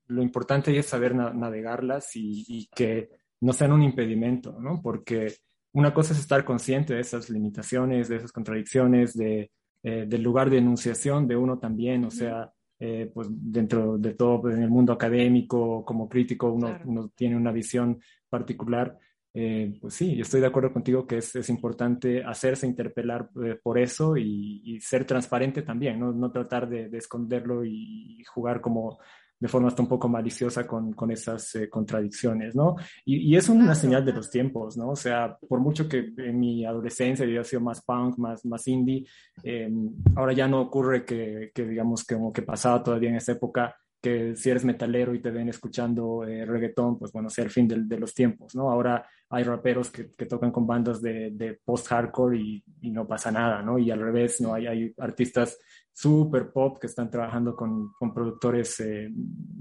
lo 0.08 0.22
importante 0.22 0.76
es 0.76 0.86
saber 0.86 1.14
navegarlas 1.14 2.10
y, 2.14 2.68
que 2.74 3.10
no 3.40 3.52
sean 3.52 3.72
un 3.72 3.82
impedimento, 3.82 4.58
¿no? 4.58 4.82
Porque 4.82 5.34
una 5.72 5.94
cosa 5.94 6.12
es 6.12 6.18
estar 6.18 6.44
consciente 6.44 6.94
de 6.94 7.00
esas 7.00 7.30
limitaciones, 7.30 8.08
de 8.08 8.16
esas 8.16 8.32
contradicciones, 8.32 9.14
de, 9.14 9.52
eh, 9.82 10.04
del 10.06 10.22
lugar 10.22 10.50
de 10.50 10.58
enunciación 10.58 11.26
de 11.26 11.36
uno 11.36 11.58
también, 11.58 12.04
o 12.04 12.10
sea, 12.10 12.52
eh, 12.78 13.10
pues 13.12 13.28
dentro 13.30 13.98
de 13.98 14.14
todo, 14.14 14.42
pues, 14.42 14.56
en 14.56 14.62
el 14.62 14.70
mundo 14.70 14.92
académico, 14.92 15.84
como 15.84 16.08
crítico, 16.08 16.52
uno, 16.52 16.68
claro. 16.68 16.84
uno 16.86 17.10
tiene 17.14 17.36
una 17.36 17.52
visión 17.52 18.00
particular 18.28 18.98
eh, 19.34 19.78
pues 19.80 19.94
sí, 19.94 20.16
yo 20.16 20.22
estoy 20.22 20.40
de 20.40 20.46
acuerdo 20.46 20.72
contigo 20.72 21.06
que 21.06 21.18
es, 21.18 21.36
es 21.36 21.48
importante 21.50 22.24
hacerse 22.24 22.66
interpelar 22.66 23.30
eh, 23.44 23.56
por 23.62 23.78
eso 23.78 24.16
y, 24.16 24.62
y, 24.64 24.80
ser 24.80 25.04
transparente 25.04 25.62
también, 25.62 26.00
no, 26.00 26.12
no 26.12 26.32
tratar 26.32 26.68
de, 26.68 26.88
de, 26.88 26.98
esconderlo 26.98 27.64
y 27.64 28.24
jugar 28.24 28.60
como 28.60 28.98
de 29.40 29.48
forma 29.48 29.68
hasta 29.68 29.83
un 29.83 29.88
poco 29.88 30.09
maliciosa 30.09 30.66
con, 30.66 30.92
con 30.92 31.11
esas 31.11 31.55
eh, 31.55 31.68
contradicciones, 31.68 32.55
¿no? 32.55 32.76
Y, 33.05 33.32
y 33.32 33.36
es 33.36 33.49
una 33.49 33.74
señal 33.74 34.05
de 34.05 34.12
los 34.12 34.30
tiempos, 34.30 34.76
¿no? 34.76 34.91
O 34.91 34.97
sea, 34.97 35.36
por 35.49 35.61
mucho 35.61 35.89
que 35.89 36.12
en 36.16 36.39
mi 36.39 36.64
adolescencia 36.64 37.24
yo 37.26 37.45
sido 37.45 37.61
más 37.61 37.82
punk, 37.82 38.18
más, 38.18 38.45
más 38.45 38.66
indie, 38.66 39.07
eh, 39.43 39.70
ahora 40.16 40.32
ya 40.32 40.49
no 40.49 40.61
ocurre 40.61 41.05
que, 41.05 41.51
que, 41.55 41.64
digamos, 41.64 42.05
que 42.05 42.14
como 42.14 42.32
que 42.32 42.43
pasaba 42.43 42.82
todavía 42.82 43.11
en 43.11 43.16
esa 43.16 43.32
época 43.32 43.76
que 44.01 44.36
si 44.36 44.51
eres 44.51 44.64
metalero 44.64 45.14
y 45.14 45.20
te 45.20 45.30
ven 45.30 45.49
escuchando 45.49 46.24
eh, 46.24 46.45
reggaetón, 46.45 46.99
pues 46.99 47.11
bueno, 47.12 47.28
sea 47.28 47.45
el 47.45 47.51
fin 47.51 47.66
de, 47.66 47.82
de, 47.82 47.99
los 47.99 48.14
tiempos, 48.14 48.55
¿no? 48.55 48.70
Ahora 48.70 49.05
hay 49.28 49.43
raperos 49.43 49.91
que, 49.91 50.12
que 50.12 50.26
tocan 50.26 50.53
con 50.53 50.66
bandas 50.66 51.03
de, 51.03 51.30
de 51.32 51.59
post-hardcore 51.64 52.39
y, 52.39 52.64
y, 52.80 52.91
no 52.91 53.07
pasa 53.09 53.32
nada, 53.32 53.61
¿no? 53.61 53.76
Y 53.78 53.91
al 53.91 54.01
revés, 54.01 54.41
¿no? 54.41 54.55
Hay, 54.55 54.66
hay 54.68 54.95
artistas 54.99 55.59
super 55.93 56.53
pop 56.53 56.78
que 56.78 56.86
están 56.86 57.11
trabajando 57.11 57.57
con, 57.57 57.93
con 57.93 58.14
productores 58.14 58.78
eh, 58.80 59.11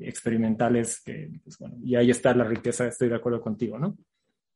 experimentales, 0.02 1.02
que, 1.04 1.40
pues 1.44 1.58
y 1.84 1.96
ahí 1.96 2.12
está 2.12 2.34
la 2.36 2.44
riqueza, 2.44 2.88
estoy 2.88 3.10
de 3.10 3.16
acuerdo 3.16 3.42
contigo, 3.42 3.80
¿no? 3.80 3.98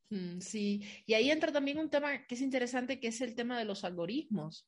Mm, 0.10 0.40
sí, 0.40 0.84
y 1.06 1.14
ahí 1.14 1.32
entra 1.32 1.52
también 1.52 1.80
un 1.80 1.90
tema 1.90 2.26
que 2.26 2.36
es 2.36 2.42
interesante, 2.42 3.00
que 3.00 3.08
es 3.08 3.22
el 3.22 3.34
tema 3.34 3.58
de 3.58 3.66
los 3.66 3.84
algoritmos 3.84 4.68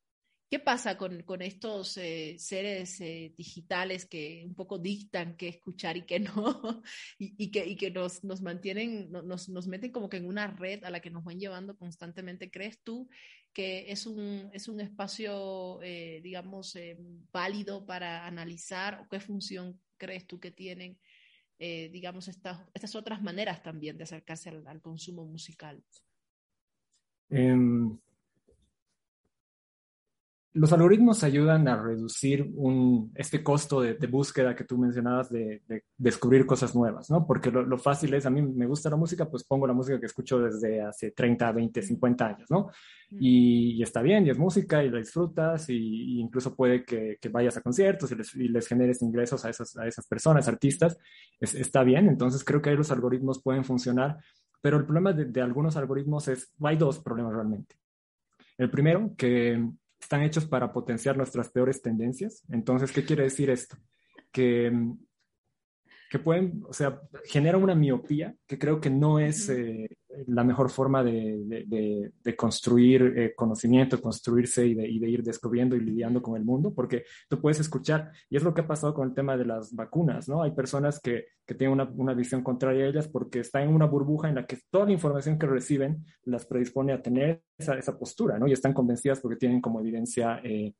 ¿Qué 0.53 0.59
pasa 0.59 0.99
con, 0.99 1.41
estos 1.41 1.97
eh, 1.97 2.35
seres 2.37 3.01
eh, 3.01 3.33
digitales 3.35 4.05
que 4.05 4.43
un 4.45 4.53
poco 4.53 4.77
dictan 4.77 5.35
qué 5.35 5.47
escuchar 5.47 5.97
y 5.97 6.03
qué 6.03 6.19
no? 6.19 6.83
y, 7.17 7.49
que, 7.49 7.75
que 7.75 7.89
nos, 7.89 8.23
nos 8.23 8.39
mantienen, 8.43 9.11
nos, 9.11 9.49
nos, 9.49 9.67
meten 9.67 9.91
como 9.91 10.09
que 10.09 10.17
en 10.17 10.27
una 10.27 10.45
red 10.45 10.83
a 10.83 10.91
la 10.91 10.99
que 10.99 11.09
nos 11.09 11.23
van 11.23 11.39
llevando 11.39 11.75
constantemente. 11.75 12.51
¿Crees 12.51 12.83
tú 12.83 13.09
que 13.51 13.91
es 13.91 14.05
un, 14.05 14.51
es 14.53 14.67
un 14.67 14.79
espacio, 14.79 15.81
eh, 15.81 16.21
digamos, 16.21 16.77
válido 17.31 17.83
para 17.87 18.27
analizar 18.27 18.99
o 19.01 19.09
qué 19.09 19.19
función 19.19 19.81
crees 19.97 20.27
tú 20.27 20.39
que 20.39 20.51
tienen, 20.51 20.99
digamos, 21.57 22.27
estas, 22.27 22.59
estas 22.75 22.93
otras 22.93 23.23
maneras 23.23 23.63
también 23.63 23.97
de 23.97 24.03
acercarse 24.03 24.49
al, 24.49 24.81
consumo 24.83 25.25
musical? 25.25 25.83
Em, 27.31 27.97
los 30.55 30.71
algoritmos 30.71 31.23
ayudan 31.23 31.67
a 31.67 31.81
reducir 31.81 32.51
un, 32.55 33.11
este 33.15 33.41
costo 33.41 33.81
de, 33.81 33.95
búsqueda 34.07 34.55
que 34.55 34.65
tú 34.65 34.77
mencionabas 34.77 35.31
de, 35.31 35.63
descubrir 35.97 36.45
cosas 36.45 36.75
nuevas, 36.75 37.09
¿no? 37.09 37.25
Porque 37.25 37.49
lo, 37.49 37.77
fácil 37.79 38.13
es, 38.13 38.27
a 38.27 38.29
mí 38.29 38.43
me 38.43 38.67
gusta 38.67 38.91
la 38.91 38.95
música, 38.95 39.27
pues 39.27 39.43
pongo 39.43 39.65
la 39.65 39.73
música 39.73 39.99
que 39.99 40.05
escucho 40.05 40.39
desde 40.39 40.81
hace 40.81 41.09
30, 41.11 41.51
20, 41.51 41.81
50 41.81 42.25
años, 42.25 42.51
¿no? 42.51 42.69
Y, 43.09 43.81
está 43.81 44.03
bien, 44.03 44.27
y 44.27 44.29
es 44.29 44.37
música 44.37 44.83
y 44.83 44.91
la 44.91 44.99
disfrutas, 44.99 45.69
y, 45.69 46.19
incluso 46.19 46.55
puede 46.55 46.85
que, 46.85 47.17
vayas 47.31 47.57
a 47.57 47.61
conciertos 47.61 48.11
y 48.11 48.47
les, 48.47 48.67
generes 48.67 49.01
ingresos 49.01 49.43
a 49.45 49.49
esas, 49.49 49.75
a 49.77 49.87
esas 49.87 50.05
personas, 50.07 50.47
artistas, 50.47 50.99
está 51.39 51.83
bien, 51.83 52.07
entonces 52.07 52.43
creo 52.43 52.61
que 52.61 52.69
ahí 52.69 52.77
los 52.77 52.91
algoritmos 52.91 53.41
pueden 53.41 53.63
funcionar, 53.63 54.17
pero 54.61 54.77
el 54.77 54.85
problema 54.85 55.13
de 55.13 55.41
algunos 55.41 55.75
algoritmos 55.77 56.27
es, 56.27 56.53
hay 56.61 56.77
dos 56.77 56.99
problemas 56.99 57.33
realmente. 57.33 57.75
El 58.57 58.69
primero, 58.69 59.13
que 59.17 59.59
están 60.03 60.21
hechos 60.21 60.45
para 60.45 60.71
potenciar 60.71 61.17
nuestras 61.17 61.49
peores 61.49 61.81
tendencias. 61.81 62.43
Entonces, 62.49 62.91
¿qué 62.91 63.03
quiere 63.05 63.23
decir 63.23 63.49
esto? 63.49 63.77
Que, 64.31 64.71
que 66.09 66.19
pueden, 66.19 66.63
o 66.67 66.73
sea, 66.73 67.01
genera 67.25 67.57
una 67.57 67.75
miopía 67.75 68.35
que 68.45 68.59
creo 68.59 68.79
que 68.79 68.89
no 68.89 69.19
es 69.19 69.49
eh, 69.49 69.89
la 70.27 70.43
mejor 70.43 70.69
forma 70.69 71.03
de, 71.03 71.63
de, 72.23 72.35
construir 72.35 73.13
eh, 73.15 73.33
conocimiento, 73.35 74.01
construirse 74.01 74.65
y, 74.65 74.73
de, 74.73 74.87
ir 74.87 75.23
descubriendo 75.23 75.75
y 75.75 75.81
lidiando 75.81 76.21
con 76.21 76.35
el 76.35 76.43
mundo, 76.43 76.73
porque 76.73 77.05
tú 77.29 77.39
puedes 77.39 77.59
escuchar, 77.59 78.11
y 78.29 78.37
es 78.37 78.43
lo 78.43 78.53
que 78.53 78.61
ha 78.61 78.67
pasado 78.67 78.93
con 78.93 79.07
el 79.07 79.13
tema 79.13 79.37
de 79.37 79.45
las 79.45 79.73
vacunas, 79.73 80.27
¿no? 80.27 80.43
Hay 80.43 80.51
personas 80.51 80.99
que, 80.99 81.25
que 81.45 81.55
tienen 81.55 81.73
una, 81.73 81.91
una, 81.95 82.13
visión 82.13 82.43
contraria 82.43 82.85
a 82.85 82.87
ellas 82.89 83.07
porque 83.07 83.39
están 83.39 83.63
en 83.63 83.73
una 83.73 83.85
burbuja 83.85 84.29
en 84.29 84.35
la 84.35 84.45
que 84.45 84.59
toda 84.69 84.85
la 84.85 84.91
información 84.91 85.37
que 85.37 85.47
reciben 85.47 86.05
las 86.25 86.45
predispone 86.45 86.93
a 86.93 87.01
tener 87.01 87.41
esa, 87.57 87.97
postura, 87.97 88.37
¿no? 88.39 88.47
Y 88.47 88.53
están 88.53 88.73
convencidas 88.73 89.19
porque 89.19 89.37
tienen 89.37 89.61
como 89.61 89.79
evidencia 89.79 90.39
eh, 90.43 90.73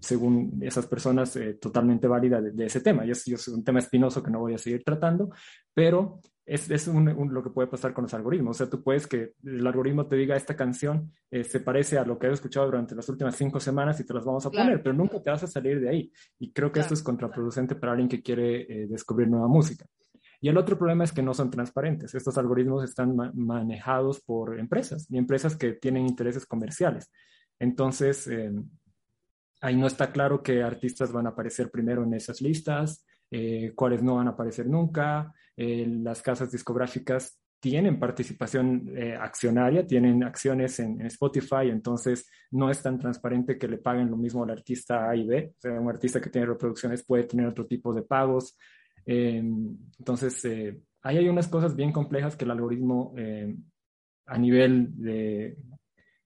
según 0.00 0.58
esas 0.62 0.86
personas, 0.86 1.36
eh, 1.36 1.54
totalmente 1.54 2.06
válida 2.06 2.40
de, 2.40 2.64
ese 2.64 2.80
tema. 2.80 3.04
Y 3.04 3.10
es, 3.10 3.26
es, 3.28 3.48
un 3.48 3.64
tema 3.64 3.78
espinoso 3.78 4.22
que 4.22 4.30
no 4.30 4.40
voy 4.40 4.54
a 4.54 4.58
seguir 4.58 4.82
tratando, 4.82 5.30
pero 5.74 6.20
es, 6.46 6.70
es 6.70 6.88
un, 6.88 7.32
lo 7.32 7.42
que 7.42 7.50
puede 7.50 7.68
pasar 7.68 7.92
con 7.92 8.02
los 8.02 8.14
algoritmos. 8.14 8.56
O 8.56 8.58
sea, 8.58 8.68
tú 8.68 8.82
puedes 8.82 9.06
que 9.06 9.32
el 9.44 9.66
algoritmo 9.66 10.06
te 10.06 10.16
diga 10.16 10.36
esta 10.36 10.54
canción 10.56 11.10
eh, 11.30 11.44
se 11.44 11.60
parece 11.60 11.98
a 11.98 12.04
lo 12.04 12.18
que 12.18 12.26
he 12.26 12.32
escuchado 12.32 12.66
durante 12.66 12.94
las 12.94 13.08
últimas 13.08 13.36
cinco 13.36 13.60
semanas 13.60 13.98
y 14.00 14.04
te 14.04 14.14
las 14.14 14.24
vamos 14.24 14.44
a 14.46 14.50
poner, 14.50 14.82
pero 14.82 14.94
nunca 14.94 15.20
te 15.22 15.30
vas 15.30 15.42
a 15.42 15.46
salir 15.46 15.80
de 15.80 15.88
ahí. 15.88 16.12
Y 16.38 16.52
creo 16.52 16.70
que 16.70 16.80
esto 16.80 16.94
es 16.94 17.02
contraproducente 17.02 17.74
para 17.74 17.92
alguien 17.92 18.08
que 18.08 18.22
quiere 18.22 18.62
eh, 18.62 18.86
descubrir 18.86 19.28
nueva 19.28 19.48
música. 19.48 19.86
Y 20.40 20.48
el 20.48 20.58
otro 20.58 20.76
problema 20.76 21.04
es 21.04 21.12
que 21.12 21.22
no 21.22 21.32
son 21.32 21.50
transparentes. 21.50 22.14
Estos 22.14 22.36
algoritmos 22.36 22.84
están 22.84 23.16
manejados 23.34 24.20
por 24.20 24.58
empresas 24.58 25.06
y 25.10 25.16
empresas 25.16 25.56
que 25.56 25.72
tienen 25.72 26.06
intereses 26.06 26.44
comerciales. 26.44 27.10
Entonces, 27.58 28.28
ahí 29.64 29.76
no 29.76 29.86
está 29.86 30.12
claro 30.12 30.42
qué 30.42 30.62
artistas 30.62 31.10
van 31.10 31.26
a 31.26 31.30
aparecer 31.30 31.70
primero 31.70 32.04
en 32.04 32.12
esas 32.12 32.42
listas, 32.42 33.06
eh, 33.30 33.72
cuáles 33.74 34.02
no 34.02 34.16
van 34.16 34.28
a 34.28 34.32
aparecer 34.32 34.66
nunca. 34.66 35.32
Eh, 35.56 35.86
las 35.86 36.22
casas 36.22 36.50
discográficas 36.50 37.40
tienen 37.60 37.98
participación 37.98 38.92
eh, 38.94 39.16
accionaria, 39.18 39.86
tienen 39.86 40.22
acciones 40.22 40.78
en, 40.80 41.00
Spotify, 41.06 41.70
entonces 41.70 42.28
no 42.50 42.70
es 42.70 42.82
tan 42.82 42.98
transparente 42.98 43.56
que 43.56 43.68
le 43.68 43.78
paguen 43.78 44.10
lo 44.10 44.16
mismo 44.16 44.44
al 44.44 44.50
artista 44.50 45.08
A 45.08 45.16
y 45.16 45.26
B. 45.26 45.52
O 45.56 45.60
sea, 45.60 45.80
un 45.80 45.88
artista 45.88 46.20
que 46.20 46.30
tiene 46.30 46.46
reproducciones 46.46 47.04
puede 47.04 47.24
tener 47.24 47.46
otro 47.46 47.66
tipo 47.66 47.94
de 47.94 48.02
pagos. 48.02 48.58
entonces, 49.06 50.44
ahí 51.02 51.18
hay 51.18 51.28
unas 51.28 51.48
cosas 51.48 51.74
bien 51.74 51.92
complejas 51.92 52.36
que 52.36 52.44
el 52.44 52.50
algoritmo 52.50 53.14
a 54.26 54.38
nivel 54.38 54.88
de 54.96 55.56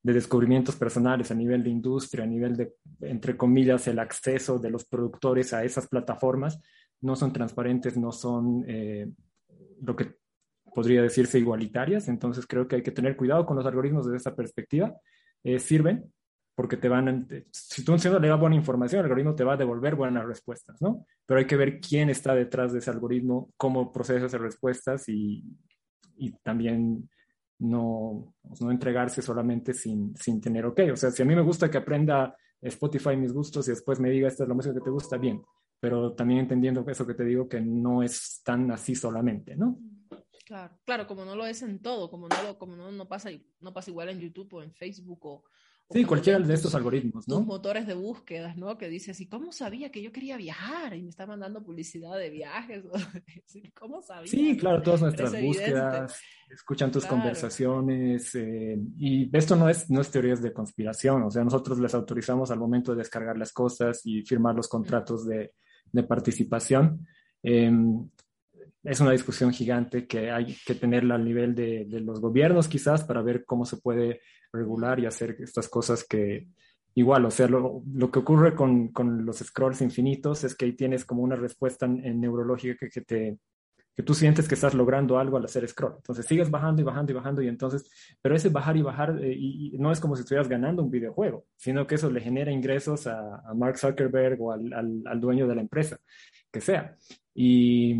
de 0.02 0.12
descubrimientos 0.12 0.76
personales 0.76 1.30
a 1.30 1.34
nivel 1.34 1.62
de 1.62 1.70
industria, 1.70 2.24
a 2.24 2.26
nivel 2.26 2.56
de, 2.56 2.72
entre 3.02 3.36
comillas, 3.36 3.88
el 3.88 3.98
acceso 3.98 4.58
de 4.58 4.70
los 4.70 4.86
productores 4.86 5.52
a 5.52 5.64
esas 5.64 5.88
plataformas, 5.88 6.58
no 7.00 7.16
son 7.16 7.32
transparentes, 7.32 7.96
no 7.96 8.12
son 8.12 8.64
eh, 8.66 9.10
lo 9.80 9.94
que 9.94 10.16
podría 10.74 11.02
decirse 11.02 11.38
igualitarias. 11.38 12.08
Entonces 12.08 12.46
creo 12.46 12.66
que 12.66 12.76
hay 12.76 12.82
que 12.82 12.92
tener 12.92 13.16
cuidado 13.16 13.46
con 13.46 13.56
los 13.56 13.66
algoritmos 13.66 14.06
desde 14.06 14.18
esa 14.18 14.34
perspectiva. 14.34 14.94
Eh, 15.44 15.58
sirven 15.58 16.12
porque 16.58 16.76
te 16.76 16.88
van, 16.88 17.28
si 17.52 17.84
tú 17.84 17.94
le 17.94 18.28
das 18.28 18.40
buena 18.40 18.56
información, 18.56 18.98
el 18.98 19.04
algoritmo 19.04 19.36
te 19.36 19.44
va 19.44 19.52
a 19.52 19.56
devolver 19.56 19.94
buenas 19.94 20.26
respuestas, 20.26 20.82
¿no? 20.82 21.06
Pero 21.24 21.38
hay 21.38 21.46
que 21.46 21.56
ver 21.56 21.78
quién 21.78 22.10
está 22.10 22.34
detrás 22.34 22.72
de 22.72 22.80
ese 22.80 22.90
algoritmo, 22.90 23.52
cómo 23.56 23.92
procesa 23.92 24.26
esas 24.26 24.40
respuestas 24.40 25.08
y, 25.08 25.44
y 26.16 26.32
también 26.42 27.08
no, 27.60 28.34
pues, 28.42 28.60
no 28.60 28.72
entregarse 28.72 29.22
solamente 29.22 29.72
sin, 29.72 30.16
sin 30.16 30.40
tener 30.40 30.66
ok. 30.66 30.80
O 30.92 30.96
sea, 30.96 31.12
si 31.12 31.22
a 31.22 31.24
mí 31.24 31.36
me 31.36 31.42
gusta 31.42 31.70
que 31.70 31.78
aprenda 31.78 32.36
Spotify 32.60 33.16
mis 33.16 33.32
gustos 33.32 33.68
y 33.68 33.70
después 33.70 34.00
me 34.00 34.10
diga 34.10 34.26
esta 34.26 34.42
es 34.42 34.48
la 34.48 34.54
música 34.56 34.74
que 34.74 34.80
te 34.80 34.90
gusta, 34.90 35.16
bien. 35.16 35.40
Pero 35.80 36.14
también 36.14 36.40
entendiendo 36.40 36.84
eso 36.88 37.06
que 37.06 37.14
te 37.14 37.24
digo, 37.24 37.48
que 37.48 37.60
no 37.60 38.02
es 38.02 38.40
tan 38.44 38.70
así 38.70 38.94
solamente, 38.94 39.56
¿no? 39.56 39.78
Claro, 40.44 40.78
claro, 40.84 41.06
como 41.06 41.24
no 41.24 41.36
lo 41.36 41.46
es 41.46 41.62
en 41.62 41.80
todo, 41.80 42.10
como 42.10 42.28
no, 42.28 42.42
lo, 42.42 42.58
como 42.58 42.74
no, 42.74 42.90
no, 42.90 43.06
pasa, 43.06 43.30
no 43.60 43.72
pasa 43.72 43.90
igual 43.90 44.08
en 44.08 44.20
YouTube 44.20 44.54
o 44.54 44.62
en 44.62 44.72
Facebook 44.72 45.26
o, 45.26 45.44
Sí, 45.90 46.04
cualquiera 46.04 46.38
de 46.38 46.52
estos 46.52 46.74
algoritmos, 46.74 47.26
¿no? 47.26 47.38
Tus 47.38 47.46
motores 47.46 47.86
de 47.86 47.94
búsquedas, 47.94 48.58
¿no? 48.58 48.76
Que 48.76 48.90
dices, 48.90 49.18
¿y 49.22 49.26
cómo 49.26 49.52
sabía 49.52 49.90
que 49.90 50.02
yo 50.02 50.12
quería 50.12 50.36
viajar? 50.36 50.94
Y 50.94 51.02
me 51.02 51.08
está 51.08 51.26
mandando 51.26 51.64
publicidad 51.64 52.18
de 52.18 52.28
viajes. 52.28 52.84
¿Cómo 53.74 54.02
sabía? 54.02 54.30
Sí, 54.30 54.54
claro, 54.58 54.82
todas 54.82 55.00
nuestras 55.00 55.32
búsquedas, 55.40 56.20
escuchan 56.50 56.92
tus 56.92 57.06
conversaciones. 57.06 58.34
Eh, 58.34 58.78
y 58.98 59.34
esto 59.34 59.56
no 59.56 59.70
es, 59.70 59.88
no 59.88 60.02
es 60.02 60.10
teorías 60.10 60.42
de 60.42 60.52
conspiración, 60.52 61.22
o 61.22 61.30
sea, 61.30 61.42
nosotros 61.42 61.78
les 61.78 61.94
autorizamos 61.94 62.50
al 62.50 62.58
momento 62.58 62.92
de 62.92 62.98
descargar 62.98 63.38
las 63.38 63.52
cosas 63.54 64.02
y 64.04 64.20
firmar 64.22 64.54
los 64.54 64.68
contratos 64.68 65.26
de, 65.26 65.54
de 65.92 66.02
participación. 66.02 67.06
Em, 67.42 68.08
es 68.82 69.00
una 69.00 69.12
discusión 69.12 69.52
gigante 69.52 70.06
que 70.06 70.30
hay 70.30 70.56
que 70.64 70.74
tenerla 70.74 71.16
al 71.16 71.24
nivel 71.24 71.54
de, 71.54 71.86
los 72.00 72.20
gobiernos 72.20 72.68
quizás 72.68 73.04
para 73.04 73.22
ver 73.22 73.44
cómo 73.44 73.64
se 73.64 73.76
puede 73.76 74.20
regular 74.52 74.98
y 75.00 75.06
hacer 75.06 75.36
estas 75.40 75.68
cosas 75.68 76.04
que 76.04 76.48
igual, 76.94 77.26
o 77.26 77.30
sea, 77.30 77.48
lo, 77.48 77.82
lo 77.92 78.10
que 78.10 78.18
ocurre 78.20 78.54
con, 78.54 78.88
con, 78.88 79.24
los 79.24 79.38
scrolls 79.38 79.82
infinitos 79.82 80.42
es 80.44 80.54
que 80.54 80.64
ahí 80.64 80.72
tienes 80.72 81.04
como 81.04 81.22
una 81.22 81.36
respuesta 81.36 81.86
en, 81.86 82.20
neurológica 82.20 82.88
que, 82.88 83.00
te 83.02 83.38
que 83.98 84.04
tú 84.04 84.14
sientes 84.14 84.46
que 84.46 84.54
estás 84.54 84.74
logrando 84.74 85.18
algo 85.18 85.38
al 85.38 85.44
hacer 85.44 85.66
scroll. 85.66 85.94
Entonces 85.96 86.24
sigues 86.24 86.52
bajando 86.52 86.80
y 86.80 86.84
bajando 86.84 87.10
y 87.10 87.14
bajando 87.16 87.42
y 87.42 87.48
entonces, 87.48 87.90
pero 88.22 88.36
ese 88.36 88.48
bajar 88.48 88.76
y 88.76 88.82
bajar 88.82 89.18
eh, 89.20 89.34
y, 89.36 89.76
no 89.76 89.90
es 89.90 89.98
como 89.98 90.14
si 90.14 90.22
estuvieras 90.22 90.48
ganando 90.48 90.84
un 90.84 90.90
videojuego, 90.92 91.46
sino 91.56 91.84
que 91.84 91.96
eso 91.96 92.08
le 92.08 92.20
genera 92.20 92.52
ingresos 92.52 93.08
a, 93.08 93.40
a 93.44 93.54
Mark 93.54 93.76
Zuckerberg 93.76 94.40
o 94.40 94.52
al, 94.52 94.72
al, 94.72 95.02
al, 95.04 95.20
dueño 95.20 95.48
de 95.48 95.56
la 95.56 95.62
empresa, 95.62 95.98
que 96.52 96.60
sea. 96.60 96.94
Y, 97.34 97.96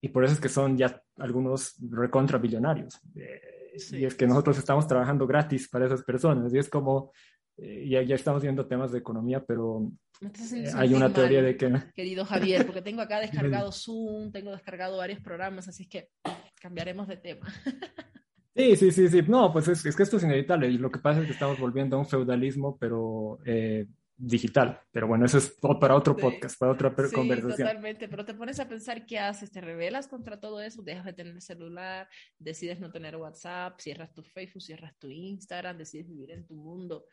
y 0.00 0.08
por 0.08 0.24
eso 0.24 0.32
es 0.32 0.40
que 0.40 0.48
son 0.48 0.78
ya 0.78 1.02
algunos 1.18 1.76
recontra 1.90 2.38
billonarios. 2.38 2.98
Eh, 3.14 3.74
y 3.92 4.06
es 4.06 4.14
que 4.14 4.26
nosotros 4.26 4.56
estamos 4.56 4.86
trabajando 4.86 5.26
gratis 5.26 5.68
para 5.68 5.84
esas 5.84 6.02
personas. 6.02 6.54
Y 6.54 6.56
es 6.56 6.70
como, 6.70 7.12
eh, 7.56 7.86
ya, 7.88 8.02
ya 8.02 8.14
estamos 8.14 8.42
viendo 8.42 8.66
temas 8.66 8.92
de 8.92 8.98
economía, 8.98 9.44
pero 9.44 9.90
eh, 10.20 10.70
hay 10.74 10.94
una 10.94 11.12
teoría 11.12 11.42
de 11.42 11.56
que... 11.56 11.72
Querido 11.94 12.24
Javier, 12.24 12.66
porque 12.66 12.82
tengo 12.82 13.02
acá 13.02 13.20
descargado 13.20 13.72
Zoom, 13.72 14.32
tengo 14.32 14.50
descargado 14.52 14.96
varios 14.96 15.20
programas, 15.20 15.68
así 15.68 15.86
que 15.86 16.10
cambiaremos 16.60 17.08
de 17.08 17.16
tema. 17.16 17.46
Sí, 18.56 18.76
sí, 18.76 18.92
sí, 18.92 19.08
sí. 19.08 19.22
No, 19.26 19.52
pues 19.52 19.66
es, 19.68 19.84
es, 19.84 19.96
que 19.96 20.04
esto 20.04 20.16
es 20.16 20.22
inevitable 20.22 20.68
y 20.68 20.78
lo 20.78 20.90
que 20.90 21.00
pasa 21.00 21.20
es 21.20 21.26
que 21.26 21.32
estamos 21.32 21.58
volviendo 21.58 21.96
a 21.96 21.98
un 21.98 22.06
feudalismo, 22.06 22.76
pero 22.78 23.40
digital. 24.16 24.80
Pero 24.92 25.08
bueno, 25.08 25.26
eso 25.26 25.38
es 25.38 25.56
para 25.80 25.96
otro 25.96 26.16
podcast, 26.16 26.58
para 26.58 26.72
otra 26.72 26.94
sí, 27.08 27.14
conversación. 27.14 27.68
Totalmente, 27.68 28.08
pero 28.08 28.24
te 28.24 28.34
pones 28.34 28.60
a 28.60 28.68
pensar 28.68 29.04
qué 29.06 29.18
haces, 29.18 29.50
te 29.50 29.60
rebelas 29.60 30.08
contra 30.08 30.38
todo 30.38 30.60
eso, 30.60 30.82
dejas 30.82 31.04
de 31.04 31.12
tener 31.12 31.40
celular, 31.40 32.08
decides 32.38 32.80
no 32.80 32.90
tener 32.90 33.16
WhatsApp, 33.16 33.78
cierras 33.80 34.12
tu 34.12 34.22
Facebook, 34.22 34.62
cierras 34.62 34.96
tu 34.98 35.10
Instagram, 35.10 35.78
decides 35.78 36.08
vivir 36.08 36.30
en 36.30 36.46
tu 36.46 36.54
mundo. 36.54 37.06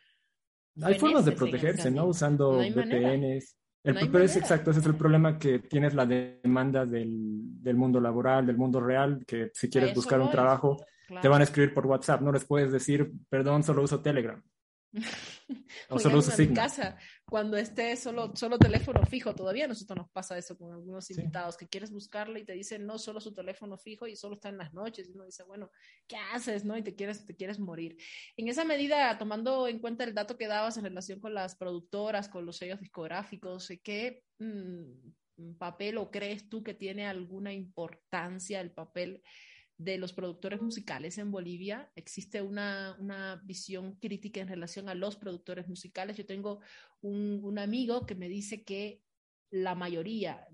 Hay 0.82 1.00
formas 1.00 1.26
de 1.26 1.34
protegerse, 1.34 1.92
¿no? 1.92 2.06
Usando 2.06 2.58
VPNs. 2.60 3.58
pero 3.84 4.20
es 4.20 4.36
exacto, 4.38 4.72
ese 4.72 4.80
es 4.80 4.86
el 4.86 4.96
problema 4.96 5.38
que 5.38 5.60
tienes 5.60 5.94
la 5.94 6.06
demanda 6.06 6.86
del, 6.86 7.62
del 7.62 7.76
mundo 7.76 8.00
laboral, 8.00 8.46
del 8.46 8.58
mundo 8.58 8.80
real, 8.80 9.24
que 9.26 9.52
si 9.54 9.70
quieres 9.70 9.94
buscar 9.94 10.20
un 10.20 10.32
trabajo, 10.32 10.78
te 11.22 11.28
van 11.28 11.42
a 11.42 11.44
escribir 11.44 11.74
por 11.74 11.88
WhatsApp, 11.88 12.22
no 12.22 12.32
les 12.32 12.46
puedes 12.46 12.72
decir, 12.72 13.12
perdón, 13.30 13.64
solo 13.64 13.84
uso 13.84 14.02
Telegram. 14.02 14.42
O 15.90 16.00
solo 16.00 16.20
usa 16.20 16.36
casa 16.54 16.98
cuando 17.26 17.58
esté 17.58 17.96
solo, 17.96 18.34
solo 18.36 18.58
teléfono 18.58 19.06
fijo. 19.06 19.34
Todavía 19.34 19.68
nosotros 19.68 19.98
nos 19.98 20.10
pasa 20.10 20.38
eso 20.38 20.58
con 20.58 20.74
algunos 20.74 21.10
invitados 21.12 21.58
que 21.58 21.68
quieres 21.68 21.92
buscarle 21.92 22.42
y 22.42 22.46
te 22.46 22.54
dicen 22.54 22.86
no, 22.86 22.98
solo 22.98 23.20
su 23.22 23.34
teléfono 23.34 23.78
fijo 23.78 24.08
y 24.08 24.16
solo 24.16 24.36
está 24.36 24.50
en 24.50 24.58
las 24.58 24.74
noches. 24.74 25.08
Y 25.08 25.12
uno 25.12 25.26
dice, 25.26 25.44
bueno, 25.44 25.72
¿qué 26.08 26.18
haces? 26.34 26.66
¿No? 26.66 26.78
Y 26.78 26.84
te 26.84 26.96
quieres, 26.96 27.26
te 27.26 27.36
quieres 27.36 27.60
morir. 27.60 27.98
En 28.36 28.48
esa 28.48 28.66
medida, 28.66 29.18
tomando 29.18 29.68
en 29.68 29.80
cuenta 29.80 30.04
el 30.04 30.14
dato 30.14 30.38
que 30.38 30.48
dabas 30.48 30.78
en 30.78 30.84
relación 30.84 31.20
con 31.20 31.34
las 31.34 31.56
productoras, 31.56 32.30
con 32.30 32.46
los 32.46 32.58
sellos 32.58 32.80
discográficos, 32.80 33.70
¿qué 33.84 34.24
mm, 34.40 35.54
papel 35.58 35.98
o 35.98 36.12
crees 36.12 36.50
tú 36.50 36.64
que 36.64 36.74
tiene 36.74 37.08
alguna 37.08 37.54
importancia 37.54 38.60
el 38.62 38.72
papel? 38.72 39.22
De 39.84 39.98
los 39.98 40.14
productores 40.14 40.62
musicales 40.62 41.18
en 41.18 41.32
Bolivia. 41.32 41.92
Existe 41.96 42.42
una, 42.42 43.42
visión 43.44 43.96
crítica 43.96 44.40
en 44.40 44.48
relación 44.48 44.90
a 44.90 44.96
los 44.96 45.16
productores 45.16 45.68
musicales. 45.68 46.18
Yo 46.18 46.26
tengo 46.26 46.60
un, 47.02 47.58
amigo 47.58 48.06
que 48.06 48.16
me 48.16 48.30
dice 48.30 48.64
que 48.64 49.02
la 49.50 49.74
mayoría, 49.74 50.48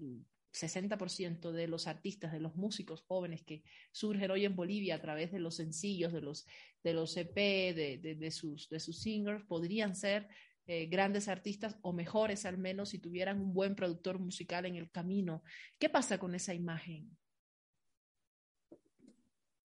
60% 0.54 1.52
de 1.52 1.68
los 1.68 1.88
artistas, 1.88 2.32
de 2.32 2.40
los 2.40 2.56
músicos 2.56 3.02
jóvenes 3.02 3.44
que 3.44 3.64
surgen 3.92 4.32
hoy 4.32 4.46
en 4.46 4.56
Bolivia 4.56 4.96
a 4.96 5.02
través 5.02 5.32
de 5.32 5.40
los 5.40 5.56
sencillos, 5.56 6.14
de 6.14 6.22
los, 6.22 6.48
de 6.84 6.94
los 6.94 7.16
EP, 7.18 7.36
de, 7.36 8.32
sus, 8.32 8.70
de 8.70 8.80
sus 8.80 9.02
singers, 9.02 9.46
podrían 9.46 9.96
ser 9.96 10.30
eh, 10.66 10.88
grandes 10.88 11.28
artistas 11.28 11.78
o 11.82 11.92
mejores 11.92 12.46
al 12.46 12.58
menos 12.58 12.90
si 12.90 13.00
tuvieran 13.00 13.42
un 13.42 13.54
buen 13.54 13.76
productor 13.76 14.20
musical 14.20 14.66
en 14.66 14.76
el 14.76 14.90
camino. 14.90 15.44
¿Qué 15.78 15.90
pasa 15.90 16.18
con 16.18 16.34
esa 16.34 16.54
imagen? 16.54 17.18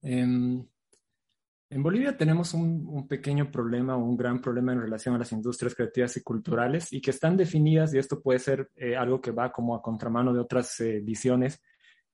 En, 0.02 0.68
Bolivia 1.70 2.16
tenemos 2.16 2.52
un, 2.52 3.06
pequeño 3.08 3.50
problema 3.50 3.96
o 3.96 4.04
un 4.04 4.16
gran 4.16 4.40
problema 4.40 4.72
en 4.72 4.82
relación 4.82 5.14
a 5.14 5.18
las 5.18 5.32
industrias 5.32 5.74
creativas 5.74 6.16
y 6.16 6.22
culturales 6.22 6.92
y 6.92 7.00
que 7.00 7.10
están 7.10 7.36
definidas, 7.36 7.94
y 7.94 7.98
esto 7.98 8.20
puede 8.20 8.40
ser 8.40 8.70
eh, 8.76 8.96
algo 8.96 9.20
que 9.20 9.30
va 9.30 9.50
como 9.50 9.74
a 9.74 9.82
contramano 9.82 10.34
de 10.34 10.40
otras 10.40 10.78
eh, 10.80 11.00
visiones, 11.02 11.62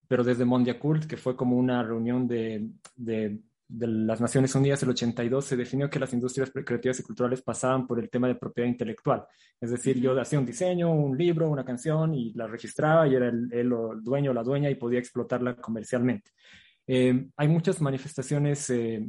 pero 0.06 0.22
desde 0.22 0.44
Mondiacult, 0.44 1.06
que 1.06 1.16
fue 1.16 1.36
como 1.36 1.56
una 1.56 1.82
reunión 1.82 2.28
de, 2.28 2.68
de, 2.94 3.40
las 3.68 4.20
Naciones 4.20 4.54
Unidas 4.54 4.82
el 4.82 4.90
82, 4.90 5.44
se 5.44 5.56
definió 5.56 5.90
que 5.90 5.98
las 5.98 6.12
industrias 6.14 6.50
creativas 6.50 7.00
y 7.00 7.02
culturales 7.02 7.42
pasaban 7.42 7.86
por 7.86 7.98
el 7.98 8.08
tema 8.08 8.28
de 8.28 8.36
propiedad 8.36 8.68
intelectual. 8.68 9.26
Es 9.60 9.70
decir, 9.70 10.00
yo 10.00 10.18
hacía 10.18 10.38
un 10.38 10.46
diseño, 10.46 10.90
un 10.90 11.18
libro, 11.18 11.50
una 11.50 11.64
canción 11.64 12.14
y 12.14 12.32
la 12.32 12.46
registraba 12.46 13.06
y 13.06 13.16
era 13.16 13.28
el, 13.28 13.52
el 13.52 13.70
dueño 14.02 14.30
o 14.30 14.34
la 14.34 14.42
dueña 14.42 14.70
y 14.70 14.76
podía 14.76 15.00
explotarla 15.00 15.56
comercialmente. 15.56 16.30
Eh, 16.88 17.28
hay 17.36 17.48
muchas 17.48 17.80
manifestaciones 17.82 18.70
eh, 18.70 19.06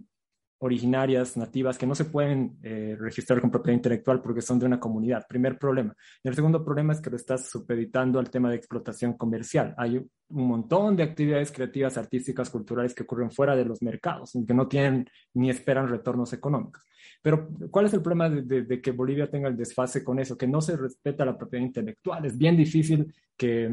originarias, 0.60 1.38
nativas, 1.38 1.78
que 1.78 1.88
no 1.88 1.96
se 1.96 2.06
pueden 2.06 2.58
eh, 2.62 2.98
registrar 3.00 3.40
con 3.40 3.50
propiedad 3.50 3.78
intelectual 3.78 4.22
porque 4.22 4.42
son 4.42 4.60
de 4.60 4.66
una 4.66 4.80
comunidad. 4.80 5.26
Primer 5.28 5.58
problema. 5.58 5.96
Y 6.22 6.28
el 6.28 6.36
segundo 6.36 6.64
problema 6.64 6.92
es 6.92 7.00
que 7.00 7.10
lo 7.10 7.16
estás 7.16 7.50
supeditando 7.50 8.20
al 8.20 8.30
tema 8.30 8.50
de 8.50 8.58
explotación 8.58 9.14
comercial. 9.14 9.74
Hay 9.78 9.96
un 9.96 10.48
montón 10.48 10.98
de 10.98 11.04
actividades 11.04 11.52
creativas, 11.52 11.98
artísticas, 11.98 12.50
culturales 12.50 12.94
que 12.94 13.04
ocurren 13.04 13.32
fuera 13.32 13.56
de 13.56 13.64
los 13.64 13.82
mercados, 13.82 14.38
que 14.46 14.54
no 14.54 14.68
tienen 14.68 15.10
ni 15.34 15.50
esperan 15.50 15.88
retornos 15.88 16.34
económicos. 16.34 16.84
Pero, 17.22 17.50
¿cuál 17.72 17.86
es 17.86 17.94
el 17.94 18.02
problema 18.02 18.30
de, 18.30 18.64
de 18.64 18.82
que 18.82 18.92
Bolivia 18.92 19.30
tenga 19.30 19.48
el 19.48 19.58
desfase 19.58 20.04
con 20.04 20.20
eso? 20.20 20.38
Que 20.38 20.48
no 20.48 20.60
se 20.60 20.76
respeta 20.76 21.26
la 21.26 21.38
propiedad 21.38 21.66
intelectual. 21.66 22.26
Es 22.26 22.38
bien 22.38 22.58
difícil 22.58 23.14
que, 23.38 23.72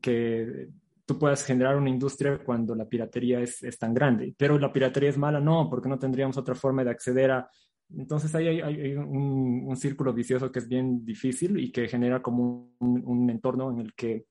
que 0.00 0.68
tú 1.06 1.18
puedas 1.18 1.44
generar 1.44 1.76
una 1.76 1.90
industria 1.90 2.38
cuando 2.44 2.74
la 2.74 2.88
piratería 2.88 3.40
es, 3.40 3.62
es, 3.62 3.78
tan 3.78 3.92
grande. 3.92 4.34
Pero 4.36 4.58
la 4.58 4.72
piratería 4.72 5.10
es 5.10 5.18
mala, 5.18 5.40
no, 5.40 5.68
porque 5.68 5.88
no 5.88 5.98
tendríamos 5.98 6.36
otra 6.36 6.54
forma 6.54 6.84
de 6.84 6.90
acceder 6.90 7.30
a... 7.30 7.50
Entonces 7.96 8.34
ahí 8.34 8.48
hay, 8.48 8.60
hay 8.60 8.94
un, 8.94 9.64
un, 9.66 9.76
círculo 9.76 10.12
vicioso 10.12 10.50
que 10.50 10.58
es 10.58 10.68
bien 10.68 11.04
difícil 11.04 11.60
y 11.60 11.70
que 11.70 11.86
genera 11.86 12.22
como 12.22 12.72
un, 12.78 13.02
un, 13.04 13.30
entorno 13.30 13.70
en 13.70 13.80
el 13.80 13.94
que 13.94 14.24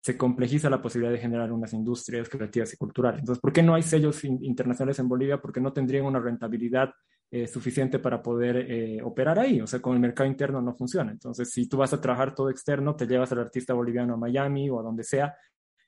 se 0.00 0.16
complejiza 0.16 0.70
la 0.70 0.80
posibilidad 0.80 1.12
de 1.12 1.18
generar 1.18 1.50
unas 1.50 1.72
industrias 1.72 2.28
creativas 2.28 2.72
y 2.72 2.76
culturales. 2.76 3.20
Entonces, 3.20 3.40
¿por 3.40 3.52
qué 3.52 3.62
no 3.62 3.74
hay 3.74 3.82
sellos 3.82 4.22
internacionales 4.24 4.98
en 5.00 5.08
Bolivia? 5.08 5.40
Porque 5.40 5.60
no 5.60 5.72
tendrían 5.72 6.04
una 6.04 6.20
rentabilidad 6.20 6.90
eh, 7.30 7.48
suficiente 7.48 7.98
para 7.98 8.22
poder 8.22 8.70
eh, 8.70 9.02
operar 9.02 9.40
ahí. 9.40 9.60
O 9.60 9.66
sea, 9.66 9.80
con 9.80 9.94
el 9.94 10.00
mercado 10.00 10.28
interno 10.28 10.62
no 10.62 10.72
funciona. 10.72 11.10
Entonces, 11.10 11.50
si 11.50 11.66
tú 11.68 11.78
vas 11.78 11.92
a 11.92 12.00
trabajar 12.00 12.32
todo 12.32 12.48
externo, 12.48 12.94
te 12.94 13.08
llevas 13.08 13.32
al 13.32 13.40
artista 13.40 13.74
boliviano 13.74 14.14
a 14.14 14.16
Miami 14.16 14.70
o 14.70 14.78
a 14.78 14.84
donde 14.84 15.02
sea, 15.02 15.34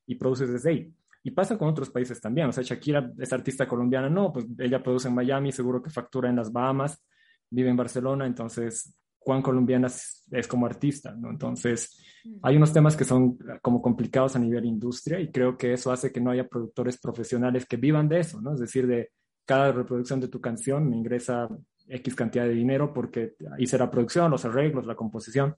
y 0.06 0.14
produces 0.14 0.50
desde 0.52 0.70
ahí. 0.70 0.94
Y 1.22 1.32
pasa 1.32 1.58
con 1.58 1.68
otros 1.68 1.90
países 1.90 2.20
también. 2.20 2.48
O 2.48 2.52
sea, 2.52 2.62
Shakira 2.62 3.12
es 3.18 3.32
artista 3.32 3.66
colombiana, 3.66 4.08
no, 4.08 4.32
pues 4.32 4.46
ella 4.58 4.82
produce 4.82 5.08
en 5.08 5.14
Miami, 5.14 5.50
seguro 5.50 5.82
que 5.82 5.90
factura 5.90 6.30
en 6.30 6.36
las 6.36 6.52
Bahamas, 6.52 7.02
vive 7.50 7.70
en 7.70 7.76
Barcelona, 7.76 8.26
entonces, 8.26 8.96
¿cuán 9.18 9.42
colombiana 9.42 9.88
es, 9.88 10.48
como 10.48 10.66
artista? 10.66 11.14
¿no? 11.16 11.30
Entonces, 11.30 12.00
hay 12.42 12.56
unos 12.56 12.72
temas 12.72 12.96
que 12.96 13.04
son 13.04 13.38
como 13.60 13.82
complicados 13.82 14.36
a 14.36 14.38
nivel 14.38 14.64
industria 14.64 15.20
y 15.20 15.30
creo 15.30 15.56
que 15.56 15.72
eso 15.72 15.90
hace 15.90 16.12
que 16.12 16.20
no 16.20 16.30
haya 16.30 16.48
productores 16.48 16.98
profesionales 16.98 17.66
que 17.66 17.76
vivan 17.76 18.08
de 18.08 18.20
eso, 18.20 18.40
¿no? 18.40 18.54
Es 18.54 18.60
decir, 18.60 18.86
de 18.86 19.10
cada 19.44 19.72
reproducción 19.72 20.20
de 20.20 20.28
tu 20.28 20.40
canción 20.40 20.88
me 20.88 20.96
ingresa 20.96 21.48
X 21.88 22.14
cantidad 22.14 22.44
de 22.44 22.54
dinero 22.54 22.92
porque 22.92 23.34
hice 23.58 23.78
la 23.78 23.90
producción, 23.90 24.30
los 24.30 24.44
arreglos, 24.44 24.86
la 24.86 24.96
composición. 24.96 25.56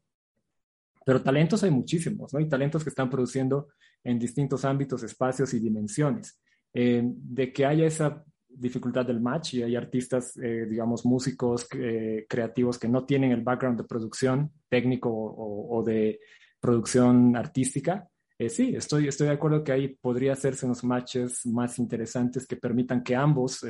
Pero 1.04 1.22
talentos 1.22 1.62
hay 1.62 1.70
muchísimos, 1.70 2.32
¿no? 2.32 2.38
Hay 2.38 2.48
talentos 2.48 2.84
que 2.84 2.90
están 2.90 3.08
produciendo 3.08 3.68
en 4.04 4.18
distintos 4.18 4.64
ámbitos, 4.64 5.02
espacios 5.02 5.52
y 5.54 5.60
dimensiones. 5.60 6.38
Eh, 6.72 7.02
de 7.04 7.52
que 7.52 7.66
haya 7.66 7.86
esa 7.86 8.24
dificultad 8.48 9.06
del 9.06 9.20
match 9.20 9.54
y 9.54 9.62
hay 9.62 9.76
artistas, 9.76 10.36
eh, 10.36 10.66
digamos, 10.68 11.04
músicos 11.04 11.66
eh, 11.72 12.26
creativos 12.28 12.78
que 12.78 12.88
no 12.88 13.04
tienen 13.04 13.32
el 13.32 13.42
background 13.42 13.80
de 13.80 13.86
producción 13.86 14.52
técnico 14.68 15.10
o, 15.10 15.82
de 15.82 16.20
producción 16.60 17.36
artística. 17.36 18.08
sí, 18.48 18.74
estoy, 18.76 19.08
estoy 19.08 19.28
de 19.28 19.34
acuerdo 19.34 19.64
que 19.64 19.72
ahí 19.72 19.88
podría 19.88 20.32
hacerse 20.32 20.66
unos 20.66 20.84
matches 20.84 21.46
más 21.46 21.78
interesantes 21.78 22.46
que 22.46 22.56
permitan 22.56 23.02
que 23.02 23.16
ambos 23.16 23.64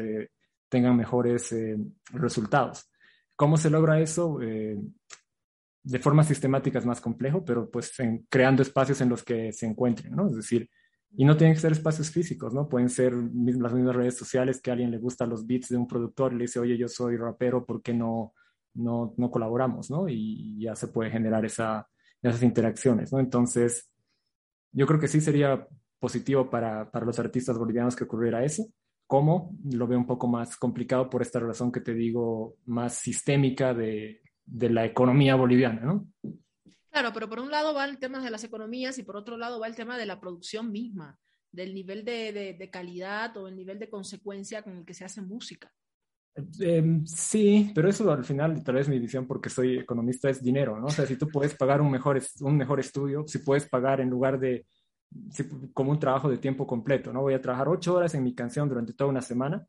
tengan 0.69 0.97
mejores 0.97 1.55
resultados. 2.13 2.91
¿Cómo 3.37 3.57
se 3.57 3.71
logra 3.71 4.01
eso? 4.01 4.39
De 5.83 5.99
forma 5.99 6.25
sistemática 6.25 6.79
es 6.79 6.87
más 6.87 7.01
complejo, 7.01 7.45
pero 7.45 7.71
pues 7.71 7.93
creando 8.29 8.63
espacios 8.63 9.01
en 9.01 9.09
los 9.09 9.23
que 9.23 9.53
se 9.53 9.67
encuentren, 9.67 10.15
¿no? 10.15 10.29
Es 10.29 10.37
decir, 10.37 10.69
y 11.17 11.25
no 11.25 11.37
tienen 11.37 11.55
que 11.55 11.61
ser 11.61 11.73
espacios 11.73 12.11
físicos, 12.11 12.53
¿no? 12.53 12.69
Pueden 12.69 12.91
ser 12.91 13.15
las 13.15 13.73
mismas 13.73 13.97
redes 13.97 14.17
sociales 14.17 14.61
que 14.61 14.71
a 14.71 14.75
alguien 14.75 14.91
le 14.91 14.99
gusta 14.99 15.27
los 15.27 15.47
beats 15.47 15.69
de 15.69 15.77
un 15.77 15.87
productor 15.87 16.33
y 16.33 16.37
le 16.37 16.43
dice, 16.43 16.59
oye, 16.59 16.77
yo 16.77 16.89
soy 16.89 17.17
rapero, 17.17 17.65
¿por 17.65 17.81
qué 17.81 17.95
no, 17.95 18.35
no, 18.75 19.15
no 19.17 19.31
colaboramos, 19.31 19.91
¿no? 19.91 20.09
Y 20.09 20.61
ya 20.61 20.77
se 20.77 20.89
puede 20.89 21.11
generar 21.11 21.45
esa, 21.45 21.89
esas 22.23 22.43
interacciones, 22.43 23.13
¿no? 23.13 23.21
Entonces, 23.21 23.91
yo 24.73 24.87
creo 24.87 25.01
que 25.01 25.09
sí 25.09 25.21
sería 25.21 25.67
positivo 25.99 26.51
para, 26.51 26.91
para 26.91 27.07
los 27.07 27.19
artistas 27.19 27.59
bolivianos 27.59 27.97
que 27.97 28.05
ocurriera 28.05 28.45
eso. 28.45 28.67
¿Cómo? 29.07 29.57
Lo 29.65 29.87
veo 29.87 29.99
un 29.99 30.07
poco 30.07 30.29
más 30.29 30.57
complicado 30.57 31.09
por 31.09 31.23
esta 31.23 31.41
razón 31.41 31.73
que 31.73 31.81
te 31.81 31.95
digo, 31.95 32.57
más 32.67 32.95
sistémica 32.95 33.73
de, 33.73 34.21
de 34.51 34.71
la 34.71 34.85
economía 34.85 35.35
boliviana, 35.35 35.81
¿no? 35.81 36.09
Claro, 36.91 37.13
pero 37.13 37.29
por 37.29 37.41
un 37.41 37.51
lado 37.51 37.75
va 37.75 37.85
el 37.85 37.99
tema 37.99 38.23
de 38.23 38.31
las 38.31 38.45
economías 38.45 38.99
y 38.99 39.03
por 39.03 39.17
otro 39.17 39.37
lado 39.37 39.61
va 39.61 39.67
el 39.67 39.77
tema 39.77 39.99
de 39.99 40.07
la 40.07 40.21
producción 40.21 40.73
misma, 40.73 41.19
del 41.53 41.75
nivel 41.75 42.05
de, 42.05 42.69
calidad 42.73 43.37
o 43.37 43.47
el 43.47 43.57
nivel 43.57 43.79
de 43.79 43.91
consecuencia 43.91 44.63
con 44.63 44.79
el 44.79 44.85
que 44.85 44.95
se 44.95 45.05
hace 45.05 45.21
música. 45.21 45.73
Em, 46.61 47.05
sí, 47.05 47.73
pero 47.75 47.89
eso 47.89 48.11
al 48.11 48.25
final, 48.25 48.63
tal 48.63 48.77
vez 48.77 48.89
mi 48.89 48.99
visión, 48.99 49.27
porque 49.27 49.51
soy 49.51 49.79
economista, 49.79 50.31
es 50.31 50.43
dinero, 50.43 50.79
¿no? 50.79 50.87
O 50.87 50.91
sea, 50.91 51.05
si 51.05 51.17
tú 51.17 51.29
puedes 51.29 51.55
pagar 51.55 51.81
un 51.81 51.91
mejor, 51.91 52.21
un 52.41 52.57
mejor 52.57 52.81
estudio, 52.81 53.25
si 53.27 53.39
puedes 53.39 53.69
pagar 53.69 54.01
en 54.01 54.09
lugar 54.09 54.39
de, 54.39 54.65
como 55.73 55.91
un 55.91 55.99
trabajo 55.99 56.29
de 56.29 56.39
tiempo 56.39 56.67
completo, 56.67 57.13
¿no? 57.13 57.23
Voy 57.23 57.35
a 57.35 57.41
trabajar 57.41 57.69
ocho 57.69 57.95
horas 57.95 58.15
en 58.15 58.23
mi 58.23 58.35
canción 58.35 58.69
durante 58.69 58.93
toda 58.93 59.11
una 59.11 59.23
semana, 59.23 59.67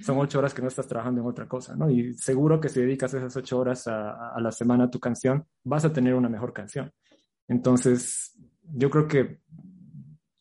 son 0.00 0.18
ocho 0.18 0.38
horas 0.38 0.54
que 0.54 0.62
no 0.62 0.68
estás 0.68 0.86
trabajando 0.86 1.20
en 1.20 1.26
otra 1.26 1.46
cosa, 1.46 1.76
¿no? 1.76 1.90
Y 1.90 2.14
seguro 2.14 2.60
que 2.60 2.68
si 2.68 2.80
dedicas 2.80 3.12
esas 3.12 3.36
ocho 3.36 3.58
horas 3.58 3.86
a, 3.86 4.34
la 4.40 4.50
semana 4.50 4.84
a 4.84 4.90
tu 4.90 4.98
canción, 4.98 5.44
vas 5.64 5.84
a 5.84 5.92
tener 5.92 6.14
una 6.14 6.30
mejor 6.30 6.52
canción. 6.52 6.90
Entonces, 7.46 8.38
yo 8.62 8.88
creo 8.88 9.06
que 9.06 9.40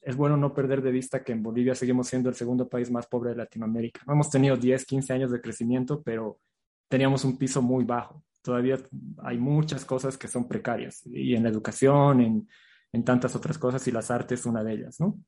es 0.01 0.15
bueno 0.15 0.37
no 0.37 0.53
perder 0.53 0.81
de 0.81 0.91
vista 0.91 1.23
que 1.23 1.33
en 1.33 1.43
Bolivia 1.43 1.75
seguimos 1.75 2.07
siendo 2.07 2.29
el 2.29 2.35
segundo 2.35 2.69
país 2.69 2.89
más 2.89 3.07
pobre 3.07 3.31
de 3.31 3.35
Latinoamérica. 3.35 4.01
Hemos 4.07 4.29
tenido 4.29 4.55
10, 4.55 4.85
15 4.85 5.13
años 5.13 5.31
de 5.31 5.41
crecimiento, 5.41 6.01
pero 6.01 6.39
teníamos 6.87 7.25
un 7.25 7.37
piso 7.37 7.61
muy 7.61 7.83
bajo. 7.83 8.23
Todavía 8.41 8.77
hay 9.23 9.37
muchas 9.37 9.83
cosas 9.83 10.17
que 10.17 10.27
son 10.27 10.47
precarias, 10.47 11.05
y 11.05 11.35
en 11.35 11.43
la 11.43 11.49
educación, 11.49 12.21
en, 12.21 12.49
en 12.93 13.03
tantas 13.03 13.35
otras 13.35 13.57
cosas, 13.57 13.85
y 13.87 13.91
las 13.91 14.09
artes 14.09 14.45
una 14.45 14.63
de 14.63 14.73
ellas, 14.73 14.99
¿no? 14.99 15.19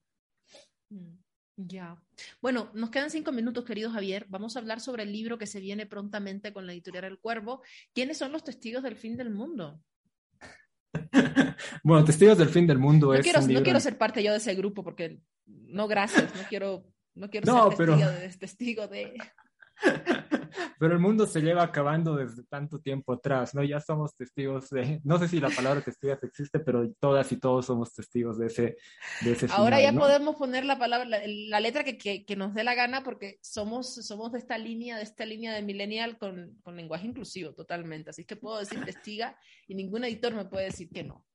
Mm. 0.90 1.23
Ya. 1.56 2.02
Bueno, 2.42 2.72
nos 2.74 2.90
quedan 2.90 3.12
cinco 3.12 3.32
minutos, 3.32 3.64
querido 3.64 3.92
Javier. 3.92 4.26
Vamos 4.30 4.56
a 4.56 4.60
hablar 4.60 4.80
sobre 4.80 5.04
el 5.04 5.12
libro 5.12 5.38
que 5.38 5.46
se 5.46 5.60
viene 5.60 5.86
prontamente 5.86 6.52
con 6.52 6.66
la 6.66 6.74
editorial 6.74 7.06
El 7.06 7.20
Cuervo. 7.20 7.62
¿Quiénes 7.94 8.18
son 8.18 8.32
los 8.32 8.44
testigos 8.44 8.82
del 8.84 8.96
fin 8.96 9.18
del 9.18 9.30
mundo? 9.30 9.80
bueno, 11.84 12.04
Testigos 12.06 12.38
del 12.38 12.50
fin 12.50 12.68
del 12.68 12.80
mundo 12.80 13.08
no 13.08 13.14
es. 13.14 13.22
Quiero, 13.22 13.42
No 13.42 13.64
quiero 13.64 13.80
ser 13.80 13.98
parte 13.98 14.24
yo 14.24 14.32
de 14.32 14.38
ese 14.38 14.56
grupo 14.56 14.84
porque 14.84 15.20
no, 15.46 15.88
gracias. 15.88 16.34
No 16.36 16.42
quiero, 16.50 16.86
no 17.14 17.30
quiero 17.30 17.46
ser 17.46 17.78
testigo, 17.78 17.98
de, 17.98 18.30
testigo 18.40 18.88
de. 18.88 19.14
Pero 20.80 20.94
el 20.94 21.00
mundo 21.00 21.26
se 21.26 21.42
lleva 21.42 21.64
acabando 21.64 22.16
desde 22.16 22.44
tanto 22.44 22.80
tiempo 22.80 23.14
atrás, 23.14 23.56
¿no? 23.56 23.64
Ya 23.64 23.80
somos 23.80 24.16
testigos 24.16 24.70
de, 24.70 25.00
no 25.04 25.18
sé 25.18 25.28
si 25.28 25.40
la 25.40 25.50
palabra 25.50 25.82
testigos 25.82 26.22
existe, 26.24 26.60
pero 26.60 26.92
todas 27.00 27.32
y 27.32 27.38
todos 27.38 27.66
somos 27.66 27.94
testigos 27.94 28.38
de 28.38 28.48
ese, 28.48 28.78
de 29.22 29.32
ese 29.32 29.48
Ahora 29.52 29.82
ya 29.82 29.94
podemos 29.94 30.36
poner 30.36 30.66
la 30.66 30.78
palabra, 30.78 31.08
la, 31.26 31.60
letra 31.60 31.84
que, 31.84 31.98
que, 31.98 32.26
que, 32.26 32.36
nos 32.36 32.54
dé 32.54 32.64
la 32.64 32.76
gana 32.76 33.04
porque 33.04 33.40
somos, 33.42 33.94
somos 33.94 34.32
de 34.34 34.40
esta 34.40 34.58
línea, 34.58 34.98
de 34.98 35.04
esta 35.04 35.26
línea 35.26 35.54
de 35.54 35.62
millennial 35.62 36.18
con, 36.18 36.58
con 36.64 36.76
lenguaje 36.76 37.08
inclusivo 37.08 37.54
totalmente. 37.54 38.10
Así 38.10 38.26
que 38.26 38.36
puedo 38.36 38.60
decir 38.60 38.84
testiga 38.84 39.38
y 39.68 39.76
ningún 39.76 40.04
editor 40.04 40.34
me 40.34 40.46
puede 40.46 40.66
decir 40.66 40.90
que 40.90 41.04
no. 41.04 41.26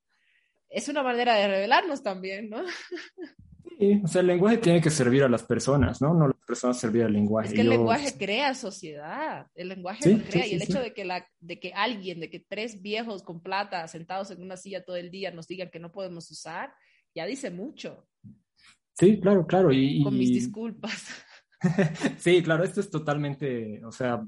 Es 0.69 0.89
una 0.89 1.03
manera 1.03 1.35
de 1.35 1.49
revelarnos 1.49 2.03
también, 2.03 2.51
¿no? 2.51 2.63
Sí, 3.79 4.01
o 4.03 4.09
sea, 4.09 4.23
el 4.23 4.27
lenguaje 4.27 4.59
tiene 4.59 4.81
que 4.81 4.91
servir 4.91 5.23
a 5.23 5.29
las 5.29 5.45
personas, 5.45 6.03
¿no? 6.03 6.13
No 6.13 6.27
las 6.27 6.45
personas 6.45 6.81
servir 6.81 7.05
al 7.05 7.13
lenguaje. 7.13 7.51
Es 7.51 7.55
que 7.55 7.61
el 7.61 7.69
lenguaje 7.69 8.13
crea 8.19 8.53
sociedad, 8.55 9.47
el 9.55 9.69
lenguaje 9.69 10.21
crea 10.29 10.47
y 10.49 10.55
el 10.55 10.63
hecho 10.63 10.81
de 10.81 10.93
que, 10.93 11.05
la, 11.05 11.25
de 11.39 11.61
que 11.61 11.73
alguien, 11.73 12.19
de 12.19 12.29
que 12.29 12.41
tres 12.41 12.83
viejos 12.83 13.23
con 13.23 13.41
plata 13.41 13.87
sentados 13.87 14.33
en 14.33 14.43
una 14.43 14.57
silla 14.57 14.85
todo 14.85 14.97
el 14.97 15.13
día 15.13 15.31
nos 15.31 15.47
digan 15.47 15.71
que 15.71 15.79
no 15.79 15.93
podemos 15.93 16.29
usar, 16.29 16.73
ya 17.15 17.25
dice 17.25 17.53
mucho. 17.53 18.09
Sí, 18.95 19.21
claro, 19.21 19.47
claro. 19.47 19.73
Y, 19.73 20.03
Con 20.03 20.19
mis 20.19 20.31
disculpas. 20.31 21.07
sí, 22.19 22.43
claro, 22.43 22.65
esto 22.65 22.81
es 22.81 22.91
totalmente, 22.91 23.85
o 23.85 23.93
sea, 23.93 24.27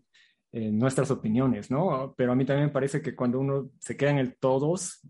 eh, 0.53 0.71
nuestras 0.71 1.11
opiniones, 1.11 1.73
¿no? 1.73 2.15
Pero 2.17 2.31
a 2.31 2.35
mí 2.37 2.45
también 2.45 2.67
me 2.67 2.73
parece 2.73 3.03
que 3.03 3.17
cuando 3.17 3.41
uno 3.41 3.71
se 3.81 3.97
queda 3.97 4.11
en 4.11 4.19
el 4.19 4.37
todos, 4.37 5.01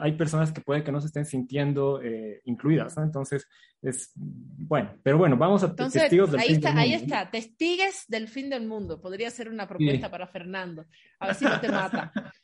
hay 0.00 0.12
personas 0.12 0.52
que 0.52 0.60
puede 0.60 0.84
que 0.84 0.92
no 0.92 1.00
se 1.00 1.08
estén 1.08 1.24
sintiendo 1.24 2.00
eh, 2.02 2.40
incluidas, 2.44 2.96
¿no? 2.96 3.04
Entonces, 3.04 3.46
es 3.82 4.12
bueno, 4.14 4.94
pero 5.02 5.18
bueno, 5.18 5.36
vamos 5.36 5.62
a 5.62 5.74
testigos 5.74 6.32
del 6.32 6.40
ahí 6.40 6.48
fin 6.48 6.56
está, 6.56 6.68
del 6.68 6.76
mundo. 6.76 6.96
Ahí 6.96 7.02
está, 7.02 7.30
testigues 7.30 8.04
del 8.08 8.28
fin 8.28 8.50
del 8.50 8.66
mundo. 8.66 9.00
Podría 9.00 9.30
ser 9.30 9.48
una 9.48 9.66
propuesta 9.66 10.10
para 10.10 10.26
Fernando. 10.26 10.84
A 11.18 11.28
ver 11.28 11.34
si 11.36 11.44
no 11.44 11.60
te 11.60 11.68
mata. 11.68 12.12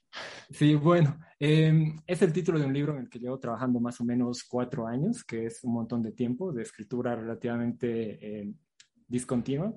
Sí, 0.49 0.75
bueno, 0.77 1.19
em, 1.39 1.95
es 2.07 2.23
el 2.23 2.33
título 2.33 2.59
de 2.59 2.65
un 2.65 2.73
libro 2.73 2.95
en 2.95 3.01
el 3.01 3.11
que 3.11 3.19
llevo 3.19 3.39
trabajando 3.39 3.81
más 3.81 4.01
o 4.01 4.05
menos 4.05 4.45
cuatro 4.45 4.87
años, 4.87 5.23
que 5.25 5.45
es 5.45 5.63
un 5.63 5.75
montón 5.75 6.03
de 6.03 6.13
tiempo 6.13 6.55
de 6.55 6.63
escritura 6.63 7.15
relativamente 7.15 8.19
eh, 8.23 8.55
discontinua 9.07 9.75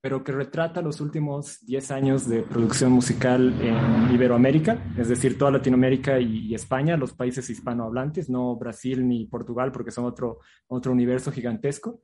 pero 0.00 0.22
que 0.22 0.32
retrata 0.32 0.80
los 0.80 1.00
últimos 1.00 1.64
10 1.66 1.90
años 1.90 2.28
de 2.28 2.42
producción 2.42 2.92
musical 2.92 3.54
en 3.60 4.14
Iberoamérica, 4.14 4.80
es 4.96 5.08
decir, 5.08 5.36
toda 5.36 5.50
Latinoamérica 5.50 6.20
y, 6.20 6.54
España, 6.54 6.96
los 6.96 7.14
países 7.14 7.50
hispanohablantes, 7.50 8.30
no 8.30 8.56
Brasil 8.56 9.06
ni 9.06 9.26
Portugal, 9.26 9.72
porque 9.72 9.90
son 9.90 10.04
otro, 10.04 10.38
otro 10.68 10.92
universo 10.92 11.32
gigantesco. 11.32 12.00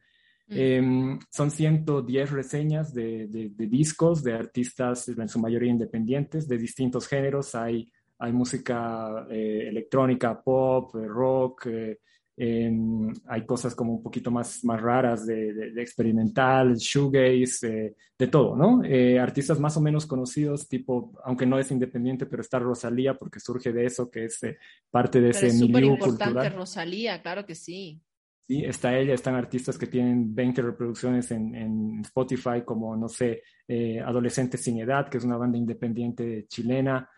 Mm. 0.49 0.55
Em, 0.57 1.19
son 1.31 1.51
110 1.51 2.31
reseñas 2.33 2.93
de, 2.93 3.29
de, 3.29 3.67
discos 3.67 4.23
de 4.25 4.35
artistas, 4.35 5.09
en 5.09 5.29
su 5.29 5.39
mayoría 5.39 5.71
independientes, 5.71 6.49
de 6.49 6.59
distintos 6.59 7.07
géneros. 7.07 7.55
Hay, 7.55 7.91
hay 8.19 8.33
música 8.33 9.27
eh, 9.31 9.69
electrónica, 9.69 10.43
pop, 10.43 10.95
eh, 10.97 11.07
rock, 11.07 11.67
eh, 11.67 12.01
hay 12.37 13.47
cosas 13.47 13.75
como 13.75 13.93
un 13.93 14.03
poquito 14.03 14.31
más, 14.31 14.65
más 14.65 14.81
raras 14.81 15.25
de, 15.27 15.73
experimental, 15.77 16.75
shoegaze, 16.75 17.95
de 18.19 18.27
todo, 18.27 18.57
¿no? 18.57 18.83
Eh, 18.85 19.19
artistas 19.19 19.61
más 19.61 19.77
o 19.77 19.81
menos 19.81 20.05
conocidos, 20.07 20.69
tipo, 20.69 21.13
aunque 21.25 21.47
no 21.47 21.59
es 21.59 21.71
independiente, 21.71 22.27
pero 22.27 22.43
está 22.43 22.59
Rosalía 22.59 23.15
porque 23.15 23.39
surge 23.39 23.73
de 23.73 23.87
eso, 23.87 24.11
que 24.11 24.25
es 24.25 24.43
eh, 24.43 24.59
parte 24.91 25.21
de 25.21 25.31
ese 25.31 25.53
milieu 25.53 25.95
importante 25.95 26.49
Rosalía, 26.51 27.23
claro 27.23 27.47
que 27.47 27.55
sí. 27.55 28.01
Sí, 28.47 28.63
está 28.63 28.99
ella, 28.99 29.15
están 29.15 29.37
artistas 29.37 29.79
que 29.79 29.87
tienen 29.87 30.35
20 30.35 30.61
reproducciones 30.61 31.31
en, 31.31 31.55
en 31.55 32.01
Spotify, 32.01 32.63
como, 32.63 32.95
no 32.95 33.09
sé, 33.09 33.43
eh, 33.67 34.01
Adolescentes 34.01 34.61
sin 34.61 34.81
Edad, 34.81 35.09
que 35.09 35.17
es 35.17 35.25
una 35.25 35.39
banda 35.39 35.57
independiente 35.57 36.45
chilena. 36.47 37.09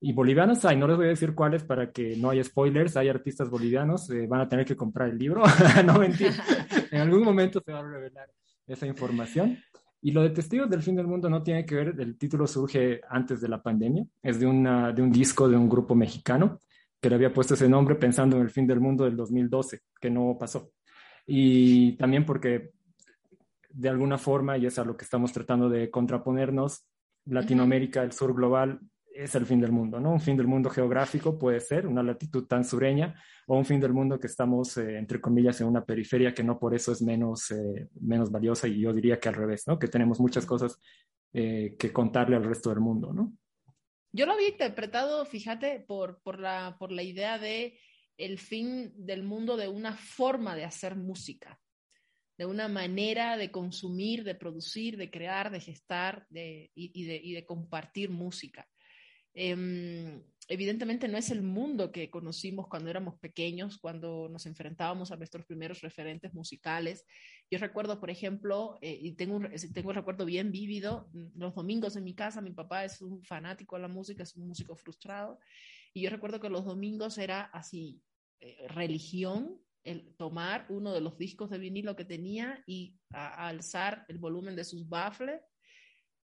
Y 0.00 0.12
bolivianos 0.12 0.64
hay, 0.64 0.76
no 0.76 0.86
les 0.86 0.96
voy 0.96 1.06
a 1.06 1.10
decir 1.10 1.34
cuáles 1.34 1.64
para 1.64 1.90
que 1.90 2.16
no 2.16 2.30
haya 2.30 2.44
spoilers, 2.44 2.96
hay 2.96 3.08
artistas 3.08 3.48
bolivianos, 3.48 4.10
eh, 4.10 4.26
van 4.26 4.42
a 4.42 4.48
tener 4.48 4.66
que 4.66 4.76
comprar 4.76 5.08
el 5.08 5.18
libro, 5.18 5.42
no 5.84 5.98
mentir, 5.98 6.32
en 6.90 7.00
algún 7.00 7.22
momento 7.22 7.62
se 7.64 7.72
va 7.72 7.78
a 7.78 7.82
revelar 7.82 8.28
esa 8.66 8.86
información. 8.86 9.58
Y 10.02 10.12
lo 10.12 10.22
de 10.22 10.30
Testigos 10.30 10.68
del 10.68 10.82
Fin 10.82 10.94
del 10.94 11.06
Mundo 11.06 11.30
no 11.30 11.42
tiene 11.42 11.64
que 11.64 11.74
ver, 11.74 11.94
el 11.98 12.18
título 12.18 12.46
surge 12.46 13.00
antes 13.08 13.40
de 13.40 13.48
la 13.48 13.62
pandemia, 13.62 14.04
es 14.22 14.38
de, 14.38 14.46
una, 14.46 14.92
de 14.92 15.02
un 15.02 15.10
disco 15.10 15.48
de 15.48 15.56
un 15.56 15.68
grupo 15.68 15.94
mexicano 15.94 16.60
que 17.00 17.08
le 17.08 17.16
había 17.16 17.32
puesto 17.32 17.54
ese 17.54 17.68
nombre 17.68 17.94
pensando 17.96 18.36
en 18.36 18.42
el 18.42 18.50
fin 18.50 18.66
del 18.66 18.80
mundo 18.80 19.04
del 19.04 19.16
2012, 19.16 19.80
que 20.00 20.10
no 20.10 20.36
pasó. 20.38 20.70
Y 21.26 21.96
también 21.96 22.24
porque 22.24 22.70
de 23.70 23.88
alguna 23.88 24.16
forma, 24.16 24.56
y 24.56 24.66
es 24.66 24.78
a 24.78 24.84
lo 24.84 24.96
que 24.96 25.04
estamos 25.04 25.32
tratando 25.32 25.68
de 25.68 25.90
contraponernos, 25.90 26.86
Latinoamérica, 27.26 28.02
el 28.02 28.12
sur 28.12 28.34
global, 28.34 28.80
es 29.16 29.34
el 29.34 29.46
fin 29.46 29.60
del 29.60 29.72
mundo, 29.72 29.98
¿no? 29.98 30.12
Un 30.12 30.20
fin 30.20 30.36
del 30.36 30.46
mundo 30.46 30.68
geográfico 30.68 31.38
puede 31.38 31.60
ser 31.60 31.86
una 31.86 32.02
latitud 32.02 32.44
tan 32.46 32.64
sureña 32.64 33.14
o 33.46 33.56
un 33.56 33.64
fin 33.64 33.80
del 33.80 33.92
mundo 33.92 34.18
que 34.18 34.26
estamos, 34.26 34.76
eh, 34.76 34.98
entre 34.98 35.20
comillas, 35.20 35.60
en 35.60 35.68
una 35.68 35.84
periferia 35.84 36.34
que 36.34 36.44
no 36.44 36.58
por 36.58 36.74
eso 36.74 36.92
es 36.92 37.02
menos, 37.02 37.50
eh, 37.50 37.88
menos 38.00 38.30
valiosa 38.30 38.68
y 38.68 38.80
yo 38.80 38.92
diría 38.92 39.18
que 39.18 39.28
al 39.28 39.34
revés, 39.34 39.66
¿no? 39.66 39.78
Que 39.78 39.88
tenemos 39.88 40.20
muchas 40.20 40.44
cosas 40.44 40.78
eh, 41.32 41.76
que 41.78 41.92
contarle 41.92 42.36
al 42.36 42.44
resto 42.44 42.70
del 42.70 42.80
mundo, 42.80 43.12
¿no? 43.12 43.32
Yo 44.12 44.26
lo 44.26 44.32
había 44.32 44.48
interpretado, 44.48 45.24
fíjate, 45.24 45.80
por, 45.80 46.20
por, 46.22 46.38
la, 46.38 46.76
por 46.78 46.92
la 46.92 47.02
idea 47.02 47.38
de 47.38 47.78
el 48.16 48.38
fin 48.38 48.92
del 48.96 49.22
mundo 49.22 49.56
de 49.56 49.68
una 49.68 49.94
forma 49.94 50.56
de 50.56 50.64
hacer 50.64 50.96
música, 50.96 51.60
de 52.38 52.46
una 52.46 52.68
manera 52.68 53.36
de 53.36 53.50
consumir, 53.50 54.24
de 54.24 54.34
producir, 54.34 54.96
de 54.96 55.10
crear, 55.10 55.50
de 55.50 55.60
gestar 55.60 56.26
de, 56.30 56.70
y, 56.74 57.04
de, 57.04 57.20
y 57.22 57.32
de 57.32 57.44
compartir 57.44 58.10
música. 58.10 58.66
Em, 59.38 60.22
evidentemente 60.48 61.08
no 61.08 61.18
es 61.18 61.30
el 61.30 61.42
mundo 61.42 61.92
que 61.92 62.08
conocimos 62.08 62.68
cuando 62.68 62.88
éramos 62.88 63.18
pequeños, 63.18 63.76
cuando 63.76 64.30
nos 64.30 64.46
enfrentábamos 64.46 65.12
a 65.12 65.16
nuestros 65.16 65.44
primeros 65.44 65.82
referentes 65.82 66.32
musicales. 66.32 67.04
Yo 67.50 67.58
recuerdo, 67.58 68.00
por 68.00 68.08
ejemplo, 68.08 68.78
eh, 68.80 68.98
y 68.98 69.12
tengo 69.12 69.36
un, 69.36 69.50
tengo 69.74 69.90
un 69.90 69.94
recuerdo 69.94 70.24
bien 70.24 70.52
vívido, 70.52 71.10
mm, 71.12 71.38
los 71.38 71.54
domingos 71.54 71.96
en 71.96 72.04
mi 72.04 72.14
casa, 72.14 72.40
mi 72.40 72.52
papá 72.52 72.86
es 72.86 73.02
un 73.02 73.22
fanático 73.22 73.76
de 73.76 73.82
la 73.82 73.88
música, 73.88 74.22
es 74.22 74.34
un 74.36 74.48
músico 74.48 74.74
frustrado, 74.74 75.38
y 75.92 76.00
yo 76.00 76.08
recuerdo 76.08 76.40
que 76.40 76.48
los 76.48 76.64
domingos 76.64 77.18
era 77.18 77.42
así, 77.42 78.00
eh, 78.40 78.66
religión, 78.68 79.60
el 79.84 80.14
tomar 80.16 80.64
uno 80.70 80.94
de 80.94 81.02
los 81.02 81.18
discos 81.18 81.50
de 81.50 81.58
vinilo 81.58 81.94
que 81.94 82.06
tenía 82.06 82.64
y 82.66 82.96
alzar 83.10 84.06
el 84.08 84.18
volumen 84.18 84.56
de 84.56 84.64
sus 84.64 84.88
baffles 84.88 85.42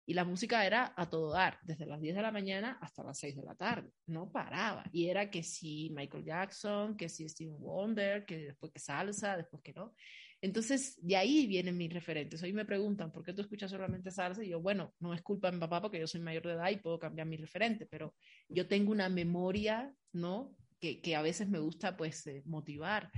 y 0.05 0.13
la 0.13 0.25
música 0.25 0.65
era 0.65 0.93
a 0.95 1.09
todo 1.09 1.31
dar, 1.31 1.59
desde 1.63 1.85
las 1.85 2.01
10 2.01 2.15
de 2.15 2.21
la 2.21 2.31
mañana 2.31 2.77
hasta 2.81 3.03
las 3.03 3.19
6 3.19 3.35
de 3.35 3.43
la 3.43 3.55
tarde, 3.55 3.89
no 4.07 4.31
paraba. 4.31 4.83
Y 4.91 5.07
era 5.07 5.29
que 5.29 5.43
si 5.43 5.91
Michael 5.91 6.25
Jackson, 6.25 6.97
que 6.97 7.07
si 7.07 7.27
Steve 7.29 7.53
Wonder, 7.57 8.25
que 8.25 8.37
después 8.37 8.71
que 8.71 8.79
salsa, 8.79 9.37
después 9.37 9.61
que 9.61 9.73
no. 9.73 9.93
Entonces, 10.41 10.97
de 11.01 11.15
ahí 11.15 11.45
vienen 11.45 11.77
mis 11.77 11.93
referentes. 11.93 12.41
Hoy 12.41 12.51
me 12.51 12.65
preguntan, 12.65 13.11
¿por 13.11 13.23
qué 13.23 13.31
tú 13.31 13.41
escuchas 13.41 13.69
solamente 13.69 14.09
salsa? 14.09 14.43
Y 14.43 14.49
yo, 14.49 14.59
bueno, 14.59 14.91
no 14.99 15.13
es 15.13 15.21
culpa 15.21 15.49
de 15.49 15.57
mi 15.57 15.59
papá 15.59 15.81
porque 15.81 15.99
yo 15.99 16.07
soy 16.07 16.21
mayor 16.21 16.47
de 16.47 16.53
edad 16.53 16.71
y 16.71 16.77
puedo 16.77 16.97
cambiar 16.97 17.27
mi 17.27 17.37
referente, 17.37 17.85
pero 17.85 18.15
yo 18.49 18.67
tengo 18.67 18.91
una 18.91 19.07
memoria, 19.07 19.93
¿no? 20.13 20.55
Que, 20.79 20.99
que 20.99 21.15
a 21.15 21.21
veces 21.21 21.47
me 21.47 21.59
gusta, 21.59 21.95
pues, 21.95 22.25
eh, 22.25 22.41
motivar. 22.45 23.11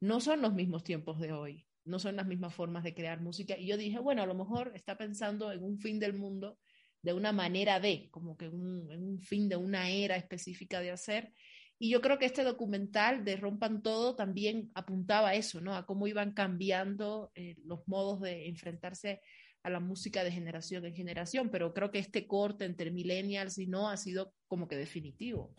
No 0.00 0.18
son 0.20 0.40
los 0.40 0.54
mismos 0.54 0.82
tiempos 0.82 1.20
de 1.20 1.32
hoy 1.32 1.66
no 1.84 1.98
son 1.98 2.16
las 2.16 2.26
mismas 2.26 2.54
formas 2.54 2.84
de 2.84 2.94
crear 2.94 3.20
música. 3.20 3.56
Y 3.58 3.66
yo 3.66 3.76
dije, 3.76 3.98
bueno, 3.98 4.22
a 4.22 4.26
lo 4.26 4.34
mejor 4.34 4.72
está 4.74 4.96
pensando 4.96 5.52
en 5.52 5.62
un 5.62 5.78
fin 5.78 5.98
del 5.98 6.14
mundo 6.14 6.58
de 7.02 7.12
una 7.12 7.32
manera 7.32 7.80
de, 7.80 8.08
como 8.10 8.36
que 8.36 8.48
un, 8.48 8.88
un 8.90 9.20
fin 9.20 9.48
de 9.48 9.56
una 9.56 9.90
era 9.90 10.16
específica 10.16 10.80
de 10.80 10.92
hacer. 10.92 11.32
Y 11.78 11.90
yo 11.90 12.00
creo 12.00 12.18
que 12.18 12.26
este 12.26 12.44
documental 12.44 13.24
de 13.24 13.36
Rompan 13.36 13.82
Todo 13.82 14.14
también 14.14 14.70
apuntaba 14.74 15.30
a 15.30 15.34
eso, 15.34 15.60
¿no? 15.60 15.74
A 15.74 15.84
cómo 15.84 16.06
iban 16.06 16.32
cambiando 16.32 17.32
eh, 17.34 17.56
los 17.64 17.86
modos 17.88 18.20
de 18.20 18.46
enfrentarse 18.48 19.20
a 19.64 19.70
la 19.70 19.80
música 19.80 20.22
de 20.24 20.32
generación 20.32 20.84
en 20.84 20.94
generación, 20.94 21.50
pero 21.50 21.72
creo 21.72 21.90
que 21.90 21.98
este 21.98 22.26
corte 22.26 22.64
entre 22.64 22.90
millennials 22.90 23.58
y 23.58 23.66
no 23.66 23.88
ha 23.88 23.96
sido 23.96 24.32
como 24.46 24.68
que 24.68 24.76
definitivo. 24.76 25.54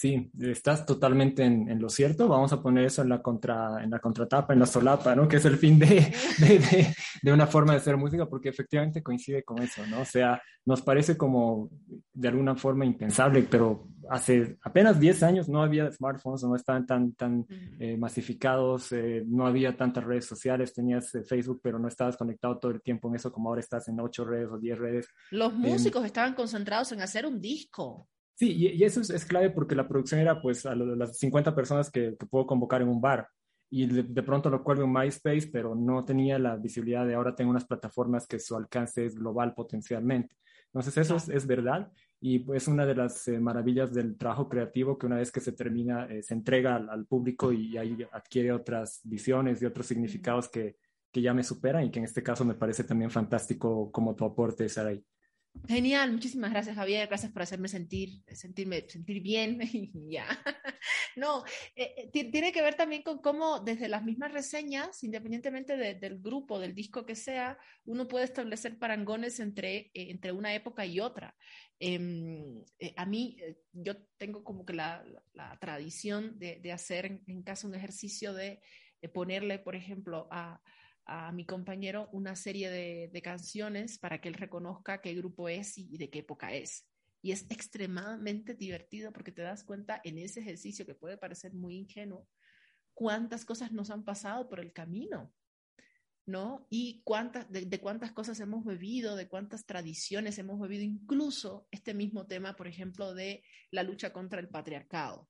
Sí, 0.00 0.30
estás 0.40 0.86
totalmente 0.86 1.44
en, 1.44 1.78
lo 1.78 1.90
cierto. 1.90 2.26
Vamos 2.26 2.54
a 2.54 2.62
poner 2.62 2.86
eso 2.86 3.02
en 3.02 3.10
la, 3.10 3.20
contra, 3.20 3.84
en 3.84 3.90
la 3.90 3.98
contratapa, 3.98 4.54
en 4.54 4.60
la 4.60 4.64
solapa, 4.64 5.14
¿no? 5.14 5.28
Que 5.28 5.36
es 5.36 5.44
el 5.44 5.58
fin 5.58 5.78
de, 5.78 6.10
de, 6.38 6.94
de, 7.20 7.32
una 7.34 7.46
forma 7.46 7.74
de 7.74 7.80
hacer 7.80 7.98
música, 7.98 8.24
porque 8.24 8.48
efectivamente 8.48 9.02
coincide 9.02 9.44
con 9.44 9.58
eso, 9.58 9.86
¿no? 9.88 10.00
O 10.00 10.04
sea, 10.06 10.40
nos 10.64 10.80
parece 10.80 11.18
como 11.18 11.68
de 12.14 12.28
alguna 12.28 12.56
forma 12.56 12.86
impensable, 12.86 13.42
pero 13.42 13.88
hace 14.08 14.56
apenas 14.62 14.98
10 14.98 15.22
años 15.22 15.50
no 15.50 15.62
había 15.62 15.92
smartphones, 15.92 16.44
no 16.44 16.56
estaban 16.56 16.86
tan, 16.86 17.12
tan 17.12 17.46
eh, 17.78 17.98
masificados, 17.98 18.92
eh, 18.92 19.22
no 19.26 19.46
había 19.46 19.76
tantas 19.76 20.04
redes 20.04 20.24
sociales, 20.24 20.72
tenías 20.72 21.14
eh, 21.14 21.24
Facebook, 21.24 21.60
pero 21.62 21.78
no 21.78 21.88
estabas 21.88 22.16
conectado 22.16 22.58
todo 22.58 22.72
el 22.72 22.80
tiempo 22.80 23.10
en 23.10 23.16
eso 23.16 23.30
como 23.30 23.50
ahora 23.50 23.60
estás 23.60 23.86
en 23.88 24.00
8 24.00 24.24
redes 24.24 24.48
o 24.50 24.58
10 24.58 24.78
redes. 24.78 25.08
Los 25.30 25.52
músicos 25.52 26.06
estaban 26.06 26.32
concentrados 26.32 26.90
en 26.92 27.02
hacer 27.02 27.26
un 27.26 27.38
disco. 27.38 28.08
Sí, 28.40 28.56
y, 28.56 28.84
eso 28.84 29.02
es, 29.02 29.24
clave 29.26 29.50
porque 29.50 29.74
la 29.74 29.86
producción 29.86 30.18
era 30.18 30.40
pues 30.40 30.64
a 30.64 30.74
las 30.74 31.18
50 31.18 31.54
personas 31.54 31.90
que, 31.90 32.12
puedo 32.30 32.46
convocar 32.46 32.80
en 32.80 32.88
un 32.88 32.98
bar. 32.98 33.28
y 33.68 33.86
de, 33.86 34.22
pronto 34.22 34.48
lo 34.48 34.64
cuelgo 34.64 34.84
en 34.84 34.92
MySpace, 34.94 35.50
pero 35.52 35.74
no 35.74 36.06
tenía 36.06 36.38
la 36.38 36.56
visibilidad 36.56 37.06
de 37.06 37.14
ahora 37.14 37.34
tengo 37.34 37.50
unas 37.50 37.66
plataformas 37.66 38.26
que 38.26 38.38
su 38.38 38.56
alcance 38.56 39.04
es 39.04 39.14
global 39.14 39.52
potencialmente. 39.54 40.34
Entonces 40.68 40.96
eso 40.96 41.16
es, 41.16 41.46
verdad 41.46 41.92
y 42.18 42.50
es 42.54 42.66
una 42.66 42.86
de 42.86 42.94
las 42.94 43.28
eh, 43.28 43.38
maravillas 43.38 43.92
del 43.92 44.16
trabajo 44.16 44.48
creativo 44.48 44.96
que 44.96 45.04
una 45.06 45.16
vez 45.18 45.30
que 45.30 45.40
se 45.40 45.52
termina 45.52 46.06
eh, 46.06 46.22
se 46.22 46.32
entrega 46.32 46.76
al, 46.76 47.04
público 47.06 47.52
y 47.52 47.76
ahí 47.76 47.94
adquiere 48.10 48.52
otras 48.52 49.00
visiones 49.04 49.60
y 49.60 49.66
otros 49.66 49.86
significados 49.86 50.48
que, 50.48 50.76
que 51.12 51.20
ya 51.20 51.34
me 51.34 51.42
superan 51.44 51.84
y 51.84 51.90
que 51.90 51.98
en 51.98 52.06
este 52.06 52.22
caso 52.22 52.46
me 52.46 52.54
parece 52.54 52.84
también 52.84 53.10
fantástico 53.10 53.92
como 53.92 54.14
tu 54.14 54.24
aporte, 54.24 54.66
Saray. 54.66 55.04
Genial, 55.66 56.12
muchísimas 56.12 56.50
gracias 56.50 56.76
Javier, 56.76 57.08
gracias 57.08 57.32
por 57.32 57.42
hacerme 57.42 57.68
sentir, 57.68 58.22
sentirme, 58.32 58.88
sentir 58.88 59.20
bien. 59.20 59.60
ya. 60.08 60.26
no, 61.16 61.44
eh, 61.74 62.10
eh, 62.12 62.30
tiene 62.30 62.52
que 62.52 62.62
ver 62.62 62.74
también 62.74 63.02
con 63.02 63.18
cómo 63.18 63.60
desde 63.60 63.88
las 63.88 64.04
mismas 64.04 64.32
reseñas, 64.32 65.02
independientemente 65.02 65.76
del 65.76 66.20
grupo, 66.20 66.58
del 66.58 66.74
disco 66.74 67.04
que 67.04 67.16
sea, 67.16 67.58
uno 67.84 68.08
puede 68.08 68.24
establecer 68.24 68.78
parangones 68.78 69.40
entre, 69.40 69.76
eh, 69.76 70.10
entre 70.10 70.32
una 70.32 70.54
época 70.54 70.86
y 70.86 71.00
otra. 71.00 71.36
Em, 71.78 72.64
a 72.96 73.06
mí, 73.06 73.36
yo 73.72 73.96
tengo 74.18 74.44
como 74.44 74.64
que 74.64 74.74
la, 74.74 75.04
tradición 75.60 76.38
de, 76.38 76.60
de, 76.60 76.72
hacer 76.72 77.06
en, 77.06 77.22
en 77.26 77.42
casa 77.42 77.66
un 77.66 77.74
ejercicio 77.74 78.34
de 78.34 78.60
ponerle, 79.12 79.58
por 79.58 79.74
ejemplo, 79.74 80.28
a 80.30 80.60
a 81.10 81.32
mi 81.32 81.44
compañero 81.44 82.08
una 82.12 82.36
serie 82.36 82.70
de, 82.70 83.22
canciones 83.22 83.98
para 83.98 84.20
que 84.20 84.28
él 84.28 84.34
reconozca 84.34 85.00
qué 85.00 85.12
grupo 85.14 85.48
es 85.48 85.76
y, 85.76 85.98
de 85.98 86.08
qué 86.08 86.20
época 86.20 86.54
es. 86.54 86.86
Y 87.20 87.32
es 87.32 87.50
extremadamente 87.50 88.54
divertido 88.54 89.12
porque 89.12 89.32
te 89.32 89.42
das 89.42 89.64
cuenta 89.64 90.00
en 90.04 90.18
ese 90.18 90.40
ejercicio 90.40 90.86
que 90.86 90.94
puede 90.94 91.18
parecer 91.18 91.52
muy 91.52 91.76
ingenuo, 91.76 92.28
cuántas 92.94 93.44
cosas 93.44 93.72
nos 93.72 93.90
han 93.90 94.04
pasado 94.04 94.48
por 94.48 94.60
el 94.60 94.72
camino, 94.72 95.34
¿no? 96.26 96.68
Y 96.70 97.02
cuántas, 97.02 97.50
de, 97.50 97.66
de, 97.66 97.80
cuántas 97.80 98.12
cosas 98.12 98.38
hemos 98.38 98.64
bebido, 98.64 99.16
de 99.16 99.28
cuántas 99.28 99.66
tradiciones 99.66 100.38
hemos 100.38 100.60
bebido, 100.60 100.84
incluso 100.84 101.66
este 101.72 101.92
mismo 101.92 102.28
tema, 102.28 102.54
por 102.54 102.68
ejemplo, 102.68 103.14
de 103.14 103.42
la 103.72 103.82
lucha 103.82 104.12
contra 104.12 104.38
el 104.38 104.48
patriarcado, 104.48 105.28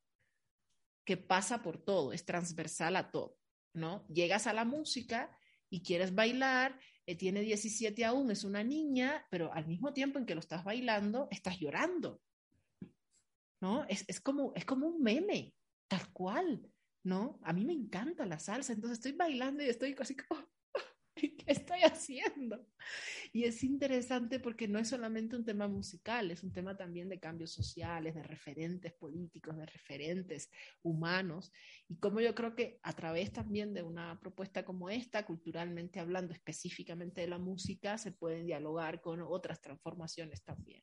que 1.07 1.17
pasa 1.17 1.63
por 1.63 1.83
todo, 1.83 2.13
es 2.13 2.27
transversal 2.27 2.97
a 2.97 3.11
todo, 3.11 3.39
¿no? 3.73 4.07
Llegas 4.09 4.47
a 4.47 4.53
la 4.53 4.67
música 4.67 5.35
y 5.71 5.83
quieres 5.83 6.15
bailar, 6.15 6.79
eh, 7.07 7.17
tiene 7.17 7.41
17 7.41 8.05
aún, 8.05 8.31
es 8.31 8.45
una 8.45 8.63
niña, 8.63 9.27
pero 9.31 9.53
al 9.53 9.67
mismo 9.67 9.93
tiempo 9.93 10.19
en 10.19 10.27
que 10.27 10.35
lo 10.35 10.41
estás 10.41 10.65
bailando, 10.65 11.29
estás 11.31 11.59
llorando. 11.59 12.21
¿No? 13.63 13.85
Es, 13.89 14.05
es, 14.09 14.21
como, 14.21 14.53
es 14.55 14.65
como 14.65 14.87
un 14.87 15.03
meme, 15.03 15.55
tal 15.87 16.11
cual, 16.13 16.71
¿no? 17.05 17.39
A 17.43 17.53
mí 17.53 17.65
me 17.65 17.75
encanta 17.75 18.27
la 18.27 18.39
salsa, 18.39 18.73
entonces 18.73 18.99
estoy 18.99 19.13
bailando 19.13 19.63
y 19.63 19.69
estoy 19.69 19.95
así 19.99 20.17
como, 20.17 20.49
¿qué 21.39 21.53
estoy 21.53 21.81
haciendo? 21.81 22.67
Y 23.33 23.45
es 23.45 23.63
interesante 23.63 24.41
porque 24.41 24.69
no 24.69 24.79
es 24.79 24.89
solamente 24.89 25.37
un 25.37 25.45
tema 25.45 25.69
musical, 25.69 26.31
es 26.31 26.43
un 26.43 26.53
tema 26.53 26.77
también 26.77 27.09
de 27.09 27.21
cambios 27.21 27.53
sociales, 27.53 28.15
de 28.15 28.23
referentes 28.23 28.93
políticos, 28.95 29.57
de 29.57 29.67
referentes 29.67 30.51
humanos. 30.83 31.53
Y 31.89 31.97
como 31.99 32.21
yo 32.21 32.35
creo 32.35 32.55
que 32.55 32.81
a 32.83 32.93
través 32.93 33.33
también 33.33 33.73
de 33.75 33.83
una 33.83 34.19
propuesta 34.21 34.65
como 34.65 34.91
esta, 34.91 35.27
culturalmente 35.27 36.01
hablando 36.01 36.33
específicamente 36.33 37.21
de 37.21 37.29
la 37.29 37.39
música, 37.39 37.99
se 37.99 38.13
pueden 38.13 38.47
dialogar 38.47 39.01
con 39.01 39.21
otras 39.21 39.61
transformaciones 39.61 40.43
también. 40.43 40.83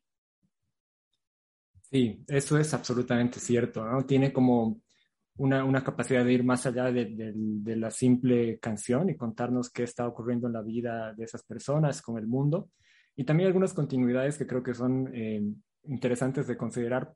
Sí, 1.90 2.24
eso 2.28 2.58
es 2.58 2.74
absolutamente 2.74 3.40
cierto, 3.40 3.86
¿no? 3.86 4.06
Tiene 4.06 4.34
como 4.34 4.82
una, 5.38 5.64
una, 5.64 5.84
capacidad 5.84 6.26
de 6.26 6.34
ir 6.34 6.44
más 6.44 6.66
allá 6.66 6.92
de, 6.92 7.06
de, 7.16 7.76
la 7.76 7.92
simple 7.92 8.60
canción 8.60 9.10
y 9.10 9.16
contarnos 9.16 9.70
qué 9.70 9.84
está 9.84 10.08
ocurriendo 10.08 10.48
en 10.48 10.54
la 10.54 10.62
vida 10.62 11.14
de 11.14 11.24
esas 11.24 11.44
personas, 11.44 12.02
con 12.02 12.18
el 12.18 12.28
mundo. 12.28 12.70
Y 13.16 13.24
también 13.24 13.48
algunas 13.48 13.74
continuidades 13.74 14.38
que 14.38 14.46
creo 14.46 14.62
que 14.62 14.76
son 14.76 15.10
eh, 15.14 15.42
interesantes 15.86 16.48
de 16.48 16.56
considerar. 16.56 17.12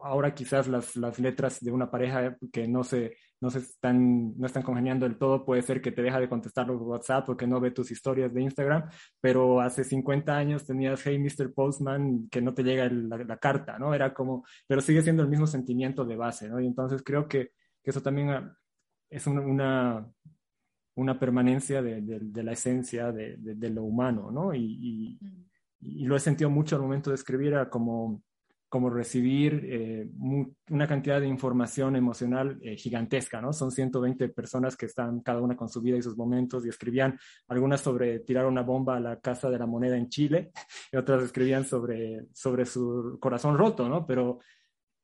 Ahora 0.00 0.32
quizás 0.32 0.68
las, 0.68 0.94
las, 0.94 1.18
letras 1.18 1.58
de 1.60 1.72
una 1.72 1.90
pareja 1.90 2.36
que 2.52 2.68
no 2.68 2.84
se, 2.84 3.16
no 3.40 3.50
se 3.50 3.58
están, 3.58 4.38
no 4.38 4.46
están 4.46 4.62
congeniando 4.62 5.06
del 5.06 5.18
todo, 5.18 5.44
puede 5.44 5.62
ser 5.62 5.80
que 5.80 5.90
te 5.90 6.02
deja 6.02 6.20
de 6.20 6.28
contestar 6.28 6.68
los 6.68 6.80
WhatsApp 6.80 7.26
porque 7.26 7.46
no 7.46 7.60
ve 7.60 7.72
tus 7.72 7.90
historias 7.90 8.32
de 8.32 8.42
Instagram, 8.42 8.88
pero 9.20 9.60
hace 9.60 9.82
50 9.82 10.36
años 10.36 10.64
tenías 10.64 11.04
Hey 11.04 11.18
Mr. 11.18 11.52
Postman 11.52 12.28
que 12.30 12.40
no 12.40 12.54
te 12.54 12.62
llega 12.62 12.88
la, 12.88 13.16
la, 13.16 13.36
carta, 13.38 13.78
¿no? 13.78 13.92
Era 13.92 14.14
como, 14.14 14.44
pero 14.68 14.80
sigue 14.80 15.02
siendo 15.02 15.22
el 15.22 15.28
mismo 15.28 15.46
sentimiento 15.46 16.04
de 16.04 16.16
base, 16.16 16.48
¿no? 16.48 16.60
Y 16.60 16.66
entonces 16.66 17.02
creo 17.02 17.26
que 17.26 17.50
que 17.88 17.92
eso 17.92 18.02
también 18.02 18.28
ah, 18.28 18.54
es 19.08 19.26
una, 19.26 20.06
una, 20.94 21.18
permanencia 21.18 21.80
de, 21.80 22.02
de, 22.02 22.42
la 22.42 22.52
esencia 22.52 23.10
de, 23.12 23.36
de, 23.38 23.70
lo 23.70 23.82
humano, 23.82 24.30
¿no? 24.30 24.52
Y, 24.52 25.18
y, 25.80 26.04
lo 26.04 26.14
he 26.14 26.20
sentido 26.20 26.50
mucho 26.50 26.76
al 26.76 26.82
momento 26.82 27.08
de 27.08 27.16
escribir, 27.16 27.56
como, 27.70 28.22
como 28.68 28.90
recibir 28.90 29.64
eh, 29.64 30.06
una 30.68 30.86
cantidad 30.86 31.18
de 31.18 31.28
información 31.28 31.96
emocional 31.96 32.58
eh, 32.60 32.76
gigantesca, 32.76 33.40
¿no? 33.40 33.54
Son 33.54 33.70
120 33.70 34.28
personas 34.28 34.76
que 34.76 34.84
están 34.84 35.20
cada 35.20 35.40
una 35.40 35.56
con 35.56 35.70
su 35.70 35.80
vida 35.80 35.96
y 35.96 36.02
sus 36.02 36.18
momentos 36.18 36.66
y 36.66 36.68
escribían 36.68 37.18
algunas 37.46 37.80
sobre 37.80 38.18
tirar 38.20 38.44
una 38.44 38.60
bomba 38.60 38.98
a 38.98 39.00
la 39.00 39.18
Casa 39.18 39.48
de 39.48 39.58
la 39.58 39.64
Moneda 39.66 39.96
en 39.96 40.10
Chile 40.10 40.52
y 40.92 40.96
otras 40.98 41.22
escribían 41.22 41.64
sobre, 41.64 42.26
sobre 42.34 42.66
su 42.66 43.16
corazón 43.18 43.56
roto, 43.56 43.88
¿no? 43.88 44.04
Pero, 44.04 44.40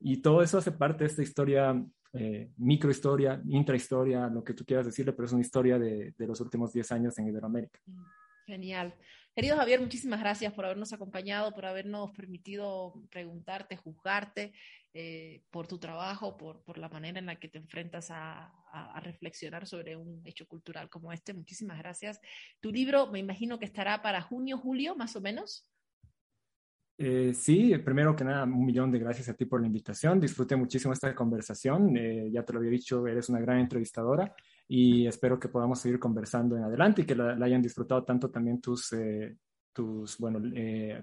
y 0.00 0.18
todo 0.18 0.42
eso 0.42 0.58
hace 0.58 0.72
parte 0.72 1.04
de 1.04 1.08
esta 1.08 1.22
historia 1.22 1.82
eh, 2.16 2.50
microhistoria, 2.58 3.42
intrahistoria, 3.48 4.28
lo 4.28 4.44
que 4.44 4.54
tú 4.54 4.64
quieras 4.64 4.86
decirle, 4.86 5.12
pero 5.12 5.26
es 5.26 5.32
una 5.32 5.42
historia 5.42 5.78
de, 5.78 6.14
los 6.18 6.40
últimos 6.40 6.72
10 6.72 6.92
años 6.92 7.18
en 7.18 7.26
Iberoamérica. 7.26 7.80
Mm, 7.86 8.04
genial. 8.46 8.94
Querido 9.34 9.56
Javier, 9.56 9.80
muchísimas 9.80 10.20
gracias 10.20 10.52
por 10.52 10.64
habernos 10.64 10.92
acompañado, 10.92 11.52
por 11.52 11.66
habernos 11.66 12.12
permitido 12.12 12.94
preguntarte, 13.10 13.76
juzgarte 13.76 14.52
eh, 14.92 15.42
por 15.50 15.66
tu 15.66 15.78
trabajo, 15.78 16.36
por, 16.36 16.62
por, 16.62 16.78
la 16.78 16.88
manera 16.88 17.18
en 17.18 17.26
la 17.26 17.34
que 17.34 17.48
te 17.48 17.58
enfrentas 17.58 18.12
a, 18.12 18.52
a, 18.70 19.00
reflexionar 19.00 19.66
sobre 19.66 19.96
un 19.96 20.22
hecho 20.24 20.46
cultural 20.46 20.88
como 20.88 21.12
este. 21.12 21.34
Muchísimas 21.34 21.78
gracias. 21.78 22.20
Tu 22.60 22.70
libro 22.70 23.08
me 23.08 23.18
imagino 23.18 23.58
que 23.58 23.64
estará 23.64 24.02
para 24.02 24.22
junio, 24.22 24.56
julio, 24.56 24.94
más 24.94 25.16
o 25.16 25.20
menos. 25.20 25.68
Eh, 26.96 27.32
sí, 27.34 27.76
primero 27.78 28.14
que 28.14 28.24
nada, 28.24 28.44
un 28.44 28.64
millón 28.64 28.92
de 28.92 29.00
gracias 29.00 29.28
a 29.28 29.34
ti 29.34 29.46
por 29.46 29.60
la 29.60 29.66
invitación. 29.66 30.20
Disfruté 30.20 30.54
muchísimo 30.54 30.92
esta 30.92 31.14
conversación. 31.14 31.96
Eh, 31.96 32.30
ya 32.30 32.44
te 32.44 32.52
lo 32.52 32.60
había 32.60 32.70
dicho, 32.70 33.06
eres 33.06 33.28
una 33.28 33.40
gran 33.40 33.58
entrevistadora 33.58 34.32
y 34.68 35.06
espero 35.06 35.38
que 35.38 35.48
podamos 35.48 35.80
seguir 35.80 35.98
conversando 35.98 36.56
en 36.56 36.62
adelante 36.62 37.02
y 37.02 37.04
que 37.04 37.16
la, 37.16 37.32
hayan 37.44 37.62
disfrutado 37.62 38.04
tanto 38.04 38.30
también 38.30 38.60
tus, 38.60 38.92
eh, 38.92 39.36
tus 39.72 40.16
bueno, 40.18 40.40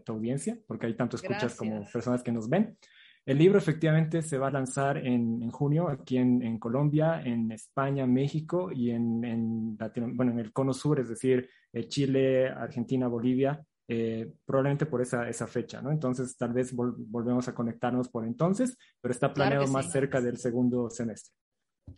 tu 0.03 0.13
audiencia, 0.13 0.57
porque 0.65 0.87
hay 0.87 0.95
tanto 0.95 1.17
escuchas 1.17 1.55
como 1.55 1.85
personas 1.91 2.23
que 2.23 2.31
nos 2.31 2.47
ven. 2.47 2.77
El 3.23 3.37
libro 3.37 3.59
efectivamente 3.59 4.23
se 4.23 4.37
va 4.37 4.47
a 4.47 4.51
lanzar 4.51 4.97
en, 4.97 5.43
en 5.43 5.51
junio 5.51 5.89
aquí 5.89 6.17
en, 6.17 6.41
en, 6.41 6.57
Colombia, 6.57 7.21
en 7.23 7.51
España, 7.51 8.07
México 8.07 8.71
y 8.71 8.89
en, 8.89 9.23
en, 9.23 9.77
bueno, 10.15 10.31
en 10.31 10.39
el 10.39 10.51
cono 10.51 10.73
sur, 10.73 10.99
es 10.99 11.09
decir, 11.09 11.47
Chile, 11.87 12.49
Argentina, 12.49 13.07
Bolivia 13.07 13.63
eh, 13.93 14.31
probablemente 14.45 14.85
por 14.85 15.01
esa, 15.01 15.27
esa 15.27 15.47
fecha, 15.47 15.81
¿no? 15.81 15.91
Entonces, 15.91 16.37
tal 16.37 16.53
vez 16.53 16.73
volvemos 16.73 17.49
a 17.49 17.53
conectarnos 17.53 18.07
por 18.07 18.23
entonces, 18.23 18.77
pero 19.01 19.11
está 19.11 19.33
planeado 19.33 19.67
más 19.67 19.91
cerca 19.91 20.21
del 20.21 20.37
segundo 20.37 20.89
semestre. 20.89 21.33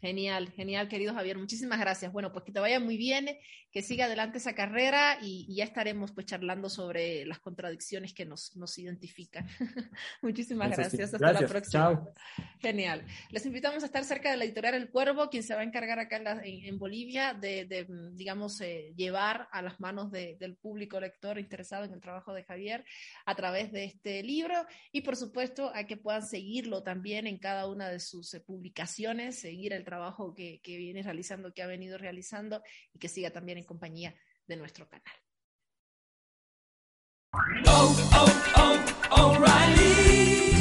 Genial, 0.02 0.52
genial, 0.52 0.88
querido 0.88 1.14
Javier. 1.14 1.38
Muchísimas 1.38 1.80
gracias. 1.80 2.12
Bueno, 2.12 2.32
pues 2.32 2.46
que 2.46 2.52
te 2.52 2.60
vaya 2.60 2.80
muy 2.80 2.98
bien, 2.98 3.38
que 3.72 3.82
siga 3.82 4.06
adelante 4.06 4.38
esa 4.38 4.54
carrera 4.54 5.18
y, 5.22 5.54
ya 5.54 5.64
estaremos 5.64 6.12
pues 6.12 6.26
charlando 6.28 6.70
sobre 6.70 7.26
las 7.26 7.40
contradicciones 7.40 8.14
que 8.14 8.26
nos, 8.26 8.56
nos 8.56 8.78
identifican. 8.78 9.48
Muchísimas 10.22 10.76
gracias. 10.76 11.14
Hasta 11.14 11.34
la 11.34 11.48
próxima. 11.48 11.84
Chao. 11.84 12.14
Genial. 12.60 13.06
Les 13.32 13.46
invitamos 13.46 13.84
a 13.84 13.88
estar 13.88 14.04
cerca 14.04 14.32
de 14.32 14.38
la 14.38 14.46
editorial 14.46 14.76
El 14.76 14.90
Cuervo, 14.90 15.30
quien 15.30 15.44
se 15.44 15.56
va 15.56 15.62
a 15.62 15.64
encargar 15.64 16.00
acá 16.00 16.22
en, 16.44 16.78
Bolivia 16.78 17.34
de, 17.34 17.88
digamos, 18.14 18.62
eh, 18.62 18.94
llevar 18.96 19.48
a 19.52 19.62
las 19.62 19.80
manos 19.80 20.12
del 20.12 20.56
público 20.56 21.00
lector 21.00 21.40
interesado 21.40 21.86
en 21.86 21.94
el 21.94 22.02
trabajo 22.02 22.34
de 22.34 22.44
Javier 22.44 22.86
a 23.26 23.36
través 23.36 23.72
de 23.72 23.86
este 23.86 24.24
libro 24.24 24.54
y, 24.92 25.02
por 25.02 25.16
supuesto, 25.16 25.72
a 25.74 25.86
que 25.86 25.98
puedan 25.98 26.26
seguirlo 26.26 26.84
también 26.84 27.28
en 27.28 27.38
cada 27.38 27.68
una 27.68 27.90
de 27.90 28.00
sus 28.00 28.34
eh, 28.34 28.40
publicaciones, 28.40 29.40
seguir 29.40 29.74
el 29.74 29.83
trabajo 29.84 30.34
que, 30.34 30.60
viene 30.66 31.04
realizando, 31.04 31.54
que 31.54 31.64
ha 31.64 31.68
venido 31.68 31.98
realizando 31.98 32.62
y 32.94 33.00
que 33.00 33.10
siga 33.10 33.32
también 33.32 33.58
en 33.58 33.66
compañía 33.66 34.16
de 34.48 34.58
nuestro 34.58 34.88
canal. 34.90 35.14